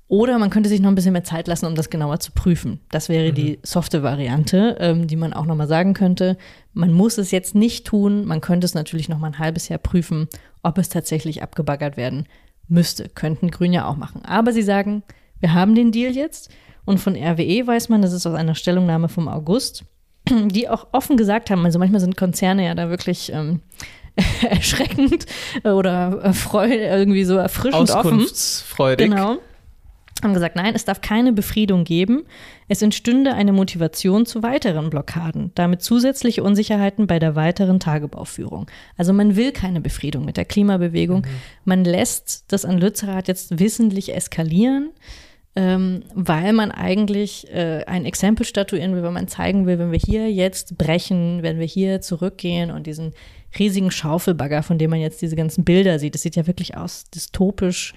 Oder 0.08 0.38
man 0.38 0.50
könnte 0.50 0.68
sich 0.68 0.80
noch 0.80 0.90
ein 0.90 0.94
bisschen 0.94 1.14
mehr 1.14 1.24
Zeit 1.24 1.46
lassen, 1.46 1.64
um 1.64 1.74
das 1.74 1.88
genauer 1.88 2.20
zu 2.20 2.32
prüfen. 2.32 2.80
Das 2.90 3.08
wäre 3.08 3.30
mhm. 3.30 3.34
die 3.34 3.58
softe 3.62 4.02
Variante, 4.02 4.76
ähm, 4.78 5.06
die 5.06 5.16
man 5.16 5.32
auch 5.32 5.46
nochmal 5.46 5.68
sagen 5.68 5.94
könnte. 5.94 6.36
Man 6.74 6.92
muss 6.92 7.16
es 7.16 7.30
jetzt 7.30 7.54
nicht 7.54 7.86
tun. 7.86 8.26
Man 8.26 8.42
könnte 8.42 8.66
es 8.66 8.74
natürlich 8.74 9.08
noch 9.08 9.18
mal 9.18 9.28
ein 9.28 9.38
halbes 9.38 9.68
Jahr 9.68 9.78
prüfen, 9.78 10.28
ob 10.62 10.76
es 10.76 10.90
tatsächlich 10.90 11.42
abgebaggert 11.42 11.96
werden 11.96 12.26
müsste. 12.68 13.08
Könnten 13.08 13.50
Grün 13.50 13.72
ja 13.72 13.86
auch 13.86 13.96
machen. 13.96 14.22
Aber 14.22 14.52
sie 14.52 14.60
sagen, 14.60 15.02
wir 15.40 15.54
haben 15.54 15.74
den 15.74 15.92
Deal 15.92 16.12
jetzt. 16.12 16.50
Und 16.84 16.98
von 16.98 17.16
RWE 17.16 17.66
weiß 17.66 17.88
man, 17.88 18.02
das 18.02 18.12
ist 18.12 18.26
aus 18.26 18.34
einer 18.34 18.54
Stellungnahme 18.54 19.08
vom 19.08 19.28
August, 19.28 19.84
die 20.28 20.68
auch 20.68 20.88
offen 20.92 21.16
gesagt 21.16 21.50
haben, 21.50 21.64
also 21.64 21.78
manchmal 21.78 22.00
sind 22.00 22.16
Konzerne 22.16 22.64
ja 22.64 22.74
da 22.74 22.90
wirklich 22.90 23.32
ähm, 23.32 23.60
erschreckend 24.48 25.26
oder 25.64 26.24
äh, 26.24 26.32
freu, 26.32 26.68
irgendwie 26.68 27.24
so 27.24 27.36
erfrischend 27.36 27.90
offen. 27.90 28.26
Genau. 28.96 29.38
Haben 30.22 30.34
gesagt, 30.34 30.54
nein, 30.54 30.74
es 30.76 30.84
darf 30.84 31.00
keine 31.00 31.32
Befriedung 31.32 31.82
geben. 31.82 32.22
Es 32.68 32.80
entstünde 32.80 33.34
eine 33.34 33.52
Motivation 33.52 34.24
zu 34.24 34.44
weiteren 34.44 34.88
Blockaden, 34.88 35.50
damit 35.56 35.82
zusätzliche 35.82 36.44
Unsicherheiten 36.44 37.08
bei 37.08 37.18
der 37.18 37.34
weiteren 37.34 37.80
Tagebauführung. 37.80 38.70
Also 38.96 39.12
man 39.12 39.34
will 39.34 39.50
keine 39.50 39.80
Befriedung 39.80 40.24
mit 40.24 40.36
der 40.36 40.44
Klimabewegung. 40.44 41.22
Mhm. 41.22 41.40
Man 41.64 41.84
lässt 41.84 42.44
das 42.52 42.64
an 42.64 42.78
Lützerath 42.78 43.26
jetzt 43.26 43.58
wissentlich 43.58 44.14
eskalieren 44.14 44.90
ähm, 45.54 46.02
weil 46.14 46.52
man 46.52 46.70
eigentlich 46.70 47.52
äh, 47.52 47.84
ein 47.86 48.06
Exempel 48.06 48.46
statuieren 48.46 48.94
will, 48.94 49.02
wenn 49.02 49.12
man 49.12 49.28
zeigen 49.28 49.66
will, 49.66 49.78
wenn 49.78 49.92
wir 49.92 49.98
hier 49.98 50.30
jetzt 50.32 50.78
brechen, 50.78 51.42
wenn 51.42 51.58
wir 51.58 51.66
hier 51.66 52.00
zurückgehen 52.00 52.70
und 52.70 52.86
diesen 52.86 53.12
riesigen 53.58 53.90
Schaufelbagger, 53.90 54.62
von 54.62 54.78
dem 54.78 54.90
man 54.90 55.00
jetzt 55.00 55.20
diese 55.20 55.36
ganzen 55.36 55.64
Bilder 55.64 55.98
sieht, 55.98 56.14
das 56.14 56.22
sieht 56.22 56.36
ja 56.36 56.46
wirklich 56.46 56.76
aus 56.76 57.04
dystopisch, 57.10 57.92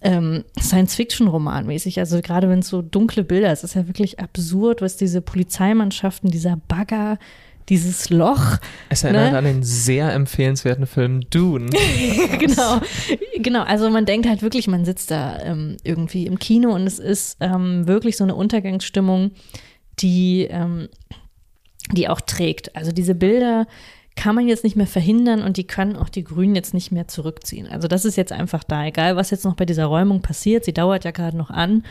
ähm, 0.00 0.44
Science-Fiction-Roman 0.58 1.66
mäßig. 1.66 1.98
Also 1.98 2.20
gerade 2.22 2.48
wenn 2.48 2.60
es 2.60 2.68
so 2.68 2.82
dunkle 2.82 3.24
Bilder 3.24 3.52
ist, 3.52 3.64
ist 3.64 3.74
ja 3.74 3.86
wirklich 3.86 4.18
absurd, 4.20 4.80
was 4.80 4.96
diese 4.96 5.20
Polizeimannschaften, 5.20 6.30
dieser 6.30 6.56
Bagger, 6.68 7.18
dieses 7.68 8.10
Loch. 8.10 8.58
Es 8.88 9.04
erinnert 9.04 9.32
ne? 9.32 9.38
an 9.38 9.44
den 9.44 9.62
sehr 9.62 10.12
empfehlenswerten 10.12 10.86
Film 10.86 11.28
Dune. 11.30 11.70
genau, 12.38 12.80
genau. 13.38 13.62
Also 13.62 13.90
man 13.90 14.06
denkt 14.06 14.28
halt 14.28 14.42
wirklich, 14.42 14.68
man 14.68 14.84
sitzt 14.84 15.10
da 15.10 15.38
ähm, 15.40 15.76
irgendwie 15.84 16.26
im 16.26 16.38
Kino 16.38 16.74
und 16.74 16.86
es 16.86 16.98
ist 16.98 17.36
ähm, 17.40 17.86
wirklich 17.86 18.16
so 18.16 18.24
eine 18.24 18.34
Untergangsstimmung, 18.34 19.32
die, 20.00 20.48
ähm, 20.50 20.88
die 21.92 22.08
auch 22.08 22.20
trägt. 22.20 22.74
Also 22.76 22.92
diese 22.92 23.14
Bilder 23.14 23.66
kann 24.18 24.34
man 24.34 24.48
jetzt 24.48 24.64
nicht 24.64 24.74
mehr 24.74 24.88
verhindern 24.88 25.42
und 25.42 25.56
die 25.56 25.66
können 25.66 25.94
auch 25.94 26.08
die 26.08 26.24
Grünen 26.24 26.56
jetzt 26.56 26.74
nicht 26.74 26.90
mehr 26.90 27.06
zurückziehen. 27.06 27.68
Also 27.68 27.86
das 27.86 28.04
ist 28.04 28.16
jetzt 28.16 28.32
einfach 28.32 28.64
da, 28.64 28.84
egal 28.84 29.14
was 29.14 29.30
jetzt 29.30 29.44
noch 29.44 29.54
bei 29.54 29.64
dieser 29.64 29.86
Räumung 29.86 30.22
passiert. 30.22 30.64
Sie 30.64 30.72
dauert 30.72 31.04
ja 31.04 31.12
gerade 31.12 31.36
noch 31.36 31.50
an. 31.50 31.84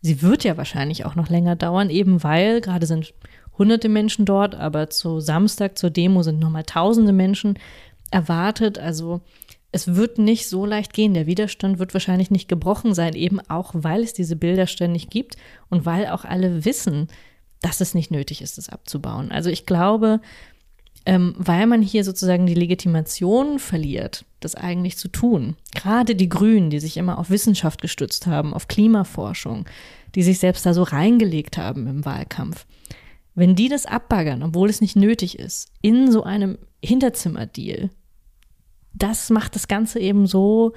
Sie 0.00 0.22
wird 0.22 0.44
ja 0.44 0.56
wahrscheinlich 0.56 1.04
auch 1.04 1.14
noch 1.14 1.28
länger 1.28 1.56
dauern, 1.56 1.90
eben 1.90 2.22
weil 2.22 2.62
gerade 2.62 2.86
sind 2.86 3.12
hunderte 3.58 3.88
Menschen 3.88 4.24
dort, 4.24 4.54
aber 4.54 4.90
zu 4.90 5.20
Samstag 5.20 5.78
zur 5.78 5.90
Demo 5.90 6.22
sind 6.22 6.40
nochmal 6.40 6.64
tausende 6.64 7.12
Menschen 7.12 7.58
erwartet. 8.10 8.78
Also 8.78 9.20
es 9.72 9.94
wird 9.94 10.18
nicht 10.18 10.48
so 10.48 10.66
leicht 10.66 10.92
gehen. 10.92 11.14
Der 11.14 11.26
Widerstand 11.26 11.78
wird 11.78 11.94
wahrscheinlich 11.94 12.30
nicht 12.30 12.48
gebrochen 12.48 12.94
sein, 12.94 13.14
eben 13.14 13.40
auch 13.48 13.72
weil 13.74 14.02
es 14.02 14.12
diese 14.12 14.36
Bilder 14.36 14.66
ständig 14.66 15.10
gibt 15.10 15.36
und 15.68 15.84
weil 15.84 16.06
auch 16.06 16.24
alle 16.24 16.64
wissen, 16.64 17.08
dass 17.60 17.80
es 17.80 17.94
nicht 17.94 18.10
nötig 18.10 18.42
ist, 18.42 18.58
es 18.58 18.68
abzubauen. 18.68 19.32
Also 19.32 19.50
ich 19.50 19.66
glaube, 19.66 20.20
ähm, 21.06 21.34
weil 21.36 21.66
man 21.66 21.82
hier 21.82 22.04
sozusagen 22.04 22.46
die 22.46 22.54
Legitimation 22.54 23.58
verliert, 23.58 24.24
das 24.40 24.54
eigentlich 24.54 24.96
zu 24.96 25.08
tun. 25.08 25.56
Gerade 25.74 26.14
die 26.14 26.28
Grünen, 26.28 26.70
die 26.70 26.80
sich 26.80 26.96
immer 26.96 27.18
auf 27.18 27.30
Wissenschaft 27.30 27.82
gestützt 27.82 28.26
haben, 28.26 28.54
auf 28.54 28.68
Klimaforschung, 28.68 29.66
die 30.14 30.22
sich 30.22 30.38
selbst 30.38 30.64
da 30.64 30.72
so 30.72 30.82
reingelegt 30.82 31.58
haben 31.58 31.86
im 31.86 32.04
Wahlkampf. 32.04 32.66
Wenn 33.34 33.54
die 33.54 33.68
das 33.68 33.86
abbaggern, 33.86 34.42
obwohl 34.42 34.70
es 34.70 34.80
nicht 34.80 34.96
nötig 34.96 35.38
ist, 35.38 35.68
in 35.82 36.10
so 36.10 36.22
einem 36.22 36.58
Hinterzimmerdeal, 36.84 37.90
das 38.92 39.30
macht 39.30 39.56
das 39.56 39.66
Ganze 39.68 39.98
eben 39.98 40.26
so 40.26 40.72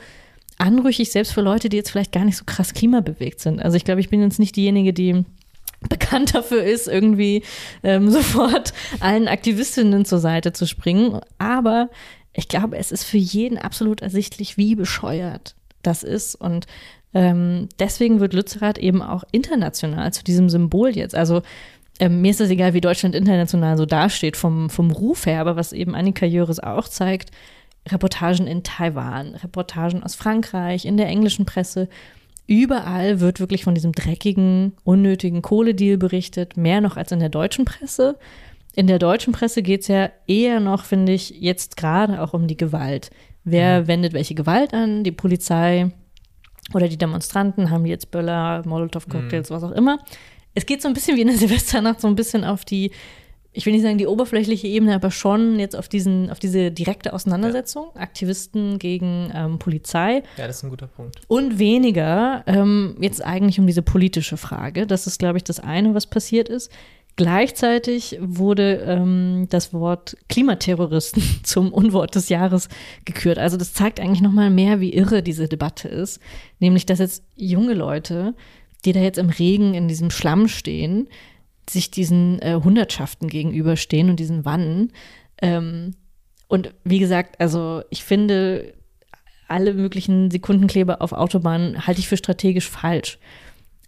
anrüchig, 0.57 1.11
selbst 1.11 1.33
für 1.33 1.41
Leute, 1.41 1.69
die 1.69 1.77
jetzt 1.77 1.91
vielleicht 1.91 2.11
gar 2.11 2.25
nicht 2.25 2.37
so 2.37 2.45
krass 2.45 2.73
klimabewegt 2.73 3.39
sind. 3.39 3.61
Also 3.61 3.77
ich 3.77 3.85
glaube, 3.85 4.01
ich 4.01 4.09
bin 4.09 4.21
jetzt 4.21 4.39
nicht 4.39 4.55
diejenige, 4.55 4.93
die 4.93 5.23
bekannt 5.89 6.33
dafür 6.33 6.63
ist, 6.63 6.87
irgendwie 6.87 7.43
ähm, 7.83 8.09
sofort 8.11 8.73
allen 8.99 9.27
Aktivistinnen 9.27 10.05
zur 10.05 10.19
Seite 10.19 10.53
zu 10.53 10.65
springen. 10.65 11.19
Aber 11.37 11.89
ich 12.33 12.47
glaube, 12.47 12.77
es 12.77 12.91
ist 12.91 13.03
für 13.03 13.17
jeden 13.17 13.57
absolut 13.57 14.01
ersichtlich, 14.01 14.57
wie 14.57 14.75
bescheuert 14.75 15.55
das 15.83 16.03
ist. 16.03 16.35
Und 16.35 16.65
ähm, 17.13 17.69
deswegen 17.79 18.19
wird 18.19 18.33
Lützerath 18.33 18.77
eben 18.77 19.01
auch 19.01 19.23
international 19.31 20.11
zu 20.11 20.23
diesem 20.23 20.49
Symbol 20.49 20.95
jetzt. 20.95 21.15
Also 21.15 21.41
ähm, 21.99 22.21
mir 22.21 22.31
ist 22.31 22.41
es 22.41 22.49
egal, 22.49 22.73
wie 22.73 22.81
Deutschland 22.81 23.15
international 23.15 23.77
so 23.77 23.85
dasteht 23.85 24.37
vom, 24.37 24.69
vom 24.69 24.91
Ruf 24.91 25.25
her, 25.25 25.41
aber 25.41 25.55
was 25.55 25.73
eben 25.73 25.95
Annika 25.95 26.25
Jöres 26.25 26.59
auch 26.59 26.87
zeigt, 26.87 27.31
Reportagen 27.87 28.47
in 28.47 28.63
Taiwan, 28.63 29.35
Reportagen 29.35 30.03
aus 30.03 30.15
Frankreich, 30.15 30.85
in 30.85 30.97
der 30.97 31.07
englischen 31.07 31.45
Presse, 31.45 31.87
überall 32.45 33.19
wird 33.19 33.39
wirklich 33.39 33.63
von 33.63 33.75
diesem 33.75 33.93
dreckigen, 33.93 34.73
unnötigen 34.83 35.41
Kohledeal 35.41 35.97
berichtet, 35.97 36.57
mehr 36.57 36.81
noch 36.81 36.97
als 36.97 37.11
in 37.11 37.19
der 37.19 37.29
deutschen 37.29 37.65
Presse. 37.65 38.17
In 38.75 38.87
der 38.87 38.99
deutschen 38.99 39.33
Presse 39.33 39.63
geht 39.63 39.81
es 39.81 39.87
ja 39.87 40.11
eher 40.27 40.59
noch, 40.59 40.85
finde 40.85 41.13
ich, 41.13 41.31
jetzt 41.31 41.77
gerade 41.77 42.21
auch 42.21 42.33
um 42.33 42.47
die 42.47 42.57
Gewalt. 42.57 43.09
Wer 43.43 43.81
mhm. 43.81 43.87
wendet 43.87 44.13
welche 44.13 44.35
Gewalt 44.35 44.73
an? 44.73 45.03
Die 45.03 45.11
Polizei 45.11 45.91
oder 46.73 46.87
die 46.87 46.97
Demonstranten 46.97 47.69
haben 47.71 47.85
jetzt 47.85 48.11
Böller, 48.11 48.61
Molotow-Cocktails, 48.65 49.49
mhm. 49.49 49.55
was 49.55 49.63
auch 49.63 49.71
immer 49.71 49.99
es 50.57 50.65
geht 50.65 50.81
so 50.81 50.87
ein 50.87 50.93
bisschen 50.93 51.15
wie 51.17 51.21
in 51.21 51.27
der 51.27 51.37
Silvesternacht, 51.37 52.01
so 52.01 52.07
ein 52.07 52.15
bisschen 52.15 52.43
auf 52.43 52.65
die, 52.65 52.91
ich 53.53 53.65
will 53.65 53.73
nicht 53.73 53.83
sagen 53.83 53.97
die 53.97 54.07
oberflächliche 54.07 54.67
Ebene, 54.67 54.95
aber 54.95 55.11
schon 55.11 55.59
jetzt 55.59 55.75
auf 55.75 55.87
diesen, 55.87 56.31
auf 56.31 56.39
diese 56.39 56.71
direkte 56.71 57.13
Auseinandersetzung, 57.13 57.91
ja. 57.95 58.01
Aktivisten 58.01 58.79
gegen 58.79 59.31
ähm, 59.35 59.59
Polizei. 59.59 60.23
Ja, 60.37 60.47
das 60.47 60.57
ist 60.57 60.63
ein 60.63 60.69
guter 60.71 60.87
Punkt. 60.87 61.21
Und 61.27 61.59
weniger 61.59 62.43
ähm, 62.47 62.97
jetzt 62.99 63.23
eigentlich 63.23 63.59
um 63.59 63.67
diese 63.67 63.83
politische 63.83 64.37
Frage. 64.37 64.87
Das 64.87 65.05
ist, 65.05 65.19
glaube 65.19 65.37
ich, 65.37 65.43
das 65.43 65.59
eine, 65.59 65.93
was 65.93 66.07
passiert 66.07 66.49
ist. 66.49 66.71
Gleichzeitig 67.17 68.17
wurde 68.21 68.83
ähm, 68.85 69.47
das 69.49 69.73
Wort 69.73 70.17
Klimaterroristen 70.29 71.23
zum 71.43 71.71
Unwort 71.71 72.15
des 72.15 72.29
Jahres 72.29 72.67
gekürt. 73.05 73.37
Also 73.37 73.57
das 73.57 73.73
zeigt 73.73 73.99
eigentlich 73.99 74.21
noch 74.21 74.31
mal 74.31 74.49
mehr, 74.49 74.79
wie 74.79 74.93
irre 74.93 75.21
diese 75.21 75.47
Debatte 75.47 75.87
ist. 75.87 76.19
Nämlich, 76.59 76.85
dass 76.85 76.99
jetzt 76.99 77.23
junge 77.35 77.73
Leute 77.73 78.33
die 78.85 78.93
da 78.93 78.99
jetzt 78.99 79.17
im 79.17 79.29
Regen 79.29 79.73
in 79.73 79.87
diesem 79.87 80.09
Schlamm 80.09 80.47
stehen, 80.47 81.07
sich 81.69 81.91
diesen 81.91 82.39
äh, 82.41 82.59
Hundertschaften 82.63 83.27
gegenüberstehen 83.27 84.09
und 84.09 84.19
diesen 84.19 84.45
Wannen. 84.45 84.93
Ähm, 85.41 85.95
und 86.47 86.73
wie 86.83 86.99
gesagt, 86.99 87.39
also 87.41 87.83
ich 87.89 88.03
finde, 88.03 88.73
alle 89.47 89.73
möglichen 89.73 90.31
Sekundenkleber 90.31 91.01
auf 91.01 91.11
Autobahnen 91.11 91.87
halte 91.87 91.99
ich 91.99 92.07
für 92.07 92.17
strategisch 92.17 92.69
falsch. 92.69 93.19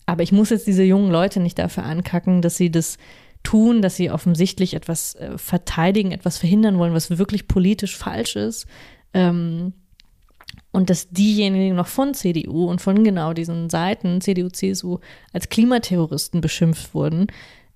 Aber 0.05 0.23
ich 0.23 0.31
muss 0.31 0.49
jetzt 0.49 0.67
diese 0.67 0.83
jungen 0.83 1.11
Leute 1.11 1.39
nicht 1.39 1.59
dafür 1.59 1.83
ankacken, 1.83 2.41
dass 2.41 2.57
sie 2.57 2.71
das 2.71 2.97
tun, 3.43 3.81
dass 3.81 3.95
sie 3.95 4.11
offensichtlich 4.11 4.73
etwas 4.73 5.15
äh, 5.15 5.37
verteidigen, 5.37 6.11
etwas 6.11 6.37
verhindern 6.37 6.77
wollen, 6.77 6.93
was 6.93 7.17
wirklich 7.17 7.47
politisch 7.47 7.95
falsch 7.95 8.35
ist. 8.35 8.65
Ähm, 9.13 9.73
und 10.71 10.89
dass 10.89 11.09
diejenigen 11.09 11.75
noch 11.75 11.87
von 11.87 12.13
CDU 12.13 12.65
und 12.65 12.81
von 12.81 13.03
genau 13.03 13.33
diesen 13.33 13.69
Seiten, 13.69 14.21
CDU, 14.21 14.49
CSU, 14.49 14.99
als 15.33 15.49
Klimaterroristen 15.49 16.41
beschimpft 16.41 16.93
wurden, 16.93 17.27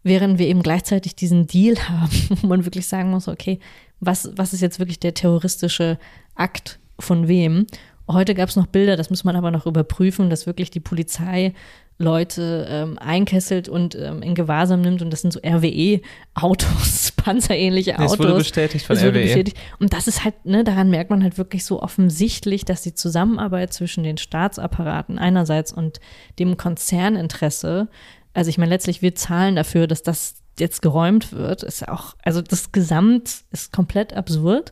während 0.04 0.38
wir 0.38 0.48
eben 0.48 0.62
gleichzeitig 0.62 1.16
diesen 1.16 1.48
Deal 1.48 1.78
haben, 1.89 2.12
wo 2.41 2.48
man 2.48 2.66
wirklich 2.66 2.88
sagen 2.88 3.10
muss, 3.10 3.28
okay, 3.28 3.60
was, 4.00 4.32
was 4.36 4.54
ist 4.54 4.62
jetzt 4.62 4.80
wirklich 4.80 5.00
der 5.00 5.14
terroristische 5.14 5.98
Akt 6.36 6.80
von 7.00 7.28
wem? 7.28 7.66
Heute 8.08 8.36
gab 8.36 8.50
es 8.50 8.58
noch 8.58 8.68
Bilder, 8.68 8.98
das 8.98 9.10
muss 9.10 9.24
man 9.24 9.38
aber 9.38 9.50
noch 9.50 9.66
überprüfen, 9.66 10.30
dass 10.30 10.46
wirklich 10.46 10.72
die 10.72 10.82
Polizei 10.82 11.54
Leute 11.98 12.68
ähm, 12.70 12.98
einkesselt 13.00 13.70
und 13.70 13.96
ähm, 13.96 14.22
in 14.22 14.36
Gewahrsam 14.36 14.82
nimmt. 14.82 15.02
Und 15.02 15.12
das 15.12 15.22
sind 15.22 15.32
so 15.32 15.39
RWE-Autos, 15.39 17.12
panzerähnliche 17.16 18.00
Autos. 18.00 18.18
Das 18.18 18.20
wurde 18.20 18.36
bestätigt 18.36 18.86
von 18.86 18.96
Das 18.96 19.06
RWE. 19.06 19.22
bestätigt. 19.22 19.58
Und 19.80 19.94
das 19.94 20.08
ist 20.08 20.24
halt, 20.24 20.46
ne, 20.46 20.64
daran 20.64 20.89
merkt 20.89 21.10
man 21.10 21.24
halt 21.24 21.38
wirklich 21.38 21.66
so 21.66 21.82
offensichtlich, 21.82 22.66
dass 22.66 22.82
die 22.82 22.94
Zusammenarbeit 22.94 23.74
zwischen 23.74 24.04
den 24.04 24.18
Staatsapparaten 24.18 25.20
einerseits 25.20 25.72
und 25.72 26.00
dem 26.39 26.58
Konzerninteresse, 26.58 27.88
also 28.34 28.50
ich 28.50 28.58
meine, 28.58 28.70
letztlich 28.70 29.02
wir 29.02 29.16
zahlen 29.16 29.56
dafür, 29.56 29.88
dass 29.88 30.04
das 30.04 30.36
jetzt 30.60 30.82
geräumt 30.82 31.32
wird, 31.32 31.64
ist 31.64 31.88
auch, 31.88 32.16
also 32.24 32.41
das 32.41 32.72
Gesamt 32.72 33.44
ist 33.52 33.72
komplett 33.72 34.14
absurd 34.14 34.72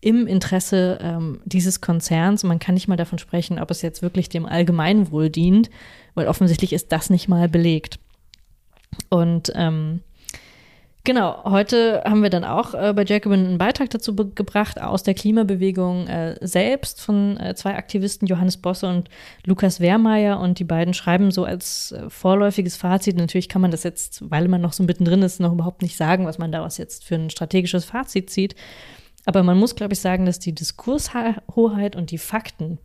im 0.00 0.26
Interesse 0.26 0.98
ähm, 1.02 1.40
dieses 1.44 1.80
Konzerns. 1.80 2.42
Man 2.42 2.58
kann 2.58 2.74
nicht 2.74 2.88
mal 2.88 2.96
davon 2.96 3.18
sprechen, 3.18 3.58
ob 3.58 3.70
es 3.70 3.82
jetzt 3.82 4.00
wirklich 4.00 4.28
dem 4.30 4.46
Allgemeinwohl 4.46 5.28
dient, 5.28 5.68
weil 6.14 6.28
offensichtlich 6.28 6.72
ist 6.72 6.92
das 6.92 7.10
nicht 7.10 7.28
mal 7.28 7.48
belegt. 7.48 7.98
Und 9.08 9.52
ähm, 9.54 10.00
Genau, 11.02 11.44
heute 11.44 12.02
haben 12.04 12.22
wir 12.22 12.28
dann 12.28 12.44
auch 12.44 12.74
äh, 12.74 12.92
bei 12.92 13.04
Jacobin 13.04 13.46
einen 13.46 13.58
Beitrag 13.58 13.88
dazu 13.88 14.14
gebracht 14.14 14.78
aus 14.78 15.02
der 15.02 15.14
Klimabewegung 15.14 16.06
äh, 16.06 16.36
selbst 16.42 17.00
von 17.00 17.38
äh, 17.40 17.54
zwei 17.54 17.74
Aktivisten, 17.76 18.28
Johannes 18.28 18.58
Bosse 18.58 18.86
und 18.86 19.08
Lukas 19.46 19.80
Wehrmeier. 19.80 20.38
Und 20.38 20.58
die 20.58 20.64
beiden 20.64 20.92
schreiben 20.92 21.30
so 21.30 21.44
als 21.44 21.92
äh, 21.92 22.10
vorläufiges 22.10 22.76
Fazit, 22.76 23.16
natürlich 23.16 23.48
kann 23.48 23.62
man 23.62 23.70
das 23.70 23.82
jetzt, 23.82 24.30
weil 24.30 24.46
man 24.48 24.60
noch 24.60 24.74
so 24.74 24.82
mittendrin 24.82 25.22
ist, 25.22 25.40
noch 25.40 25.52
überhaupt 25.52 25.80
nicht 25.80 25.96
sagen, 25.96 26.26
was 26.26 26.36
man 26.36 26.52
daraus 26.52 26.76
jetzt 26.76 27.04
für 27.04 27.14
ein 27.14 27.30
strategisches 27.30 27.86
Fazit 27.86 28.28
zieht. 28.28 28.54
Aber 29.24 29.42
man 29.42 29.58
muss, 29.58 29.76
glaube 29.76 29.94
ich, 29.94 30.00
sagen, 30.00 30.26
dass 30.26 30.38
die 30.38 30.54
Diskurshoheit 30.54 31.96
und 31.96 32.10
die 32.10 32.18
Fakten, 32.18 32.78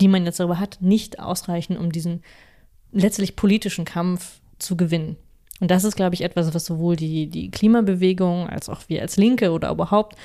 die 0.00 0.08
man 0.08 0.24
jetzt 0.24 0.40
darüber 0.40 0.58
hat, 0.58 0.78
nicht 0.80 1.20
ausreichen, 1.20 1.76
um 1.76 1.92
diesen 1.92 2.22
letztlich 2.92 3.36
politischen 3.36 3.84
Kampf 3.84 4.40
zu 4.58 4.76
gewinnen. 4.76 5.16
Und 5.60 5.70
das 5.70 5.84
ist, 5.84 5.96
glaube 5.96 6.14
ich, 6.14 6.22
etwas, 6.22 6.52
was 6.54 6.64
sowohl 6.64 6.96
die, 6.96 7.28
die 7.28 7.50
Klimabewegung 7.50 8.48
als 8.48 8.68
auch 8.68 8.82
wir 8.88 9.02
als 9.02 9.16
Linke 9.16 9.52
oder 9.52 9.70
überhaupt 9.70 10.16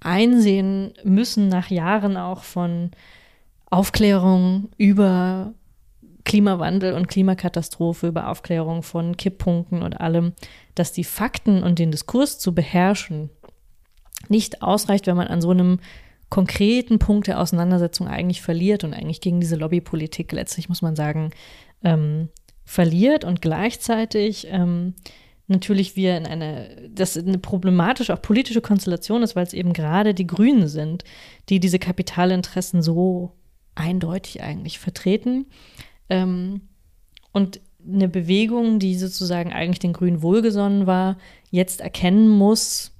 einsehen 0.00 0.92
müssen 1.04 1.48
nach 1.48 1.70
Jahren 1.70 2.16
auch 2.16 2.42
von 2.42 2.90
Aufklärung 3.68 4.68
über 4.76 5.52
Klimawandel 6.24 6.92
und 6.94 7.08
Klimakatastrophe, 7.08 8.08
über 8.08 8.28
Aufklärung 8.28 8.82
von 8.82 9.16
Kipppunkten 9.16 9.82
und 9.82 10.00
allem, 10.00 10.32
dass 10.74 10.92
die 10.92 11.04
Fakten 11.04 11.62
und 11.62 11.78
den 11.78 11.90
Diskurs 11.90 12.38
zu 12.38 12.54
beherrschen 12.54 13.30
nicht 14.28 14.62
ausreicht, 14.62 15.06
wenn 15.06 15.16
man 15.16 15.28
an 15.28 15.40
so 15.40 15.50
einem 15.50 15.78
konkreten 16.28 16.98
Punkt 16.98 17.26
der 17.26 17.40
Auseinandersetzung 17.40 18.08
eigentlich 18.08 18.42
verliert 18.42 18.84
und 18.84 18.94
eigentlich 18.94 19.20
gegen 19.20 19.40
diese 19.40 19.56
Lobbypolitik 19.56 20.32
letztlich, 20.32 20.68
muss 20.68 20.82
man 20.82 20.96
sagen, 20.96 21.30
ähm, 21.84 22.28
verliert 22.64 23.24
und 23.24 23.40
gleichzeitig 23.40 24.48
ähm, 24.50 24.94
natürlich 25.46 25.94
wir 25.94 26.16
in 26.16 26.26
eine, 26.26 26.90
das 26.90 27.16
eine 27.16 27.38
problematische, 27.38 28.12
auch 28.12 28.22
politische 28.22 28.60
Konstellation 28.60 29.22
ist, 29.22 29.36
weil 29.36 29.46
es 29.46 29.52
eben 29.52 29.72
gerade 29.72 30.14
die 30.14 30.26
Grünen 30.26 30.66
sind, 30.66 31.04
die 31.48 31.60
diese 31.60 31.78
Kapitalinteressen 31.78 32.82
so 32.82 33.32
eindeutig 33.76 34.42
eigentlich 34.42 34.78
vertreten. 34.78 35.46
Ähm, 36.08 36.62
und 37.32 37.60
eine 37.86 38.08
Bewegung, 38.08 38.80
die 38.80 38.96
sozusagen 38.96 39.52
eigentlich 39.52 39.78
den 39.78 39.92
Grünen 39.92 40.22
wohlgesonnen 40.22 40.86
war, 40.88 41.18
jetzt 41.50 41.80
erkennen 41.80 42.28
muss, 42.28 42.95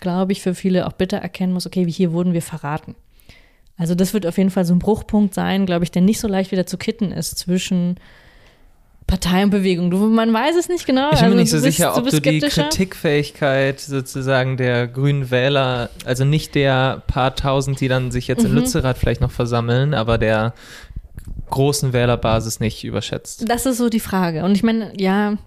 glaube 0.00 0.32
ich, 0.32 0.42
für 0.42 0.54
viele 0.54 0.86
auch 0.86 0.92
bitter 0.92 1.18
erkennen 1.18 1.52
muss, 1.52 1.66
okay, 1.66 1.90
hier 1.90 2.12
wurden 2.12 2.32
wir 2.32 2.42
verraten. 2.42 2.94
Also 3.76 3.94
das 3.94 4.12
wird 4.12 4.26
auf 4.26 4.36
jeden 4.38 4.50
Fall 4.50 4.64
so 4.64 4.74
ein 4.74 4.80
Bruchpunkt 4.80 5.34
sein, 5.34 5.64
glaube 5.64 5.84
ich, 5.84 5.90
der 5.90 6.02
nicht 6.02 6.18
so 6.20 6.26
leicht 6.26 6.50
wieder 6.50 6.66
zu 6.66 6.78
kitten 6.78 7.12
ist 7.12 7.38
zwischen 7.38 7.98
Partei 9.06 9.42
und 9.42 9.50
Bewegung. 9.50 9.90
Du, 9.90 9.96
man 9.98 10.34
weiß 10.34 10.56
es 10.56 10.68
nicht 10.68 10.84
genau. 10.84 11.10
Ich 11.12 11.20
bin 11.20 11.30
mir 11.30 11.36
also 11.36 11.36
nicht 11.36 11.50
so 11.50 11.56
bist, 11.56 11.76
sicher, 11.78 11.96
ob 11.96 12.10
du 12.10 12.20
die. 12.20 12.40
Kritikfähigkeit 12.40 13.80
sozusagen 13.80 14.56
der 14.56 14.86
grünen 14.86 15.30
Wähler, 15.30 15.90
also 16.04 16.24
nicht 16.24 16.54
der 16.54 17.02
paar 17.06 17.34
tausend, 17.34 17.80
die 17.80 17.88
dann 17.88 18.10
sich 18.10 18.28
jetzt 18.28 18.44
in 18.44 18.50
Mhm. 18.50 18.58
Lützerath 18.58 18.98
vielleicht 18.98 19.20
noch 19.22 19.30
versammeln, 19.30 19.94
aber 19.94 20.18
der 20.18 20.52
großen 21.48 21.94
Wählerbasis 21.94 22.60
nicht 22.60 22.84
überschätzt. 22.84 23.48
Das 23.48 23.64
ist 23.64 23.78
so 23.78 23.88
die 23.88 24.00
Frage. 24.00 24.44
Und 24.44 24.52
ich 24.56 24.62
meine, 24.62 24.92
ja, 25.00 25.38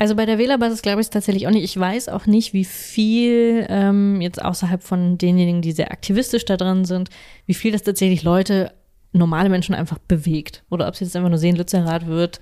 also 0.00 0.16
bei 0.16 0.24
der 0.24 0.38
Wählerbasis 0.38 0.80
glaube 0.80 1.02
ich 1.02 1.08
es 1.08 1.10
tatsächlich 1.10 1.46
auch 1.46 1.50
nicht. 1.50 1.62
Ich 1.62 1.78
weiß 1.78 2.08
auch 2.08 2.24
nicht, 2.24 2.54
wie 2.54 2.64
viel 2.64 3.66
ähm, 3.68 4.22
jetzt 4.22 4.42
außerhalb 4.42 4.82
von 4.82 5.18
denjenigen, 5.18 5.60
die 5.60 5.72
sehr 5.72 5.92
aktivistisch 5.92 6.46
da 6.46 6.56
drin 6.56 6.86
sind, 6.86 7.10
wie 7.44 7.52
viel 7.52 7.70
das 7.70 7.82
tatsächlich 7.82 8.22
Leute, 8.22 8.72
normale 9.12 9.50
Menschen 9.50 9.74
einfach 9.74 9.98
bewegt. 9.98 10.64
Oder 10.70 10.88
ob 10.88 10.96
sie 10.96 11.04
jetzt 11.04 11.14
einfach 11.16 11.28
nur 11.28 11.36
sehen, 11.36 11.54
Lützerath 11.54 12.06
wird 12.06 12.40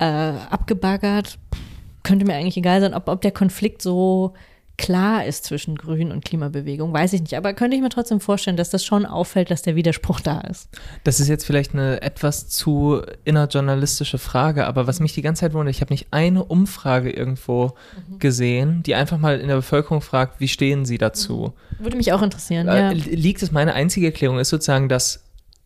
äh, 0.00 0.04
abgebaggert, 0.04 1.38
könnte 2.02 2.26
mir 2.26 2.34
eigentlich 2.34 2.56
egal 2.56 2.80
sein, 2.80 2.94
ob, 2.94 3.06
ob 3.06 3.20
der 3.20 3.30
Konflikt 3.30 3.80
so 3.80 4.32
klar 4.78 5.24
ist 5.26 5.44
zwischen 5.44 5.76
Grün 5.76 6.10
und 6.10 6.24
Klimabewegung, 6.24 6.92
weiß 6.92 7.12
ich 7.12 7.20
nicht. 7.20 7.36
Aber 7.36 7.52
könnte 7.52 7.76
ich 7.76 7.82
mir 7.82 7.88
trotzdem 7.88 8.20
vorstellen, 8.20 8.56
dass 8.56 8.70
das 8.70 8.84
schon 8.84 9.06
auffällt, 9.06 9.50
dass 9.50 9.62
der 9.62 9.76
Widerspruch 9.76 10.20
da 10.20 10.40
ist. 10.40 10.68
Das 11.04 11.20
ist 11.20 11.28
jetzt 11.28 11.44
vielleicht 11.46 11.72
eine 11.74 12.02
etwas 12.02 12.48
zu 12.48 13.02
innerjournalistische 13.24 14.18
Frage, 14.18 14.66
aber 14.66 14.86
was 14.86 15.00
mich 15.00 15.12
die 15.14 15.22
ganze 15.22 15.40
Zeit 15.40 15.54
wundert, 15.54 15.74
ich 15.74 15.80
habe 15.80 15.92
nicht 15.92 16.08
eine 16.10 16.44
Umfrage 16.44 17.10
irgendwo 17.10 17.72
Mhm. 18.08 18.18
gesehen, 18.18 18.82
die 18.82 18.94
einfach 18.94 19.18
mal 19.18 19.38
in 19.40 19.48
der 19.48 19.56
Bevölkerung 19.56 20.00
fragt, 20.00 20.40
wie 20.40 20.48
stehen 20.48 20.84
sie 20.84 20.98
dazu? 20.98 21.52
Würde 21.78 21.96
mich 21.96 22.12
auch 22.12 22.22
interessieren. 22.22 22.68
Äh, 22.68 22.76
Ja. 22.78 22.90
Liegt 22.90 23.42
es, 23.42 23.52
meine 23.52 23.74
einzige 23.74 24.06
Erklärung 24.06 24.38
ist 24.38 24.48
sozusagen, 24.48 24.88
dass 24.88 25.24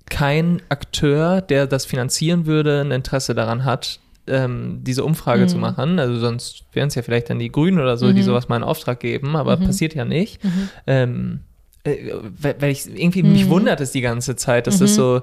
kein 0.08 0.62
Akteur, 0.68 1.40
der 1.40 1.66
das 1.66 1.84
finanzieren 1.84 2.46
würde, 2.46 2.80
ein 2.80 2.90
Interesse 2.92 3.34
daran 3.34 3.64
hat, 3.64 4.00
ähm, 4.28 4.80
diese 4.82 5.04
Umfrage 5.04 5.42
Mhm. 5.44 5.48
zu 5.48 5.58
machen. 5.58 5.98
Also 5.98 6.18
sonst 6.18 6.64
wären 6.72 6.88
es 6.88 6.94
ja 6.94 7.02
vielleicht 7.02 7.30
dann 7.30 7.38
die 7.38 7.50
Grünen 7.52 7.78
oder 7.78 7.96
so, 7.96 8.12
die 8.12 8.20
Mhm. 8.20 8.24
sowas 8.26 8.48
mal 8.48 8.56
in 8.56 8.62
Auftrag 8.62 9.00
geben, 9.00 9.36
aber 9.36 9.56
Mhm. 9.56 9.64
passiert 9.66 9.94
ja 9.94 10.04
nicht. 10.04 10.42
Mhm. 10.44 10.68
Ähm, 10.86 11.40
äh, 11.84 12.12
weil 12.40 12.70
ich 12.72 12.86
irgendwie 12.92 13.22
mich 13.22 13.44
Mhm. 13.46 13.50
wundert 13.50 13.80
es 13.80 13.92
die 13.92 14.00
ganze 14.00 14.34
Zeit, 14.36 14.66
dass 14.66 14.78
das 14.80 14.90
Mhm. 14.92 14.94
so, 14.96 15.20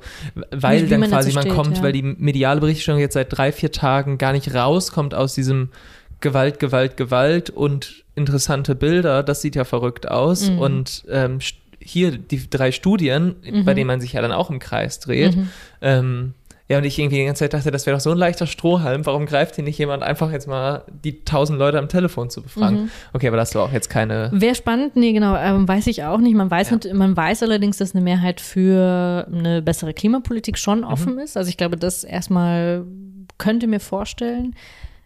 weil 0.51 0.87
dann 0.87 1.01
man 1.01 1.09
quasi 1.09 1.33
man 1.33 1.43
steht, 1.43 1.53
kommt, 1.53 1.77
ja. 1.77 1.83
weil 1.83 1.91
die 1.91 2.03
mediale 2.03 2.61
Berichterstattung 2.61 3.01
jetzt 3.01 3.13
seit 3.15 3.37
drei, 3.37 3.51
vier 3.51 3.71
Tagen 3.71 4.17
gar 4.17 4.31
nicht 4.31 4.53
rauskommt 4.55 5.13
aus 5.13 5.33
diesem 5.35 5.69
Gewalt, 6.21 6.59
Gewalt, 6.59 6.95
Gewalt 6.95 7.49
und 7.49 8.05
interessante 8.15 8.75
Bilder, 8.75 9.23
das 9.23 9.41
sieht 9.41 9.55
ja 9.55 9.65
verrückt 9.65 10.09
aus. 10.09 10.49
Mhm. 10.49 10.59
Und 10.59 11.03
ähm, 11.09 11.39
hier 11.85 12.11
die 12.17 12.49
drei 12.49 12.71
Studien, 12.71 13.35
Mhm. 13.43 13.65
bei 13.65 13.73
denen 13.73 13.87
man 13.87 13.99
sich 13.99 14.13
ja 14.13 14.21
dann 14.21 14.31
auch 14.31 14.49
im 14.49 14.59
Kreis 14.59 15.01
dreht. 15.01 15.35
Mhm. 15.35 15.49
Ähm, 15.81 16.33
ja, 16.69 16.77
und 16.77 16.85
ich 16.85 16.97
irgendwie 16.97 17.17
die 17.17 17.25
ganze 17.25 17.39
Zeit 17.39 17.53
dachte, 17.53 17.71
das 17.71 17.85
wäre 17.85 17.97
doch 17.97 18.01
so 18.01 18.11
ein 18.11 18.17
leichter 18.17 18.47
Strohhalm. 18.47 19.05
Warum 19.05 19.25
greift 19.25 19.55
hier 19.55 19.63
nicht 19.65 19.77
jemand 19.77 20.01
einfach 20.01 20.31
jetzt 20.31 20.47
mal 20.47 20.83
die 21.03 21.23
tausend 21.25 21.59
Leute 21.59 21.77
am 21.77 21.89
Telefon 21.89 22.29
zu 22.29 22.41
befragen? 22.41 22.83
Mhm. 22.83 22.89
Okay, 23.11 23.27
aber 23.27 23.35
das 23.37 23.53
war 23.53 23.63
auch 23.63 23.71
jetzt 23.73 23.89
keine. 23.89 24.29
Wäre 24.33 24.55
spannend, 24.55 24.95
nee, 24.95 25.11
genau, 25.11 25.35
ähm, 25.35 25.67
weiß 25.67 25.87
ich 25.87 26.03
auch 26.05 26.19
nicht. 26.19 26.35
Man 26.35 26.49
weiß, 26.49 26.69
Ja. 26.71 26.93
man 26.93 27.17
weiß 27.17 27.43
allerdings, 27.43 27.77
dass 27.77 27.93
eine 27.93 28.03
Mehrheit 28.03 28.39
für 28.39 29.27
eine 29.31 29.61
bessere 29.61 29.93
Klimapolitik 29.93 30.57
schon 30.57 30.79
Mhm. 30.79 30.83
offen 30.85 31.19
ist. 31.19 31.35
Also 31.35 31.49
ich 31.49 31.57
glaube, 31.57 31.75
das 31.77 32.03
erstmal 32.03 32.85
könnte 33.37 33.67
mir 33.67 33.79
vorstellen, 33.81 34.55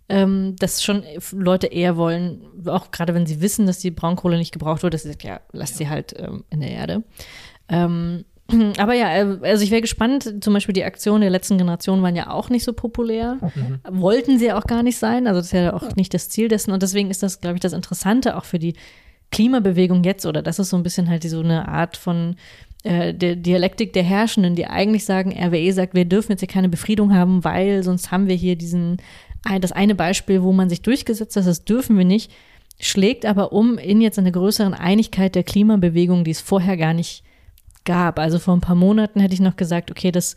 ähm, 0.09 0.55
dass 0.59 0.83
schon 0.83 1.03
Leute 1.33 1.67
eher 1.67 1.97
wollen, 1.97 2.41
auch 2.67 2.91
gerade 2.91 3.13
wenn 3.13 3.25
sie 3.25 3.41
wissen, 3.41 3.65
dass 3.65 3.79
die 3.79 3.91
Braunkohle 3.91 4.37
nicht 4.37 4.53
gebraucht 4.53 4.83
wird, 4.83 4.93
dass 4.93 5.03
sie 5.03 5.09
sagt, 5.09 5.23
ja, 5.23 5.39
lasst 5.51 5.77
sie 5.77 5.89
halt 5.89 6.13
ähm, 6.17 6.43
in 6.49 6.61
der 6.61 6.69
Erde. 6.69 7.03
Ähm, 7.67 8.23
aber 8.77 8.93
ja, 8.93 9.15
äh, 9.15 9.37
also 9.41 9.63
ich 9.63 9.71
wäre 9.71 9.81
gespannt, 9.81 10.43
zum 10.43 10.53
Beispiel 10.53 10.73
die 10.73 10.83
Aktionen 10.83 11.21
der 11.21 11.29
letzten 11.29 11.57
Generation 11.57 12.01
waren 12.01 12.15
ja 12.15 12.29
auch 12.29 12.49
nicht 12.49 12.63
so 12.63 12.73
populär. 12.73 13.37
Wollten 13.89 14.39
sie 14.39 14.53
auch 14.53 14.63
gar 14.63 14.83
nicht 14.83 14.97
sein. 14.97 15.27
Also 15.27 15.39
das 15.39 15.47
ist 15.47 15.53
ja 15.53 15.73
auch 15.73 15.95
nicht 15.95 16.13
das 16.13 16.29
Ziel 16.29 16.47
dessen. 16.47 16.71
Und 16.71 16.83
deswegen 16.83 17.11
ist 17.11 17.23
das, 17.23 17.41
glaube 17.41 17.55
ich, 17.55 17.61
das 17.61 17.73
Interessante 17.73 18.37
auch 18.37 18.45
für 18.45 18.59
die 18.59 18.75
Klimabewegung 19.31 20.03
jetzt, 20.03 20.25
oder 20.25 20.41
das 20.41 20.59
ist 20.59 20.69
so 20.69 20.77
ein 20.77 20.83
bisschen 20.83 21.09
halt 21.09 21.23
so 21.23 21.41
eine 21.41 21.67
Art 21.67 21.97
von 21.97 22.37
äh, 22.83 23.13
der 23.13 23.35
Dialektik 23.35 23.91
der 23.91 24.03
Herrschenden, 24.03 24.55
die 24.55 24.67
eigentlich 24.67 25.03
sagen, 25.03 25.33
RWE 25.37 25.73
sagt, 25.73 25.93
wir 25.93 26.05
dürfen 26.05 26.31
jetzt 26.31 26.39
hier 26.39 26.47
keine 26.47 26.69
Befriedung 26.69 27.13
haben, 27.13 27.43
weil 27.43 27.83
sonst 27.83 28.11
haben 28.11 28.29
wir 28.29 28.35
hier 28.35 28.55
diesen, 28.55 28.97
das 29.59 29.73
eine 29.73 29.95
Beispiel, 29.95 30.43
wo 30.43 30.53
man 30.53 30.69
sich 30.69 30.81
durchgesetzt 30.81 31.35
hat, 31.35 31.45
das 31.45 31.65
dürfen 31.65 31.97
wir 31.97 32.05
nicht, 32.05 32.31
schlägt 32.79 33.25
aber 33.25 33.51
um 33.51 33.77
in 33.77 33.99
jetzt 33.99 34.19
eine 34.19 34.31
größeren 34.31 34.73
Einigkeit 34.73 35.35
der 35.35 35.43
Klimabewegung, 35.43 36.23
die 36.23 36.31
es 36.31 36.39
vorher 36.39 36.77
gar 36.77 36.93
nicht 36.93 37.23
gab. 37.87 38.19
Also 38.19 38.37
vor 38.37 38.53
ein 38.53 38.61
paar 38.61 38.75
Monaten 38.75 39.19
hätte 39.19 39.33
ich 39.33 39.39
noch 39.39 39.55
gesagt, 39.55 39.89
okay, 39.89 40.11
das 40.11 40.35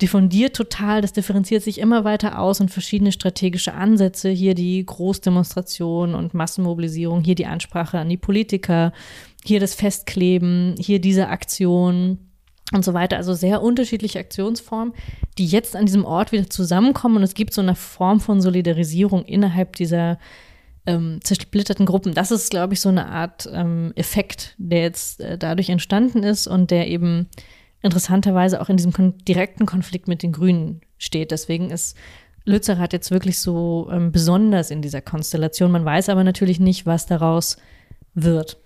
diffundiert 0.00 0.54
total, 0.54 1.00
das 1.00 1.12
differenziert 1.12 1.62
sich 1.62 1.80
immer 1.80 2.04
weiter 2.04 2.38
aus 2.38 2.60
und 2.60 2.70
verschiedene 2.70 3.12
strategische 3.12 3.74
Ansätze, 3.74 4.30
hier 4.30 4.54
die 4.54 4.84
Großdemonstration 4.84 6.14
und 6.14 6.32
Massenmobilisierung, 6.32 7.22
hier 7.22 7.34
die 7.34 7.46
Ansprache 7.46 7.98
an 7.98 8.08
die 8.08 8.16
Politiker, 8.16 8.92
hier 9.44 9.60
das 9.60 9.74
Festkleben, 9.74 10.74
hier 10.78 11.00
diese 11.00 11.28
Aktion 11.28 12.18
und 12.72 12.84
so 12.84 12.94
weiter. 12.94 13.16
Also 13.16 13.34
sehr 13.34 13.62
unterschiedliche 13.62 14.18
Aktionsformen, 14.18 14.94
die 15.38 15.46
jetzt 15.46 15.74
an 15.74 15.86
diesem 15.86 16.04
Ort 16.04 16.32
wieder 16.32 16.48
zusammenkommen 16.48 17.16
und 17.16 17.22
es 17.22 17.34
gibt 17.34 17.54
so 17.54 17.62
eine 17.62 17.74
Form 17.74 18.20
von 18.20 18.40
Solidarisierung 18.40 19.24
innerhalb 19.24 19.76
dieser 19.76 20.18
ähm, 20.86 21.20
zersplitterten 21.22 21.86
Gruppen. 21.86 22.14
Das 22.14 22.30
ist, 22.30 22.50
glaube 22.50 22.74
ich, 22.74 22.80
so 22.80 22.88
eine 22.88 23.08
Art 23.08 23.48
ähm, 23.52 23.92
Effekt, 23.96 24.54
der 24.58 24.82
jetzt 24.82 25.20
äh, 25.20 25.36
dadurch 25.36 25.68
entstanden 25.68 26.22
ist 26.22 26.46
und 26.46 26.70
der 26.70 26.88
eben 26.88 27.28
interessanterweise 27.82 28.60
auch 28.60 28.68
in 28.68 28.76
diesem 28.76 28.92
kon 28.92 29.14
direkten 29.28 29.66
Konflikt 29.66 30.08
mit 30.08 30.22
den 30.22 30.32
Grünen 30.32 30.80
steht. 30.98 31.30
Deswegen 31.30 31.70
ist 31.70 31.96
Lützerath 32.44 32.92
jetzt 32.92 33.10
wirklich 33.10 33.38
so 33.38 33.88
ähm, 33.92 34.12
besonders 34.12 34.70
in 34.70 34.82
dieser 34.82 35.02
Konstellation. 35.02 35.72
Man 35.72 35.84
weiß 35.84 36.08
aber 36.08 36.24
natürlich 36.24 36.60
nicht, 36.60 36.86
was 36.86 37.06
daraus 37.06 37.56
wird. 38.14 38.56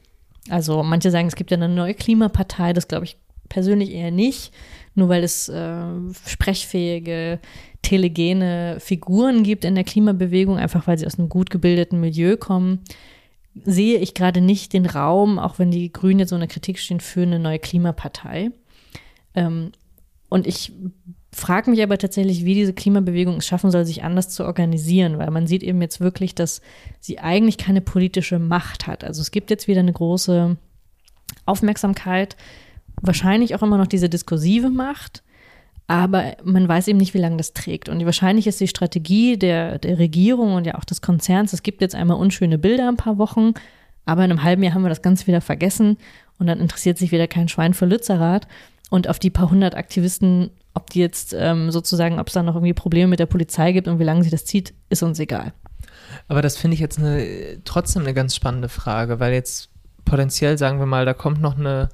Also 0.48 0.82
manche 0.82 1.10
sagen, 1.10 1.28
es 1.28 1.36
gibt 1.36 1.50
ja 1.50 1.56
eine 1.56 1.68
neue 1.68 1.94
Klimapartei, 1.94 2.72
das 2.72 2.88
glaube 2.88 3.04
ich 3.04 3.16
persönlich 3.48 3.92
eher 3.92 4.10
nicht, 4.10 4.52
nur 4.94 5.08
weil 5.08 5.24
es 5.24 5.48
äh, 5.48 5.82
sprechfähige, 6.26 7.40
telegene 7.82 8.78
Figuren 8.80 9.42
gibt 9.42 9.64
in 9.64 9.74
der 9.74 9.84
Klimabewegung, 9.84 10.58
einfach 10.58 10.86
weil 10.86 10.98
sie 10.98 11.06
aus 11.06 11.18
einem 11.18 11.28
gut 11.28 11.50
gebildeten 11.50 12.00
Milieu 12.00 12.36
kommen, 12.36 12.80
sehe 13.64 13.98
ich 13.98 14.14
gerade 14.14 14.40
nicht 14.40 14.72
den 14.72 14.86
Raum, 14.86 15.38
auch 15.38 15.58
wenn 15.58 15.70
die 15.70 15.92
Grünen 15.92 16.20
jetzt 16.20 16.30
so 16.30 16.36
eine 16.36 16.48
Kritik 16.48 16.78
stehen, 16.78 17.00
für 17.00 17.22
eine 17.22 17.38
neue 17.38 17.58
Klimapartei. 17.58 18.52
Ähm, 19.34 19.72
und 20.28 20.46
ich 20.46 20.72
frage 21.32 21.70
mich 21.70 21.82
aber 21.82 21.98
tatsächlich, 21.98 22.44
wie 22.44 22.54
diese 22.54 22.72
Klimabewegung 22.72 23.36
es 23.36 23.46
schaffen 23.46 23.70
soll, 23.70 23.84
sich 23.84 24.02
anders 24.02 24.28
zu 24.28 24.44
organisieren, 24.44 25.18
weil 25.18 25.30
man 25.30 25.46
sieht 25.46 25.62
eben 25.62 25.80
jetzt 25.80 26.00
wirklich, 26.00 26.34
dass 26.34 26.60
sie 26.98 27.18
eigentlich 27.18 27.58
keine 27.58 27.80
politische 27.80 28.38
Macht 28.38 28.86
hat. 28.86 29.04
Also 29.04 29.20
es 29.20 29.30
gibt 29.30 29.50
jetzt 29.50 29.68
wieder 29.68 29.80
eine 29.80 29.92
große 29.92 30.56
Aufmerksamkeit, 31.46 32.36
wahrscheinlich 33.00 33.54
auch 33.54 33.62
immer 33.62 33.78
noch 33.78 33.86
diese 33.86 34.08
diskursive 34.08 34.70
Macht, 34.70 35.22
aber 35.90 36.36
man 36.44 36.68
weiß 36.68 36.86
eben 36.86 36.98
nicht, 36.98 37.14
wie 37.14 37.18
lange 37.18 37.36
das 37.36 37.52
trägt. 37.52 37.88
Und 37.88 38.04
wahrscheinlich 38.04 38.46
ist 38.46 38.60
die 38.60 38.68
Strategie 38.68 39.36
der, 39.36 39.78
der 39.78 39.98
Regierung 39.98 40.54
und 40.54 40.64
ja 40.66 40.76
auch 40.76 40.84
des 40.84 41.02
Konzerns, 41.02 41.52
es 41.52 41.64
gibt 41.64 41.80
jetzt 41.80 41.96
einmal 41.96 42.16
unschöne 42.16 42.58
Bilder 42.58 42.88
ein 42.88 42.96
paar 42.96 43.18
Wochen, 43.18 43.54
aber 44.06 44.24
in 44.24 44.30
einem 44.30 44.44
halben 44.44 44.62
Jahr 44.62 44.74
haben 44.74 44.82
wir 44.82 44.88
das 44.88 45.02
ganz 45.02 45.26
wieder 45.26 45.40
vergessen 45.40 45.98
und 46.38 46.46
dann 46.46 46.60
interessiert 46.60 46.96
sich 46.96 47.10
wieder 47.10 47.26
kein 47.26 47.48
Schwein 47.48 47.74
für 47.74 47.86
Lützerath. 47.86 48.46
Und 48.88 49.08
auf 49.08 49.18
die 49.18 49.30
paar 49.30 49.50
hundert 49.50 49.76
Aktivisten 49.76 50.50
ob 50.74 50.90
die 50.90 51.00
jetzt 51.00 51.34
ähm, 51.36 51.70
sozusagen, 51.70 52.18
ob 52.20 52.28
es 52.28 52.34
da 52.34 52.42
noch 52.42 52.54
irgendwie 52.54 52.74
Probleme 52.74 53.08
mit 53.08 53.20
der 53.20 53.26
Polizei 53.26 53.72
gibt 53.72 53.88
und 53.88 53.98
wie 53.98 54.04
lange 54.04 54.22
sie 54.22 54.30
das 54.30 54.44
zieht, 54.44 54.72
ist 54.88 55.02
uns 55.02 55.18
egal. 55.18 55.52
Aber 56.28 56.42
das 56.42 56.56
finde 56.56 56.74
ich 56.74 56.80
jetzt 56.80 56.98
eine, 56.98 57.58
trotzdem 57.64 58.02
eine 58.02 58.14
ganz 58.14 58.36
spannende 58.36 58.68
Frage, 58.68 59.20
weil 59.20 59.32
jetzt 59.32 59.70
potenziell, 60.04 60.58
sagen 60.58 60.78
wir 60.78 60.86
mal, 60.86 61.04
da 61.04 61.14
kommt 61.14 61.40
noch 61.40 61.58
eine, 61.58 61.88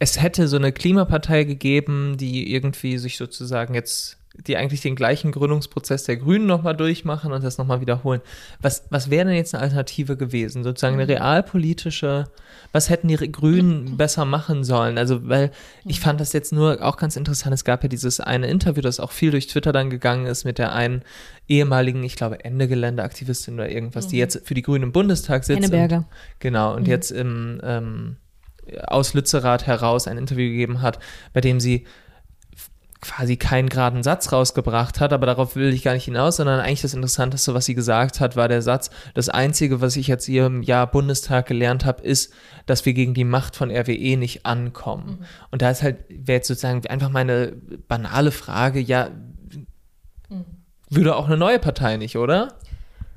es 0.00 0.20
hätte 0.20 0.48
so 0.48 0.56
eine 0.56 0.72
Klimapartei 0.72 1.44
gegeben, 1.44 2.16
die 2.16 2.52
irgendwie 2.52 2.98
sich 2.98 3.16
sozusagen 3.16 3.74
jetzt 3.74 4.16
die 4.46 4.56
eigentlich 4.56 4.80
den 4.80 4.94
gleichen 4.94 5.32
Gründungsprozess 5.32 6.04
der 6.04 6.16
Grünen 6.16 6.46
nochmal 6.46 6.74
durchmachen 6.74 7.32
und 7.32 7.44
das 7.44 7.58
nochmal 7.58 7.80
wiederholen. 7.80 8.22
Was, 8.60 8.84
was 8.88 9.10
wäre 9.10 9.26
denn 9.26 9.34
jetzt 9.34 9.54
eine 9.54 9.62
Alternative 9.64 10.16
gewesen? 10.16 10.62
Sozusagen 10.62 10.94
eine 10.94 11.08
realpolitische, 11.08 12.24
was 12.72 12.88
hätten 12.88 13.08
die 13.08 13.16
Grünen 13.30 13.96
besser 13.98 14.24
machen 14.24 14.64
sollen? 14.64 14.96
Also, 14.96 15.28
weil 15.28 15.50
ich 15.84 16.00
fand 16.00 16.20
das 16.20 16.32
jetzt 16.32 16.52
nur 16.52 16.82
auch 16.82 16.96
ganz 16.96 17.16
interessant. 17.16 17.52
Es 17.52 17.64
gab 17.64 17.82
ja 17.82 17.88
dieses 17.88 18.20
eine 18.20 18.46
Interview, 18.46 18.80
das 18.80 19.00
auch 19.00 19.10
viel 19.10 19.32
durch 19.32 19.48
Twitter 19.48 19.72
dann 19.72 19.90
gegangen 19.90 20.26
ist 20.26 20.44
mit 20.44 20.58
der 20.58 20.72
einen 20.72 21.02
ehemaligen, 21.48 22.02
ich 22.04 22.16
glaube, 22.16 22.42
Ende 22.42 22.68
Geländeaktivistin 22.68 23.54
oder 23.54 23.68
irgendwas, 23.68 24.06
mhm. 24.06 24.10
die 24.10 24.18
jetzt 24.18 24.46
für 24.46 24.54
die 24.54 24.62
Grünen 24.62 24.84
im 24.84 24.92
Bundestag 24.92 25.44
sitzt. 25.44 25.60
Henneberger. 25.60 25.96
Und, 25.96 26.06
genau, 26.38 26.74
und 26.74 26.84
mhm. 26.84 26.88
jetzt 26.88 27.10
im, 27.10 27.60
ähm, 27.64 28.16
aus 28.86 29.14
Lützerath 29.14 29.66
heraus 29.66 30.06
ein 30.06 30.18
Interview 30.18 30.50
gegeben 30.50 30.82
hat, 30.82 30.98
bei 31.32 31.40
dem 31.40 31.60
sie 31.60 31.86
quasi 33.00 33.36
keinen 33.36 33.68
geraden 33.68 34.02
Satz 34.02 34.30
rausgebracht 34.30 35.00
hat, 35.00 35.12
aber 35.12 35.24
darauf 35.24 35.56
will 35.56 35.72
ich 35.72 35.82
gar 35.82 35.94
nicht 35.94 36.04
hinaus, 36.04 36.36
sondern 36.36 36.60
eigentlich 36.60 36.82
das 36.82 36.92
Interessanteste, 36.92 37.54
was 37.54 37.64
sie 37.64 37.74
gesagt 37.74 38.20
hat, 38.20 38.36
war 38.36 38.48
der 38.48 38.60
Satz, 38.60 38.90
das 39.14 39.30
Einzige, 39.30 39.80
was 39.80 39.96
ich 39.96 40.06
jetzt 40.06 40.26
hier 40.26 40.46
im 40.46 40.62
Jahr 40.62 40.86
Bundestag 40.86 41.46
gelernt 41.46 41.86
habe, 41.86 42.02
ist, 42.02 42.32
dass 42.66 42.84
wir 42.84 42.92
gegen 42.92 43.14
die 43.14 43.24
Macht 43.24 43.56
von 43.56 43.70
RWE 43.70 44.16
nicht 44.16 44.44
ankommen. 44.44 45.20
Mhm. 45.20 45.26
Und 45.50 45.62
da 45.62 45.70
ist 45.70 45.82
halt, 45.82 46.04
wäre 46.08 46.36
jetzt 46.36 46.48
sozusagen 46.48 46.86
einfach 46.88 47.08
meine 47.08 47.52
banale 47.88 48.32
Frage, 48.32 48.80
ja, 48.80 49.08
mhm. 50.28 50.44
würde 50.90 51.16
auch 51.16 51.26
eine 51.26 51.38
neue 51.38 51.58
Partei 51.58 51.96
nicht, 51.96 52.18
oder? 52.18 52.58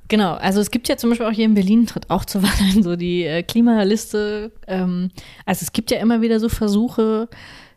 Genau, 0.08 0.34
also 0.34 0.60
es 0.60 0.70
gibt 0.70 0.89
ja 0.89 0.97
zum 0.97 1.10
Beispiel 1.10 1.26
auch 1.26 1.32
hier 1.32 1.45
in 1.45 1.54
Berlin, 1.54 1.88
tritt 1.88 2.10
auch 2.10 2.26
zu 2.26 2.43
Wahlen 2.43 2.84
so 2.84 2.95
die 2.95 3.24
äh, 3.24 3.43
Klimaliste. 3.43 4.51
Ähm, 4.68 5.12
also 5.45 5.64
es 5.64 5.74
gibt 5.74 5.91
ja 5.91 5.99
immer 5.99 6.22
wieder 6.22 6.39
so 6.39 6.49
Versuche, 6.49 7.30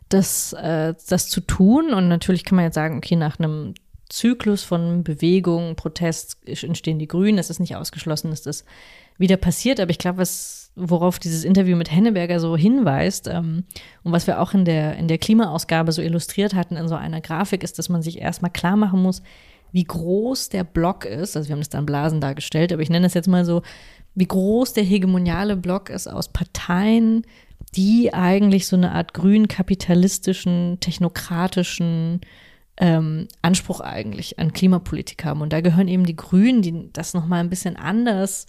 das, 0.09 0.53
äh, 0.53 0.93
das 1.09 1.29
zu 1.29 1.41
tun. 1.41 1.93
Und 1.93 2.07
natürlich 2.07 2.43
kann 2.43 2.55
man 2.55 2.65
jetzt 2.65 2.75
sagen, 2.75 2.97
okay, 2.97 3.15
nach 3.15 3.39
einem 3.39 3.73
Zyklus 4.09 4.63
von 4.63 5.03
Bewegung, 5.03 5.75
Protest 5.75 6.37
entstehen 6.45 6.99
die 6.99 7.07
Grünen. 7.07 7.37
Es 7.37 7.49
ist 7.49 7.59
nicht 7.59 7.75
ausgeschlossen, 7.75 8.29
dass 8.29 8.41
das 8.41 8.65
wieder 9.17 9.37
passiert. 9.37 9.79
Aber 9.79 9.91
ich 9.91 9.97
glaube, 9.97 10.19
was, 10.19 10.71
worauf 10.75 11.19
dieses 11.19 11.43
Interview 11.43 11.75
mit 11.75 11.91
Henneberger 11.91 12.39
so 12.39 12.55
hinweist 12.55 13.27
ähm, 13.27 13.63
und 14.03 14.11
was 14.11 14.27
wir 14.27 14.39
auch 14.41 14.53
in 14.53 14.63
der, 14.63 14.95
in 14.97 15.07
der 15.07 15.17
Klimaausgabe 15.17 15.91
so 15.91 16.01
illustriert 16.01 16.53
hatten 16.53 16.75
in 16.75 16.87
so 16.87 16.95
einer 16.95 17.21
Grafik, 17.21 17.63
ist, 17.63 17.79
dass 17.79 17.89
man 17.89 18.01
sich 18.01 18.21
erstmal 18.21 18.51
klar 18.51 18.77
machen 18.77 19.01
muss, 19.01 19.21
wie 19.71 19.83
groß 19.83 20.49
der 20.49 20.63
Block 20.63 21.05
ist. 21.05 21.35
Also 21.35 21.49
wir 21.49 21.53
haben 21.53 21.61
das 21.61 21.69
dann 21.69 21.85
Blasen 21.85 22.21
dargestellt, 22.21 22.71
aber 22.73 22.81
ich 22.81 22.89
nenne 22.89 23.07
es 23.07 23.13
jetzt 23.13 23.27
mal 23.27 23.45
so, 23.45 23.61
wie 24.15 24.27
groß 24.27 24.73
der 24.73 24.83
hegemoniale 24.83 25.55
Block 25.55 25.89
ist 25.89 26.07
aus 26.07 26.29
Parteien, 26.29 27.23
die 27.75 28.13
eigentlich 28.13 28.67
so 28.67 28.75
eine 28.75 28.91
Art 28.91 29.13
grün-kapitalistischen, 29.13 30.79
technokratischen 30.79 32.21
ähm, 32.77 33.27
Anspruch 33.41 33.81
eigentlich 33.81 34.39
an 34.39 34.53
Klimapolitik 34.53 35.25
haben. 35.25 35.41
Und 35.41 35.53
da 35.53 35.61
gehören 35.61 35.87
eben 35.87 36.05
die 36.05 36.15
Grünen, 36.15 36.61
die 36.61 36.89
das 36.93 37.13
nochmal 37.13 37.39
ein 37.39 37.49
bisschen 37.49 37.75
anders 37.75 38.47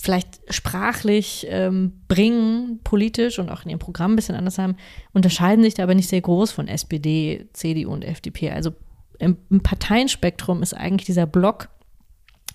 vielleicht 0.00 0.40
sprachlich 0.48 1.46
ähm, 1.50 2.00
bringen, 2.08 2.80
politisch 2.82 3.38
und 3.38 3.50
auch 3.50 3.64
in 3.64 3.70
ihrem 3.70 3.78
Programm 3.78 4.12
ein 4.12 4.16
bisschen 4.16 4.34
anders 4.34 4.58
haben, 4.58 4.76
unterscheiden 5.12 5.62
sich 5.62 5.74
da 5.74 5.82
aber 5.82 5.94
nicht 5.94 6.08
sehr 6.08 6.20
groß 6.20 6.50
von 6.50 6.68
SPD, 6.68 7.48
CDU 7.52 7.92
und 7.92 8.04
FDP. 8.04 8.50
Also 8.50 8.72
im, 9.20 9.36
im 9.50 9.62
Parteienspektrum 9.62 10.62
ist 10.62 10.74
eigentlich 10.74 11.06
dieser 11.06 11.26
Block, 11.26 11.68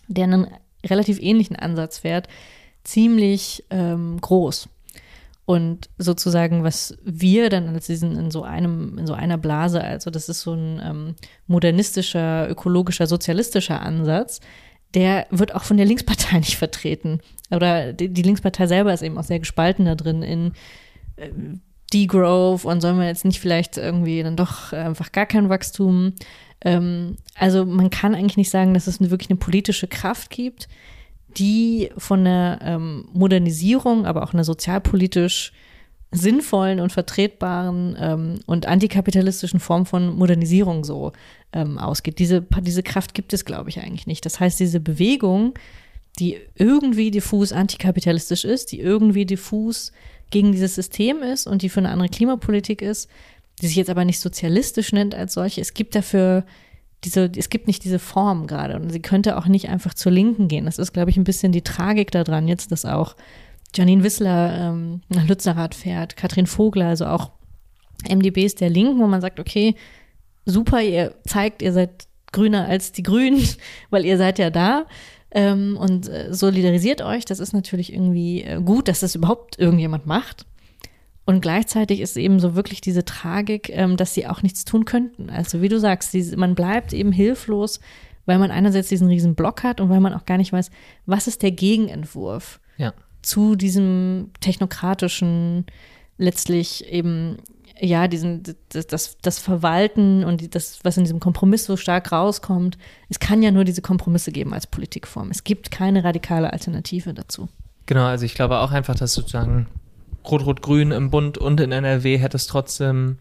der 0.07 0.26
einen 0.26 0.47
relativ 0.86 1.20
ähnlichen 1.22 1.55
Ansatz 1.55 1.99
fährt, 1.99 2.28
ziemlich 2.84 3.63
ähm, 3.70 4.20
groß. 4.22 4.70
Und 5.45 5.89
sozusagen, 5.99 6.63
was 6.63 6.97
wir 7.03 7.49
dann 7.49 7.70
als 7.70 7.86
diesen 7.86 8.18
in 8.18 8.32
so 8.32 8.43
einem, 8.43 8.97
in 8.97 9.05
so 9.05 9.13
einer 9.13 9.38
Blase, 9.38 9.84
also 9.84 10.09
das 10.09 10.28
ist 10.28 10.41
so 10.41 10.53
ein 10.53 10.82
ähm, 10.84 11.16
modernistischer, 11.45 12.49
ökologischer, 12.49 13.05
sozialistischer 13.05 13.82
Ansatz, 13.82 14.39
der 14.95 15.28
wird 15.30 15.53
auch 15.53 15.63
von 15.63 15.78
der 15.78 15.86
Linkspartei 15.86 16.38
nicht 16.39 16.57
vertreten. 16.57 17.20
Oder 17.51 17.93
die, 17.93 18.09
die 18.09 18.24
Linkspartei 18.24 18.66
selber 18.66 18.93
ist 18.93 19.03
eben 19.03 19.18
auch 19.20 19.24
sehr 19.24 19.39
gespalten 19.39 19.86
da 19.86 19.93
drin 19.93 20.24
in 20.24 20.53
äh, 21.18 21.30
Degrowth 21.93 22.66
und 22.66 22.82
sollen 22.82 22.97
wir 22.97 23.05
jetzt 23.05 23.26
nicht 23.26 23.39
vielleicht 23.39 23.78
irgendwie 23.78 24.24
dann 24.24 24.36
doch 24.36 24.74
einfach 24.74 25.11
gar 25.11 25.28
kein 25.28 25.49
Wachstum. 25.49 26.13
Ähm, 26.62 27.18
also 27.36 27.66
man 27.66 27.89
kann 27.89 28.16
eigentlich 28.16 28.38
nicht 28.38 28.49
sagen, 28.49 28.74
dass 28.74 28.88
es 28.88 28.99
wirklich 28.99 29.30
eine 29.30 29.38
politische 29.38 29.88
Kraft 29.88 30.30
gibt, 30.30 30.68
die 31.38 31.89
von 31.97 32.22
einer 32.22 32.60
ähm, 32.62 33.08
Modernisierung, 33.14 34.06
aber 34.06 34.24
auch 34.24 34.34
einer 34.34 34.43
sozialpolitisch 34.43 35.51
sinnvollen 36.12 36.80
und 36.80 36.91
vertretbaren 36.91 37.95
ähm, 37.99 38.39
und 38.45 38.68
antikapitalistischen 38.68 39.60
Form 39.60 39.86
von 39.86 40.16
Modernisierung 40.16 40.86
so 40.86 41.12
ähm, 41.51 41.78
ausgeht. 41.78 42.20
Diese, 42.20 42.45
diese 42.62 42.84
Kraft 42.84 43.14
gibt 43.14 43.34
es, 43.34 43.43
glaube 43.45 43.70
ich, 43.70 43.80
eigentlich 43.80 44.08
nicht. 44.08 44.26
Das 44.26 44.39
heißt, 44.39 44.60
diese 44.60 44.80
Bewegung, 44.80 45.56
die 46.20 46.38
irgendwie 46.56 47.12
diffus 47.12 47.51
antikapitalistisch 47.51 48.45
ist, 48.45 48.72
die 48.72 48.80
irgendwie 48.80 49.26
diffus 49.26 49.91
gegen 50.32 50.51
dieses 50.51 50.76
System 50.76 51.22
ist 51.22 51.47
und 51.47 51.62
die 51.62 51.70
für 51.70 51.80
eine 51.80 51.89
andere 51.89 52.10
Klimapolitik 52.10 52.82
ist, 52.82 53.10
die 53.62 53.68
sich 53.68 53.76
jetzt 53.76 53.89
aber 53.89 54.06
nicht 54.06 54.20
sozialistisch 54.20 54.91
nennt 54.91 55.16
als 55.16 55.34
solche. 55.34 55.62
Es 55.62 55.74
gibt 55.74 55.95
dafür 55.95 56.45
diese, 57.03 57.32
es 57.36 57.49
gibt 57.49 57.68
nicht 57.68 57.84
diese 57.84 57.99
Form 57.99 58.47
gerade 58.47 58.76
und 58.76 58.89
sie 58.89 59.01
könnte 59.01 59.38
auch 59.38 59.45
nicht 59.47 59.70
einfach 59.70 59.93
zur 59.93 60.12
Linken 60.12 60.47
gehen. 60.47 60.66
Das 60.66 60.80
ist, 60.80 60.93
glaube 60.93 61.10
ich, 61.10 61.18
ein 61.18 61.24
bisschen 61.24 61.51
die 61.51 61.62
Tragik 61.62 62.12
daran 62.12 62.47
jetzt, 62.47 62.72
dass 62.72 62.86
auch 62.86 63.16
Janine 63.76 64.03
Wissler 64.03 64.70
ähm, 64.70 65.01
nach 65.10 65.28
Lützerath 65.28 65.76
fährt, 65.76 66.16
Katrin 66.16 66.47
Vogler, 66.47 66.88
also 66.88 67.06
auch 67.06 67.32
MDBs 68.10 68.56
der 68.56 68.70
Linken, 68.70 68.99
wo 68.99 69.08
man 69.08 69.22
sagt, 69.22 69.39
okay, 69.39 69.76
super, 70.45 70.82
ihr 70.82 71.16
zeigt, 71.26 71.62
ihr 71.62 71.74
seid 71.74 72.08
grüner 72.32 72.68
als 72.68 72.91
die 72.91 73.03
Grünen, 73.03 73.47
weil 73.89 74.06
ihr 74.06 74.18
seid 74.18 74.39
ja 74.39 74.49
da 74.49 74.86
ähm, 75.32 75.78
und 75.78 76.08
äh, 76.08 76.34
solidarisiert 76.34 77.01
euch. 77.01 77.26
Das 77.26 77.39
ist 77.39 77.53
natürlich 77.53 77.93
irgendwie 77.93 78.43
äh, 78.43 78.62
gut, 78.62 78.88
dass 78.88 79.01
das 79.01 79.16
überhaupt 79.16 79.60
irgendjemand 79.60 80.06
macht. 80.06 80.45
Und 81.26 81.41
gleichzeitig 81.41 82.01
ist 82.01 82.17
eben 82.17 82.39
so 82.39 82.55
wirklich 82.55 82.82
diese 82.82 83.03
Tragik, 83.03 83.69
ähm, 83.69 83.97
dass 83.97 84.13
sie 84.13 84.28
auch 84.28 84.43
nichts 84.43 84.63
tun 84.63 84.86
könnten. 84.86 85.30
Also 85.30 85.61
wie 85.61 85.69
du 85.69 85.80
sagst, 85.80 86.13
diese, 86.13 86.38
man 86.38 86.53
bleibt 86.53 86.93
eben 86.93 87.11
hilflos, 87.11 87.80
weil 88.26 88.38
man 88.38 88.51
einerseits 88.51 88.89
diesen 88.89 89.07
riesen 89.07 89.36
Block 89.36 89.63
hat 89.63 89.82
und 89.82 89.89
weil 89.89 89.99
man 89.99 90.13
auch 90.13 90.26
gar 90.26 90.38
nicht 90.38 90.53
weiß, 90.53 90.69
was 91.05 91.28
ist 91.28 91.41
der 91.41 91.51
Gegenentwurf 91.51 92.59
ja. 92.78 92.93
zu 93.23 93.55
diesem 93.55 94.32
technokratischen, 94.39 95.65
letztlich 96.17 96.91
eben 96.91 97.38
ja, 97.80 98.07
diesen, 98.07 98.43
das, 98.69 98.88
das, 98.88 99.17
das 99.21 99.39
Verwalten 99.39 100.23
und 100.23 100.55
das, 100.55 100.80
was 100.84 100.95
in 100.97 101.03
diesem 101.03 101.19
Kompromiss 101.19 101.65
so 101.65 101.76
stark 101.76 102.11
rauskommt, 102.11 102.78
es 103.09 103.19
kann 103.19 103.43
ja 103.43 103.51
nur 103.51 103.65
diese 103.65 103.82
Kompromisse 103.82 104.32
geben 104.32 104.53
als 104.53 104.65
Politikform. 104.67 105.30
Es 105.30 105.43
gibt 105.43 105.71
keine 105.71 106.03
radikale 106.03 106.53
Alternative 106.53 107.13
dazu. 107.13 107.49
Genau, 107.86 108.05
also 108.05 108.26
ich 108.26 108.34
glaube 108.34 108.59
auch 108.59 108.71
einfach, 108.71 108.95
dass 108.95 109.13
sozusagen 109.13 109.67
Rot-Rot-Grün 110.32 110.91
im 110.91 111.09
Bund 111.09 111.38
und 111.38 111.59
in 111.59 111.71
NRW 111.71 112.17
hätte 112.17 112.38
es 112.38 112.47
trotzdem, 112.47 113.17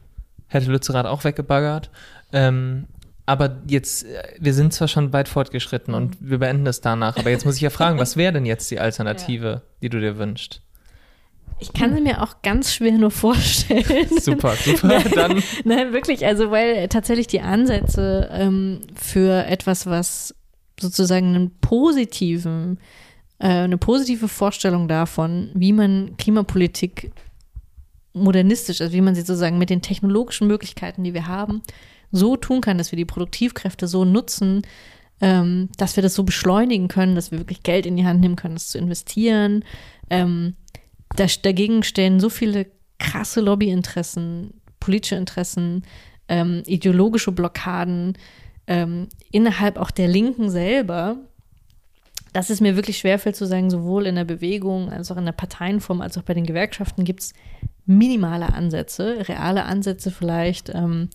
hätte 0.49 0.71
Lützerath 0.71 1.07
auch 1.07 1.25
weggebaggert. 1.25 1.91
Ähm, 2.33 2.87
aber 3.27 3.63
jetzt, 3.67 4.05
äh, 4.05 4.23
wir 4.39 4.55
sind 4.55 4.73
zwar 4.73 4.89
schon 4.89 5.13
weit 5.13 5.29
fortgeschritten 5.29 5.95
und 5.95 6.17
wir 6.21 6.39
beenden 6.39 6.65
das 6.65 6.81
danach, 6.81 7.17
aber 7.17 7.31
jetzt 7.31 7.47
muss 7.47 7.57
ich 7.57 7.63
ja 7.63 7.71
fragen, 7.71 7.99
was 7.99 8.17
wäre 8.17 8.33
denn 8.33 8.47
jetzt 8.47 8.71
die 8.71 8.81
Alternative, 8.81 9.63
die 9.83 9.89
du 9.89 10.01
dir 10.01 10.19
wünschst? 10.19 10.61
Ich 11.61 11.73
kann 11.73 11.95
sie 11.95 12.01
mir 12.01 12.23
auch 12.23 12.43
ganz 12.43 12.75
schwer 12.75 12.93
nur 12.93 13.11
vorstellen. 13.11 14.09
Super, 14.21 14.55
super. 14.57 15.01
Dann 15.15 15.43
Nein, 15.65 15.93
wirklich, 15.93 16.27
also 16.27 16.51
weil 16.51 16.89
tatsächlich 16.89 17.29
die 17.29 17.41
Ansätze 17.41 18.29
ähm, 18.33 18.81
für 18.97 19.47
etwas, 19.47 19.87
was 19.87 20.35
sozusagen 20.81 21.35
einen 21.35 21.59
positiven, 21.61 22.79
äh, 23.45 23.49
eine 23.49 23.77
positive 23.77 24.27
Vorstellung 24.27 24.89
davon, 24.89 25.51
wie 25.53 25.75
man 25.75 26.17
Klimapolitik 26.17 27.13
modernistisch, 28.15 28.81
also 28.81 28.95
wie 28.95 29.03
man 29.03 29.15
sie 29.15 29.21
sozusagen 29.21 29.59
mit 29.59 29.69
den 29.69 29.83
technologischen 29.83 30.47
Möglichkeiten, 30.47 31.05
die 31.05 31.13
wir 31.13 31.27
haben, 31.27 31.61
so 32.11 32.37
tun 32.37 32.63
kann, 32.63 32.79
dass 32.79 32.91
wir 32.91 32.97
die 32.97 33.05
Produktivkräfte 33.05 33.87
so 33.87 34.07
nutzen, 34.07 34.63
ähm, 35.21 35.69
dass 35.77 35.95
wir 35.97 36.03
das 36.03 36.15
so 36.15 36.23
beschleunigen 36.23 36.89
können, 36.89 37.17
dass 37.17 37.33
wir 37.33 37.39
wirklich 37.39 37.63
Geld 37.63 37.85
in 37.85 37.99
die 37.99 38.07
Hand 38.07 38.23
nehmen 38.23 38.37
können, 38.37 38.55
das 38.55 38.69
zu 38.69 38.79
investieren. 38.79 39.63
Ähm, 40.09 40.55
da, 41.15 41.27
dagegen 41.43 41.83
stehen 41.83 42.21
so 42.21 42.31
viele 42.31 42.67
krasse 42.99 43.43
Lobbyinteressen, 43.43 44.55
politische 44.81 45.17
Interessen, 45.17 45.83
ähm, 46.29 46.63
ideologische 46.65 47.33
Blockaden 47.33 48.17
ähm, 48.67 49.09
innerhalb 49.31 49.77
auch 49.77 49.91
der 49.91 50.09
Linken 50.09 50.49
selber, 50.49 51.19
dass 52.35 52.51
es 52.51 52.61
mir 52.61 52.75
wirklich 52.75 52.99
schwerfällt 52.99 53.37
zu 53.37 53.47
sagen, 53.47 53.71
sowohl 53.71 54.07
in 54.07 54.17
der 54.17 54.25
Bewegung 54.25 54.91
als 54.91 55.11
auch 55.11 55.17
in 55.17 55.25
der 55.25 55.33
Parteienform 55.33 56.01
als 56.01 56.19
auch 56.19 56.23
bei 56.23 56.35
den 56.35 56.45
Gewerkschaften 56.45 57.05
gibt 57.05 57.21
es 57.21 57.33
minimale 57.87 58.53
Ansätze, 58.53 59.29
reale 59.29 59.65
Ansätze 59.65 60.11
vielleicht, 60.11 60.69
ähm, 60.75 61.11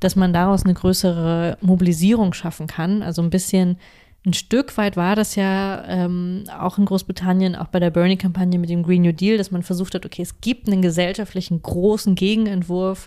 dass 0.00 0.16
man 0.16 0.32
daraus 0.32 0.64
eine 0.64 0.74
größere 0.74 1.56
Mobilisierung 1.60 2.32
schaffen 2.32 2.66
kann. 2.66 3.02
Also 3.02 3.22
ein 3.22 3.30
bisschen 3.30 3.78
ein 4.26 4.32
Stück 4.32 4.76
weit 4.76 4.96
war 4.96 5.14
das 5.14 5.36
ja 5.36 5.84
ähm, 5.86 6.44
auch 6.58 6.78
in 6.78 6.84
Großbritannien, 6.84 7.54
auch 7.54 7.68
bei 7.68 7.78
der 7.78 7.90
Bernie-Kampagne 7.90 8.58
mit 8.58 8.68
dem 8.68 8.82
Green 8.82 9.02
New 9.02 9.12
Deal, 9.12 9.38
dass 9.38 9.52
man 9.52 9.62
versucht 9.62 9.94
hat, 9.94 10.04
okay, 10.04 10.22
es 10.22 10.40
gibt 10.40 10.66
einen 10.66 10.82
gesellschaftlichen 10.82 11.62
großen 11.62 12.16
Gegenentwurf, 12.16 13.06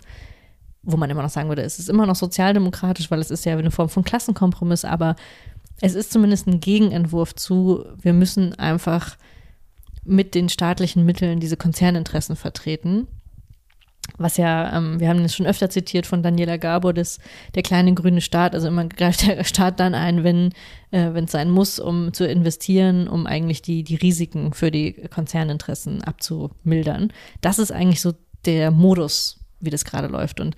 wo 0.82 0.96
man 0.96 1.10
immer 1.10 1.22
noch 1.22 1.28
sagen 1.28 1.50
würde, 1.50 1.60
es 1.60 1.78
ist 1.78 1.90
immer 1.90 2.06
noch 2.06 2.16
sozialdemokratisch, 2.16 3.10
weil 3.10 3.20
es 3.20 3.30
ist 3.30 3.44
ja 3.44 3.54
eine 3.54 3.70
Form 3.70 3.90
von 3.90 4.02
Klassenkompromiss, 4.02 4.86
aber 4.86 5.14
es 5.80 5.94
ist 5.94 6.12
zumindest 6.12 6.46
ein 6.46 6.60
Gegenentwurf 6.60 7.34
zu, 7.34 7.84
wir 8.00 8.12
müssen 8.12 8.54
einfach 8.58 9.16
mit 10.04 10.34
den 10.34 10.48
staatlichen 10.48 11.04
Mitteln 11.04 11.40
diese 11.40 11.56
Konzerninteressen 11.56 12.36
vertreten 12.36 13.06
was 14.18 14.36
ja, 14.36 14.76
ähm, 14.76 15.00
wir 15.00 15.08
haben 15.08 15.24
es 15.24 15.34
schon 15.34 15.46
öfter 15.46 15.70
zitiert 15.70 16.06
von 16.06 16.22
Daniela 16.22 16.56
Gabor, 16.56 16.92
das, 16.92 17.18
der 17.54 17.62
kleine 17.62 17.94
grüne 17.94 18.20
Staat, 18.20 18.54
also 18.54 18.68
immer 18.68 18.84
greift 18.86 19.26
der 19.26 19.44
Staat 19.44 19.80
dann 19.80 19.94
ein, 19.94 20.24
wenn 20.24 20.52
äh, 20.90 21.08
es 21.18 21.32
sein 21.32 21.50
muss, 21.50 21.78
um 21.78 22.12
zu 22.12 22.26
investieren, 22.26 23.08
um 23.08 23.26
eigentlich 23.26 23.62
die, 23.62 23.82
die 23.82 23.96
Risiken 23.96 24.52
für 24.52 24.70
die 24.70 24.92
Konzerninteressen 24.92 26.02
abzumildern. 26.02 27.12
Das 27.40 27.58
ist 27.58 27.72
eigentlich 27.72 28.00
so 28.00 28.12
der 28.44 28.70
Modus, 28.70 29.40
wie 29.60 29.70
das 29.70 29.84
gerade 29.84 30.08
läuft. 30.08 30.40
Und 30.40 30.56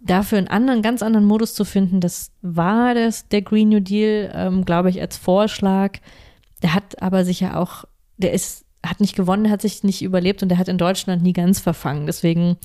dafür 0.00 0.38
einen 0.38 0.48
anderen, 0.48 0.82
ganz 0.82 1.02
anderen 1.02 1.26
Modus 1.26 1.54
zu 1.54 1.64
finden, 1.64 2.00
das 2.00 2.32
war 2.42 2.94
das, 2.94 3.28
der 3.28 3.42
Green 3.42 3.68
New 3.68 3.80
Deal, 3.80 4.30
ähm, 4.34 4.64
glaube 4.64 4.90
ich, 4.90 5.00
als 5.00 5.16
Vorschlag. 5.16 5.98
Der 6.62 6.74
hat 6.74 7.02
aber 7.02 7.24
sicher 7.24 7.58
auch, 7.58 7.84
der 8.16 8.32
ist 8.32 8.64
hat 8.84 9.00
nicht 9.00 9.16
gewonnen, 9.16 9.50
hat 9.50 9.62
sich 9.62 9.82
nicht 9.82 10.02
überlebt 10.02 10.42
und 10.42 10.52
er 10.52 10.58
hat 10.58 10.68
in 10.68 10.78
Deutschland 10.78 11.22
nie 11.22 11.32
ganz 11.32 11.58
verfangen. 11.58 12.06
Deswegen 12.06 12.56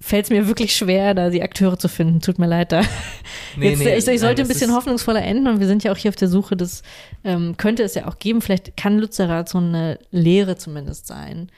fällt 0.00 0.24
es 0.24 0.30
mir 0.30 0.48
wirklich 0.48 0.74
schwer, 0.74 1.14
da 1.14 1.30
die 1.30 1.42
Akteure 1.42 1.78
zu 1.78 1.88
finden. 1.88 2.20
Tut 2.20 2.38
mir 2.38 2.46
leid 2.46 2.72
da. 2.72 2.82
Nee, 3.56 3.70
Jetzt, 3.70 3.78
nee, 3.78 3.96
ich, 3.96 4.08
ich, 4.08 4.20
sollte 4.20 4.42
nein, 4.42 4.46
ein 4.46 4.52
bisschen 4.52 4.74
hoffnungsvoller 4.74 5.22
enden 5.22 5.46
und 5.46 5.60
wir 5.60 5.68
sind 5.68 5.84
ja 5.84 5.92
auch 5.92 5.96
hier 5.96 6.08
auf 6.08 6.16
der 6.16 6.26
Suche, 6.26 6.56
das 6.56 6.82
ähm, 7.22 7.56
könnte 7.56 7.84
es 7.84 7.94
ja 7.94 8.08
auch 8.08 8.18
geben. 8.18 8.40
Vielleicht 8.40 8.76
kann 8.76 8.98
Lützerath 8.98 9.48
so 9.48 9.58
eine 9.58 10.00
Lehre 10.10 10.56
zumindest 10.56 11.06
sein. 11.06 11.52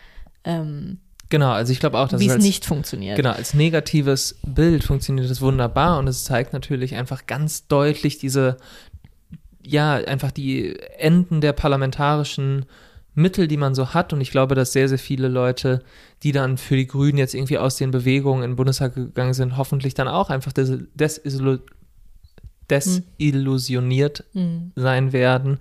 Ähm, 0.44 0.98
Genau, 1.28 1.50
also 1.50 1.72
ich 1.72 1.80
glaube 1.80 1.98
auch, 1.98 2.08
dass 2.08 2.20
wie 2.20 2.26
es 2.26 2.34
als, 2.34 2.44
nicht 2.44 2.64
funktioniert. 2.64 3.16
Genau, 3.16 3.32
als 3.32 3.54
negatives 3.54 4.36
Bild 4.46 4.84
funktioniert 4.84 5.28
es 5.28 5.40
wunderbar 5.40 5.98
und 5.98 6.06
es 6.06 6.24
zeigt 6.24 6.52
natürlich 6.52 6.94
einfach 6.94 7.26
ganz 7.26 7.66
deutlich 7.66 8.18
diese, 8.18 8.56
ja, 9.62 9.94
einfach 9.94 10.30
die 10.30 10.78
Enden 10.98 11.40
der 11.40 11.52
parlamentarischen 11.52 12.66
Mittel, 13.16 13.48
die 13.48 13.56
man 13.56 13.74
so 13.74 13.94
hat. 13.94 14.12
Und 14.12 14.20
ich 14.20 14.30
glaube, 14.30 14.54
dass 14.54 14.72
sehr, 14.72 14.88
sehr 14.88 14.98
viele 14.98 15.28
Leute, 15.28 15.82
die 16.22 16.32
dann 16.32 16.58
für 16.58 16.76
die 16.76 16.86
Grünen 16.86 17.18
jetzt 17.18 17.34
irgendwie 17.34 17.58
aus 17.58 17.76
den 17.76 17.90
Bewegungen 17.90 18.44
in 18.44 18.50
den 18.50 18.56
Bundestag 18.56 18.94
gegangen 18.94 19.34
sind, 19.34 19.56
hoffentlich 19.56 19.94
dann 19.94 20.06
auch 20.06 20.30
einfach 20.30 20.52
des, 20.52 20.84
desillu 20.94 21.58
desillusioniert 22.68 24.24
mhm. 24.32 24.72
sein 24.74 25.12
werden 25.12 25.58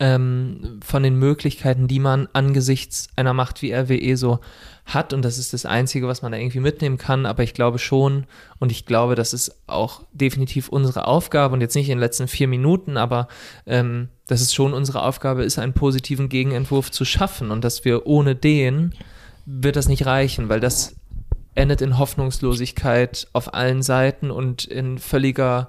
ähm, 0.00 0.80
von 0.82 1.02
den 1.02 1.16
Möglichkeiten, 1.16 1.86
die 1.86 1.98
man 1.98 2.28
angesichts 2.32 3.08
einer 3.14 3.34
Macht 3.34 3.60
wie 3.60 3.74
RWE 3.74 4.16
so 4.16 4.40
hat. 4.86 5.12
Und 5.12 5.24
das 5.24 5.36
ist 5.38 5.52
das 5.52 5.66
Einzige, 5.66 6.08
was 6.08 6.22
man 6.22 6.32
da 6.32 6.38
irgendwie 6.38 6.60
mitnehmen 6.60 6.96
kann. 6.96 7.26
Aber 7.26 7.42
ich 7.42 7.54
glaube 7.54 7.78
schon, 7.78 8.26
und 8.58 8.72
ich 8.72 8.86
glaube, 8.86 9.14
das 9.14 9.32
ist 9.32 9.54
auch 9.66 10.02
definitiv 10.12 10.68
unsere 10.68 11.06
Aufgabe 11.06 11.54
und 11.54 11.60
jetzt 11.60 11.74
nicht 11.74 11.88
in 11.88 11.96
den 11.96 12.00
letzten 12.00 12.28
vier 12.28 12.48
Minuten, 12.48 12.96
aber 12.96 13.28
ähm, 13.66 14.08
dass 14.26 14.40
es 14.40 14.54
schon 14.54 14.72
unsere 14.72 15.02
Aufgabe 15.02 15.44
ist, 15.44 15.58
einen 15.58 15.72
positiven 15.72 16.28
Gegenentwurf 16.28 16.90
zu 16.90 17.04
schaffen 17.04 17.50
und 17.50 17.64
dass 17.64 17.84
wir 17.84 18.06
ohne 18.06 18.34
den 18.34 18.94
wird 19.44 19.76
das 19.76 19.88
nicht 19.88 20.06
reichen, 20.06 20.48
weil 20.48 20.60
das 20.60 20.96
endet 21.54 21.80
in 21.80 21.98
Hoffnungslosigkeit 21.98 23.28
auf 23.32 23.54
allen 23.54 23.82
Seiten 23.82 24.30
und 24.30 24.64
in 24.64 24.98
völliger 24.98 25.68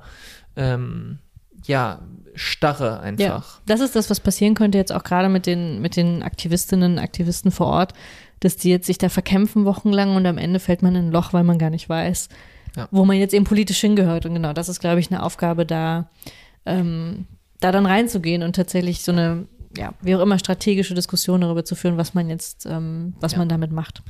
ähm, 0.55 1.19
ja, 1.65 1.99
Starre 2.35 2.99
einfach. 2.99 3.23
Ja, 3.23 3.43
das 3.65 3.79
ist 3.79 3.95
das, 3.95 4.09
was 4.09 4.19
passieren 4.19 4.53
könnte 4.53 4.77
jetzt 4.77 4.91
auch 4.91 5.03
gerade 5.03 5.29
mit 5.29 5.45
den, 5.45 5.81
mit 5.81 5.95
den 5.95 6.23
Aktivistinnen, 6.23 6.99
Aktivisten 6.99 7.51
vor 7.51 7.67
Ort, 7.67 7.93
dass 8.39 8.57
die 8.57 8.69
jetzt 8.69 8.87
sich 8.87 8.97
da 8.97 9.09
verkämpfen 9.09 9.65
wochenlang 9.65 10.15
und 10.15 10.25
am 10.25 10.37
Ende 10.37 10.59
fällt 10.59 10.81
man 10.81 10.95
in 10.95 11.07
ein 11.07 11.11
Loch, 11.11 11.33
weil 11.33 11.43
man 11.43 11.57
gar 11.57 11.69
nicht 11.69 11.89
weiß, 11.89 12.29
ja. 12.75 12.87
wo 12.91 13.05
man 13.05 13.17
jetzt 13.17 13.33
eben 13.33 13.45
politisch 13.45 13.79
hingehört. 13.79 14.25
Und 14.25 14.33
genau, 14.33 14.53
das 14.53 14.69
ist, 14.69 14.79
glaube 14.79 14.99
ich, 14.99 15.11
eine 15.11 15.23
Aufgabe 15.23 15.65
da, 15.65 16.09
ähm, 16.65 17.25
da 17.59 17.71
dann 17.71 17.85
reinzugehen 17.85 18.43
und 18.43 18.55
tatsächlich 18.55 19.01
so 19.01 19.11
eine, 19.11 19.47
ja, 19.75 19.93
wie 20.01 20.15
auch 20.15 20.21
immer, 20.21 20.39
strategische 20.39 20.93
Diskussion 20.93 21.41
darüber 21.41 21.65
zu 21.65 21.75
führen, 21.75 21.97
was 21.97 22.13
man 22.13 22.29
jetzt, 22.29 22.65
ähm, 22.65 23.15
was 23.19 23.33
ja. 23.33 23.39
man 23.39 23.49
damit 23.49 23.71
macht. 23.71 24.03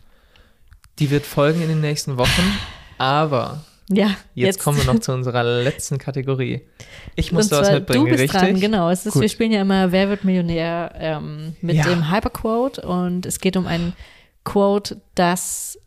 Die 1.00 1.10
wird 1.10 1.26
folgen 1.26 1.62
in 1.62 1.70
den 1.70 1.82
nächsten 1.82 2.18
Wochen, 2.18 2.58
aber 2.98 3.64
ja, 3.90 4.08
jetzt, 4.08 4.18
jetzt, 4.36 4.60
kommen 4.60 4.78
wir 4.78 4.86
noch 4.86 5.00
zu 5.00 5.14
unserer 5.14 5.44
letzten 5.44 5.98
Kategorie. 5.98 6.62
Ich 7.16 7.32
muss 7.32 7.48
da 7.48 7.62
was 7.62 7.72
mitbringen, 7.72 8.06
du 8.06 8.12
bist 8.12 8.24
richtig? 8.24 8.42
Dran, 8.42 8.60
genau. 8.60 8.90
Es 8.90 9.06
ist, 9.06 9.20
wir 9.20 9.30
spielen 9.30 9.52
ja 9.52 9.62
immer 9.62 9.92
Wer 9.92 10.10
wird 10.10 10.26
Millionär 10.26 10.92
ähm, 10.96 11.56
mit 11.62 11.78
ja. 11.78 11.86
dem 11.86 12.12
Hyperquote 12.12 12.82
und 12.82 13.26
es 13.26 13.40
geht 13.40 13.56
um 13.56 13.66
ein 13.66 13.94
Quote, 14.48 15.02
das 15.16 15.78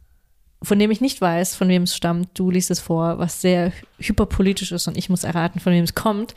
von 0.63 0.79
dem 0.79 0.91
ich 0.91 1.01
nicht 1.01 1.19
weiß, 1.19 1.55
von 1.55 1.69
wem 1.69 1.85
es 1.85 1.97
stammt. 1.97 2.29
Du 2.35 2.51
liest 2.51 2.71
es 2.71 2.81
vor, 2.81 3.19
was 3.19 3.41
sehr 3.41 3.73
hyperpolitisch 3.99 4.73
ist 4.73 4.87
und 4.87 4.97
ich 4.99 5.09
muss 5.09 5.25
erraten, 5.25 5.59
von 5.59 5.73
wem 5.73 5.85
es 5.85 5.95
kommt. 5.95 6.35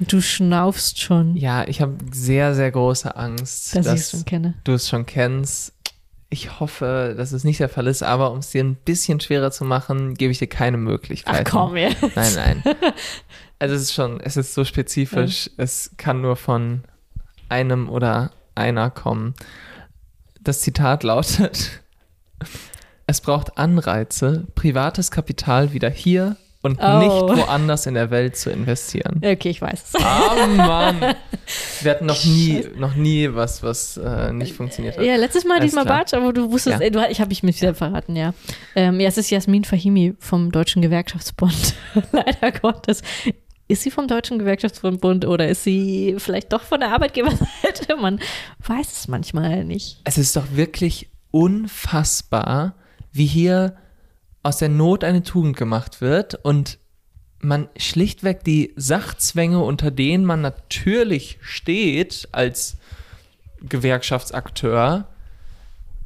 Du 0.00 0.20
schnaufst 0.20 1.00
schon. 1.00 1.36
Ja, 1.36 1.64
ich 1.68 1.80
habe 1.80 1.96
sehr, 2.10 2.56
sehr 2.56 2.72
große 2.72 3.14
Angst, 3.14 3.76
dass, 3.76 3.86
dass 3.86 4.10
schon 4.10 4.24
kenne. 4.24 4.54
du 4.64 4.72
es 4.72 4.88
schon 4.88 5.06
kennst. 5.06 5.72
Ich 6.30 6.58
hoffe, 6.58 7.14
dass 7.16 7.30
es 7.30 7.44
nicht 7.44 7.60
der 7.60 7.68
Fall 7.68 7.86
ist, 7.86 8.02
aber 8.02 8.32
um 8.32 8.38
es 8.38 8.50
dir 8.50 8.64
ein 8.64 8.74
bisschen 8.74 9.20
schwerer 9.20 9.52
zu 9.52 9.64
machen, 9.64 10.14
gebe 10.14 10.32
ich 10.32 10.40
dir 10.40 10.48
keine 10.48 10.76
Möglichkeit. 10.76 11.46
Ach 11.46 11.50
komm 11.50 11.76
jetzt. 11.76 12.02
Nein, 12.16 12.32
nein. 12.34 12.62
Also 13.60 13.76
es 13.76 13.82
ist 13.82 13.94
schon, 13.94 14.20
es 14.20 14.36
ist 14.36 14.52
so 14.52 14.64
spezifisch, 14.64 15.46
ja. 15.46 15.52
es 15.64 15.92
kann 15.96 16.20
nur 16.20 16.34
von 16.34 16.82
einem 17.48 17.88
oder 17.88 18.32
einer 18.56 18.90
kommen. 18.90 19.34
Das 20.44 20.60
Zitat 20.60 21.02
lautet, 21.04 21.80
es 23.06 23.22
braucht 23.22 23.56
Anreize, 23.56 24.46
privates 24.54 25.10
Kapital 25.10 25.72
wieder 25.72 25.88
hier 25.88 26.36
und 26.60 26.78
oh. 26.82 26.98
nicht 26.98 27.38
woanders 27.38 27.86
in 27.86 27.94
der 27.94 28.10
Welt 28.10 28.36
zu 28.36 28.50
investieren. 28.50 29.22
Okay, 29.24 29.48
ich 29.48 29.62
weiß 29.62 29.84
es. 29.94 30.02
Ah, 30.02 30.46
Mann. 30.46 31.14
Wir 31.80 31.90
hatten 31.90 32.04
noch 32.04 32.22
nie, 32.24 32.62
noch 32.76 32.94
nie 32.94 33.28
was, 33.32 33.62
was 33.62 33.96
äh, 33.96 34.32
nicht 34.32 34.54
funktioniert 34.54 34.98
hat. 34.98 35.04
Ja, 35.04 35.16
letztes 35.16 35.46
Mal 35.46 35.60
diesmal 35.60 35.86
Batsch, 35.86 36.12
aber 36.12 36.34
du 36.34 36.52
wusstest, 36.52 36.80
ja. 36.80 36.84
ey, 36.84 36.90
du, 36.90 37.06
ich 37.10 37.20
habe 37.20 37.28
mich 37.28 37.42
mit 37.42 37.58
wieder 37.60 37.74
verraten, 37.74 38.14
ja. 38.14 38.34
Ähm, 38.74 39.00
ja, 39.00 39.08
es 39.08 39.16
ist 39.16 39.30
Jasmin 39.30 39.64
Fahimi 39.64 40.14
vom 40.18 40.52
Deutschen 40.52 40.82
Gewerkschaftsbund. 40.82 41.74
Leider 42.12 42.52
Gottes. 42.52 43.02
Ist 43.66 43.82
sie 43.82 43.90
vom 43.90 44.08
Deutschen 44.08 44.38
Gewerkschaftsbund 44.38 45.24
oder 45.24 45.48
ist 45.48 45.64
sie 45.64 46.16
vielleicht 46.18 46.52
doch 46.52 46.62
von 46.62 46.80
der 46.80 46.92
Arbeitgeberseite? 46.92 47.96
Man 48.00 48.20
weiß 48.66 48.92
es 48.92 49.08
manchmal 49.08 49.64
nicht. 49.64 50.00
Es 50.04 50.18
ist 50.18 50.36
doch 50.36 50.52
wirklich 50.52 51.08
unfassbar, 51.30 52.74
wie 53.12 53.26
hier 53.26 53.76
aus 54.42 54.58
der 54.58 54.68
Not 54.68 55.02
eine 55.02 55.22
Tugend 55.22 55.56
gemacht 55.56 56.00
wird 56.00 56.34
und 56.44 56.78
man 57.40 57.68
schlichtweg 57.76 58.44
die 58.44 58.72
Sachzwänge, 58.76 59.62
unter 59.62 59.90
denen 59.90 60.24
man 60.24 60.40
natürlich 60.40 61.38
steht 61.42 62.28
als 62.32 62.76
Gewerkschaftsakteur, 63.60 65.08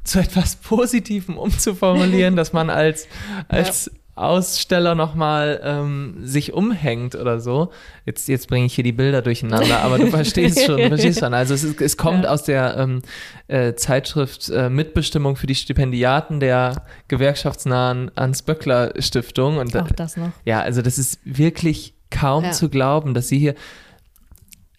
zu 0.03 0.19
etwas 0.19 0.55
Positivem 0.55 1.37
umzuformulieren, 1.37 2.35
dass 2.37 2.53
man 2.53 2.69
als, 2.69 3.07
als. 3.47 3.91
Aussteller 4.19 4.95
nochmal 4.95 5.59
ähm, 5.63 6.17
sich 6.21 6.53
umhängt 6.53 7.15
oder 7.15 7.39
so. 7.39 7.71
Jetzt, 8.05 8.27
jetzt 8.27 8.47
bringe 8.47 8.65
ich 8.65 8.75
hier 8.75 8.83
die 8.83 8.91
Bilder 8.91 9.21
durcheinander, 9.21 9.79
aber 9.81 9.97
du 9.97 10.07
verstehst 10.07 10.63
schon, 10.65 10.77
du 10.77 10.87
verstehst 10.89 11.19
schon. 11.19 11.33
Also 11.33 11.53
es, 11.53 11.63
ist, 11.63 11.81
es 11.81 11.97
kommt 11.97 12.25
Ja. 12.25 12.31
aus 12.31 12.43
der 12.43 12.77
ähm, 12.77 13.01
äh, 13.47 13.73
Zeitschrift 13.75 14.49
äh, 14.49 14.69
Mitbestimmung 14.69 15.35
für 15.35 15.47
die 15.47 15.55
Stipendiaten 15.55 16.39
der 16.39 16.85
gewerkschaftsnahen 17.07 18.11
Hans-Böckler-Stiftung. 18.17 19.57
Und 19.57 19.75
Auch 19.75 19.91
das 19.91 20.17
noch. 20.17 20.31
ja, 20.45 20.61
also 20.61 20.81
das 20.81 20.97
ist 20.97 21.19
wirklich 21.23 21.93
kaum 22.11 22.43
Ja. 22.43 22.51
zu 22.51 22.69
glauben, 22.69 23.13
dass 23.13 23.27
sie 23.27 23.39
hier, 23.39 23.55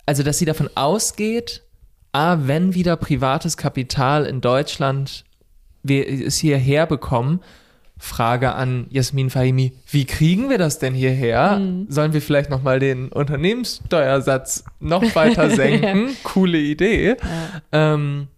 also 0.07 0.23
dass 0.23 0.39
sie 0.39 0.45
davon 0.45 0.69
ausgeht, 0.75 1.63
ah, 2.13 2.39
wenn 2.43 2.75
wieder 2.75 2.97
privates 2.97 3.57
Kapital 3.57 4.27
in 4.27 4.41
Deutschland 4.41 5.25
wir 5.83 6.07
es 6.09 6.37
hierher 6.39 6.87
bekommen, 6.87 7.41
Frage 8.03 8.55
an 8.55 8.87
Jasmin 8.89 9.29
Fahimi, 9.29 9.75
wie 9.91 10.07
kriegen 10.07 10.49
wir 10.49 10.57
das 10.57 10.79
denn 10.79 10.95
hierher? 10.95 11.59
Mhm. 11.59 11.85
Sollen 11.91 12.15
wir 12.15 12.23
vielleicht 12.23 12.49
nochmal 12.49 12.79
den 12.81 13.11
Unternehmenssteuersatz 13.11 14.65
noch 14.81 15.15
weiter 15.15 15.51
senken? 15.55 16.17
Coole 16.23 16.59
Idee. 16.59 17.17
Ähm, 17.73 18.29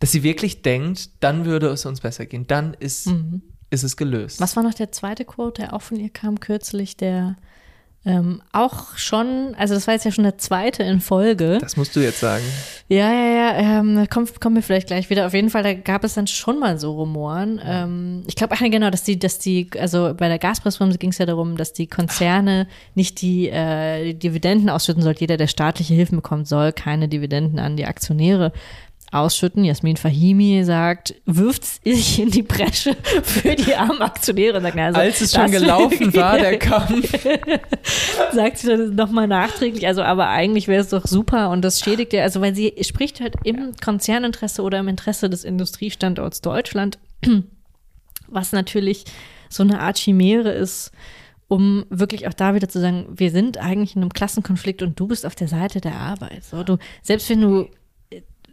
dass 0.00 0.12
sie 0.12 0.22
wirklich 0.22 0.62
denkt, 0.62 1.10
dann 1.20 1.44
würde 1.44 1.68
es 1.68 1.84
uns 1.86 2.00
besser 2.00 2.26
gehen. 2.26 2.46
Dann 2.46 2.74
ist, 2.74 3.06
Mhm. 3.06 3.42
ist 3.70 3.82
es 3.84 3.96
gelöst. 3.96 4.40
Was 4.40 4.56
war 4.56 4.62
noch 4.62 4.74
der 4.74 4.90
zweite 4.92 5.24
Quote, 5.24 5.62
der 5.62 5.72
auch 5.74 5.82
von 5.82 5.98
ihr 6.00 6.10
kam 6.10 6.40
kürzlich, 6.40 6.96
der 6.96 7.36
ähm, 8.04 8.42
auch 8.50 8.96
schon, 8.96 9.54
also 9.56 9.74
das 9.74 9.86
war 9.86 9.94
jetzt 9.94 10.04
ja 10.04 10.10
schon 10.10 10.24
der 10.24 10.36
zweite 10.36 10.82
in 10.82 11.00
Folge. 11.00 11.58
Das 11.60 11.76
musst 11.76 11.94
du 11.94 12.00
jetzt 12.00 12.18
sagen. 12.18 12.42
Ja, 12.88 13.12
ja, 13.12 13.28
ja, 13.28 13.78
ähm, 13.78 14.08
kommen 14.10 14.56
wir 14.56 14.62
vielleicht 14.62 14.88
gleich 14.88 15.08
wieder. 15.08 15.24
Auf 15.24 15.34
jeden 15.34 15.50
Fall, 15.50 15.62
da 15.62 15.72
gab 15.72 16.02
es 16.02 16.14
dann 16.14 16.26
schon 16.26 16.58
mal 16.58 16.78
so 16.78 16.92
Rumoren. 16.94 17.60
Ähm, 17.64 18.24
ich 18.26 18.34
glaube, 18.34 18.54
ach, 18.56 18.60
genau, 18.60 18.90
dass 18.90 19.04
die, 19.04 19.20
dass 19.20 19.38
die, 19.38 19.70
also 19.78 20.14
bei 20.16 20.26
der 20.26 20.40
Gaspreisbremse 20.40 20.98
ging 20.98 21.10
es 21.10 21.18
ja 21.18 21.26
darum, 21.26 21.56
dass 21.56 21.72
die 21.72 21.86
Konzerne 21.86 22.66
nicht 22.96 23.22
die, 23.22 23.48
äh, 23.48 24.06
die 24.06 24.18
Dividenden 24.18 24.68
ausschütten 24.68 25.02
sollten. 25.02 25.20
Jeder, 25.20 25.36
der 25.36 25.46
staatliche 25.46 25.94
Hilfen 25.94 26.16
bekommt, 26.16 26.48
soll 26.48 26.72
keine 26.72 27.06
Dividenden 27.06 27.60
an 27.60 27.76
die 27.76 27.86
Aktionäre 27.86 28.52
ausschütten. 29.12 29.64
Jasmin 29.64 29.96
Fahimi 29.96 30.64
sagt, 30.64 31.14
wirft 31.26 31.64
sich 31.64 32.18
in 32.18 32.30
die 32.30 32.42
Bresche 32.42 32.96
für 33.22 33.54
die 33.54 33.74
armen 33.74 34.00
Aktionäre. 34.00 34.60
Sagt, 34.60 34.78
also, 34.78 35.00
Als 35.00 35.20
es 35.20 35.32
schon 35.32 35.50
gelaufen 35.50 36.14
war, 36.14 36.38
der 36.38 36.58
Kampf. 36.58 37.12
sagt 38.32 38.58
sie 38.58 38.68
dann 38.68 38.94
nochmal 38.94 39.28
nachträglich, 39.28 39.86
also 39.86 40.02
aber 40.02 40.28
eigentlich 40.28 40.66
wäre 40.66 40.80
es 40.80 40.88
doch 40.88 41.06
super 41.06 41.50
und 41.50 41.62
das 41.62 41.80
schädigt 41.80 42.12
ja, 42.12 42.22
also 42.22 42.40
weil 42.40 42.54
sie 42.54 42.74
spricht 42.80 43.20
halt 43.20 43.34
im 43.44 43.74
Konzerninteresse 43.82 44.62
oder 44.62 44.78
im 44.78 44.88
Interesse 44.88 45.28
des 45.28 45.44
Industriestandorts 45.44 46.40
Deutschland, 46.40 46.98
was 48.28 48.52
natürlich 48.52 49.04
so 49.48 49.62
eine 49.62 49.80
Art 49.80 49.98
Chimäre 49.98 50.50
ist, 50.50 50.92
um 51.48 51.84
wirklich 51.90 52.26
auch 52.26 52.32
da 52.32 52.54
wieder 52.54 52.68
zu 52.68 52.80
sagen, 52.80 53.06
wir 53.10 53.30
sind 53.30 53.58
eigentlich 53.58 53.94
in 53.94 54.00
einem 54.00 54.12
Klassenkonflikt 54.12 54.82
und 54.82 54.98
du 54.98 55.06
bist 55.06 55.26
auf 55.26 55.34
der 55.34 55.48
Seite 55.48 55.82
der 55.82 55.96
Arbeit. 55.96 56.44
So, 56.44 56.62
du, 56.62 56.78
selbst 57.02 57.28
wenn 57.28 57.42
du, 57.42 57.68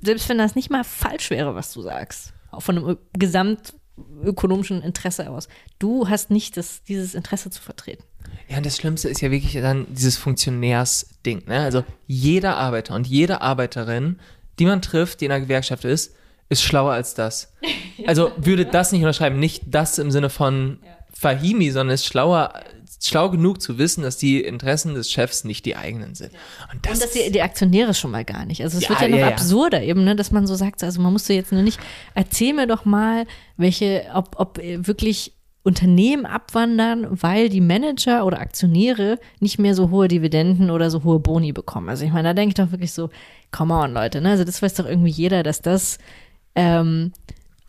selbst 0.01 0.29
wenn 0.29 0.37
das 0.37 0.55
nicht 0.55 0.69
mal 0.69 0.83
falsch 0.83 1.29
wäre, 1.29 1.55
was 1.55 1.73
du 1.73 1.81
sagst, 1.81 2.33
auch 2.51 2.61
von 2.61 2.77
einem 2.77 2.97
gesamtökonomischen 3.13 4.81
Interesse 4.81 5.29
aus, 5.29 5.47
du 5.77 6.09
hast 6.09 6.31
nicht 6.31 6.57
das, 6.57 6.83
dieses 6.83 7.15
Interesse 7.15 7.49
zu 7.49 7.61
vertreten. 7.61 8.03
Ja, 8.47 8.57
und 8.57 8.65
das 8.65 8.77
Schlimmste 8.77 9.09
ist 9.09 9.21
ja 9.21 9.31
wirklich 9.31 9.53
dann 9.53 9.85
dieses 9.89 10.17
Funktionärsding. 10.17 11.43
Ne? 11.47 11.59
Also 11.59 11.83
jeder 12.07 12.57
Arbeiter 12.57 12.95
und 12.95 13.07
jede 13.07 13.41
Arbeiterin, 13.41 14.19
die 14.57 14.65
man 14.65 14.81
trifft, 14.81 15.21
die 15.21 15.25
in 15.25 15.31
einer 15.31 15.41
Gewerkschaft 15.41 15.85
ist, 15.85 16.15
ist 16.49 16.63
schlauer 16.63 16.93
als 16.93 17.13
das. 17.13 17.53
Also 18.07 18.31
würde 18.37 18.65
das 18.65 18.93
nicht 18.93 19.01
unterschreiben, 19.01 19.39
nicht 19.39 19.63
das 19.67 19.99
im 19.99 20.09
Sinne 20.09 20.29
von 20.29 20.79
Fahimi, 21.11 21.69
sondern 21.69 21.95
ist 21.95 22.05
schlauer, 22.05 22.53
schlau 23.01 23.29
genug 23.29 23.61
zu 23.61 23.77
wissen, 23.77 24.03
dass 24.03 24.17
die 24.17 24.41
Interessen 24.41 24.93
des 24.93 25.09
Chefs 25.09 25.43
nicht 25.43 25.65
die 25.65 25.75
eigenen 25.75 26.15
sind. 26.15 26.31
Und 26.73 26.85
das, 26.85 26.93
Und 26.93 27.03
dass 27.03 27.11
die, 27.11 27.31
die 27.31 27.41
Aktionäre 27.41 27.93
schon 27.93 28.11
mal 28.11 28.25
gar 28.25 28.45
nicht. 28.45 28.61
Also 28.61 28.77
es 28.77 28.83
Ja, 28.83 28.89
wird 28.89 29.01
ja 29.01 29.07
noch 29.07 29.17
ja, 29.17 29.27
absurder 29.29 29.81
eben, 29.81 30.03
ne, 30.03 30.15
dass 30.15 30.31
man 30.31 30.47
so 30.47 30.55
sagt, 30.55 30.83
also 30.83 31.01
man 31.01 31.13
musste 31.13 31.33
jetzt 31.33 31.51
nur 31.51 31.61
nicht, 31.61 31.79
erzähl 32.13 32.53
mir 32.53 32.67
doch 32.67 32.85
mal, 32.85 33.25
welche, 33.57 34.05
ob, 34.13 34.35
ob 34.37 34.57
wirklich 34.57 35.33
Unternehmen 35.63 36.25
abwandern, 36.25 37.07
weil 37.09 37.49
die 37.49 37.61
Manager 37.61 38.25
oder 38.25 38.39
Aktionäre 38.39 39.19
nicht 39.39 39.59
mehr 39.59 39.75
so 39.75 39.89
hohe 39.89 40.07
Dividenden 40.07 40.69
oder 40.71 40.89
so 40.89 41.03
hohe 41.03 41.19
Boni 41.19 41.51
bekommen. 41.51 41.89
Also 41.89 42.05
ich 42.05 42.11
meine, 42.11 42.29
da 42.29 42.33
denke 42.33 42.49
ich 42.49 42.55
doch 42.55 42.71
wirklich 42.71 42.93
so, 42.93 43.09
come 43.51 43.73
on, 43.73 43.93
Leute, 43.93 44.21
ne? 44.21 44.31
Also 44.31 44.43
das 44.45 44.61
weiß 44.61 44.73
doch 44.75 44.85
irgendwie 44.85 45.11
jeder, 45.11 45.43
dass 45.43 45.61
das, 45.61 45.97
ähm, 46.55 47.11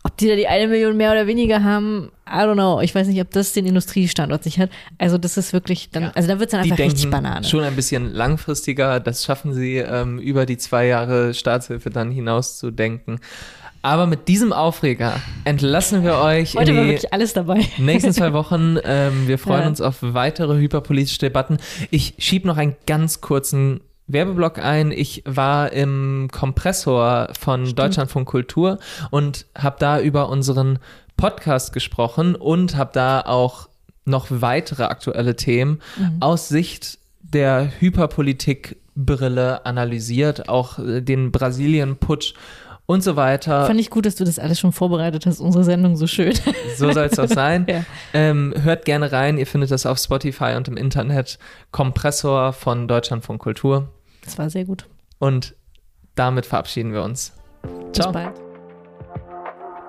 ob 0.03 0.17
die 0.17 0.27
da 0.27 0.35
die 0.35 0.47
eine 0.47 0.67
Million 0.67 0.97
mehr 0.97 1.11
oder 1.11 1.27
weniger 1.27 1.63
haben, 1.63 2.11
I 2.27 2.37
don't 2.39 2.53
know. 2.53 2.81
Ich 2.81 2.95
weiß 2.95 3.07
nicht, 3.07 3.21
ob 3.21 3.29
das 3.31 3.53
den 3.53 3.65
Industriestandort 3.65 4.43
sich 4.43 4.59
hat. 4.59 4.69
Also 4.97 5.17
das 5.17 5.37
ist 5.37 5.53
wirklich 5.53 5.89
dann, 5.91 6.05
also 6.15 6.27
da 6.27 6.39
wird 6.39 6.49
es 6.49 6.51
dann 6.51 6.63
die 6.63 6.71
einfach 6.71 6.85
richtig 6.85 7.09
Banane. 7.11 7.45
schon 7.45 7.63
ein 7.63 7.75
bisschen 7.75 8.11
langfristiger. 8.13 8.99
Das 8.99 9.23
schaffen 9.25 9.53
sie 9.53 9.77
ähm, 9.77 10.17
über 10.19 10.45
die 10.45 10.57
zwei 10.57 10.87
Jahre 10.87 11.33
Staatshilfe 11.33 11.89
dann 11.89 12.09
hinaus 12.11 12.57
zu 12.57 12.71
denken. 12.71 13.19
Aber 13.83 14.05
mit 14.05 14.27
diesem 14.27 14.53
Aufreger 14.53 15.19
entlassen 15.43 16.03
wir 16.03 16.17
euch 16.17 16.55
Heute 16.55 16.69
in 16.71 16.77
war 16.77 16.85
wirklich 16.85 17.11
alles 17.13 17.33
dabei. 17.33 17.65
nächsten 17.79 18.13
zwei 18.13 18.31
Wochen. 18.31 18.77
Ähm, 18.83 19.27
wir 19.27 19.39
freuen 19.39 19.61
Ja. 19.63 19.67
uns 19.67 19.81
auf 19.81 19.97
weitere 20.01 20.57
hyperpolitische 20.59 21.17
Debatten. 21.19 21.57
Ich 21.89 22.13
schieb 22.19 22.45
noch 22.45 22.57
einen 22.57 22.75
ganz 22.85 23.21
kurzen 23.21 23.81
Werbeblock 24.13 24.59
ein. 24.59 24.91
Ich 24.91 25.23
war 25.25 25.71
im 25.71 26.29
Kompressor 26.31 27.29
von 27.39 27.75
Deutschlandfunk 27.75 28.27
Kultur 28.27 28.79
und 29.09 29.45
habe 29.57 29.77
da 29.79 29.99
über 29.99 30.29
unseren 30.29 30.79
Podcast 31.17 31.73
gesprochen 31.73 32.35
und 32.35 32.75
habe 32.75 32.91
da 32.93 33.21
auch 33.21 33.69
noch 34.05 34.27
weitere 34.29 34.83
aktuelle 34.83 35.35
Themen 35.35 35.79
aus 36.19 36.49
Sicht 36.49 36.97
der 37.21 37.71
Hyperpolitik-Brille 37.79 39.65
analysiert, 39.65 40.49
auch 40.49 40.79
äh, 40.79 41.01
den 41.01 41.31
Brasilien-Putsch 41.31 42.33
und 42.87 43.03
so 43.03 43.15
weiter. 43.15 43.67
Fand 43.67 43.79
ich 43.79 43.89
gut, 43.89 44.05
dass 44.05 44.15
du 44.15 44.25
das 44.25 44.39
alles 44.39 44.59
schon 44.59 44.71
vorbereitet 44.73 45.25
hast, 45.25 45.39
unsere 45.39 45.63
Sendung 45.63 45.95
so 45.95 46.07
schön. 46.07 46.33
So 46.75 46.91
soll 46.91 47.05
es 47.05 47.19
auch 47.19 47.27
sein. 47.27 47.65
Ja. 47.69 47.85
ähm, 48.13 48.53
hört 48.63 48.85
gerne 48.85 49.11
rein. 49.11 49.37
Ihr 49.37 49.45
findet 49.47 49.71
das 49.71 49.85
auf 49.85 49.97
Spotify 49.99 50.55
und 50.57 50.67
im 50.67 50.77
Internet. 50.77 51.37
Kompressor 51.71 52.53
von 52.53 52.87
Deutschlandfunk 52.87 53.39
Kultur. 53.41 53.89
Das 54.21 54.37
war 54.37 54.49
sehr 54.49 54.65
gut. 54.65 54.87
Und 55.19 55.55
damit 56.15 56.45
verabschieden 56.45 56.93
wir 56.93 57.03
uns. 57.03 57.33
Bis 57.61 58.01
Ciao. 58.01 58.11
bald. 58.11 58.33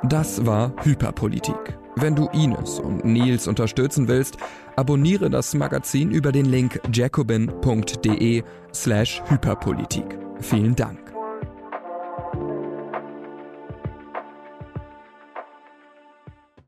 Das 0.04 0.44
war 0.44 0.72
Hyperpolitik. 0.82 1.78
Wenn 1.96 2.16
du 2.16 2.28
Ines 2.32 2.78
und 2.80 3.04
Nils 3.04 3.46
unterstützen 3.46 4.08
willst, 4.08 4.36
abonniere 4.76 5.30
das 5.30 5.54
Magazin 5.54 6.10
über 6.10 6.32
den 6.32 6.46
Link 6.46 6.80
jacobin.de 6.92 8.42
slash 8.74 9.22
Hyperpolitik. 9.28 10.18
Vielen 10.40 10.74
Dank. 10.74 11.01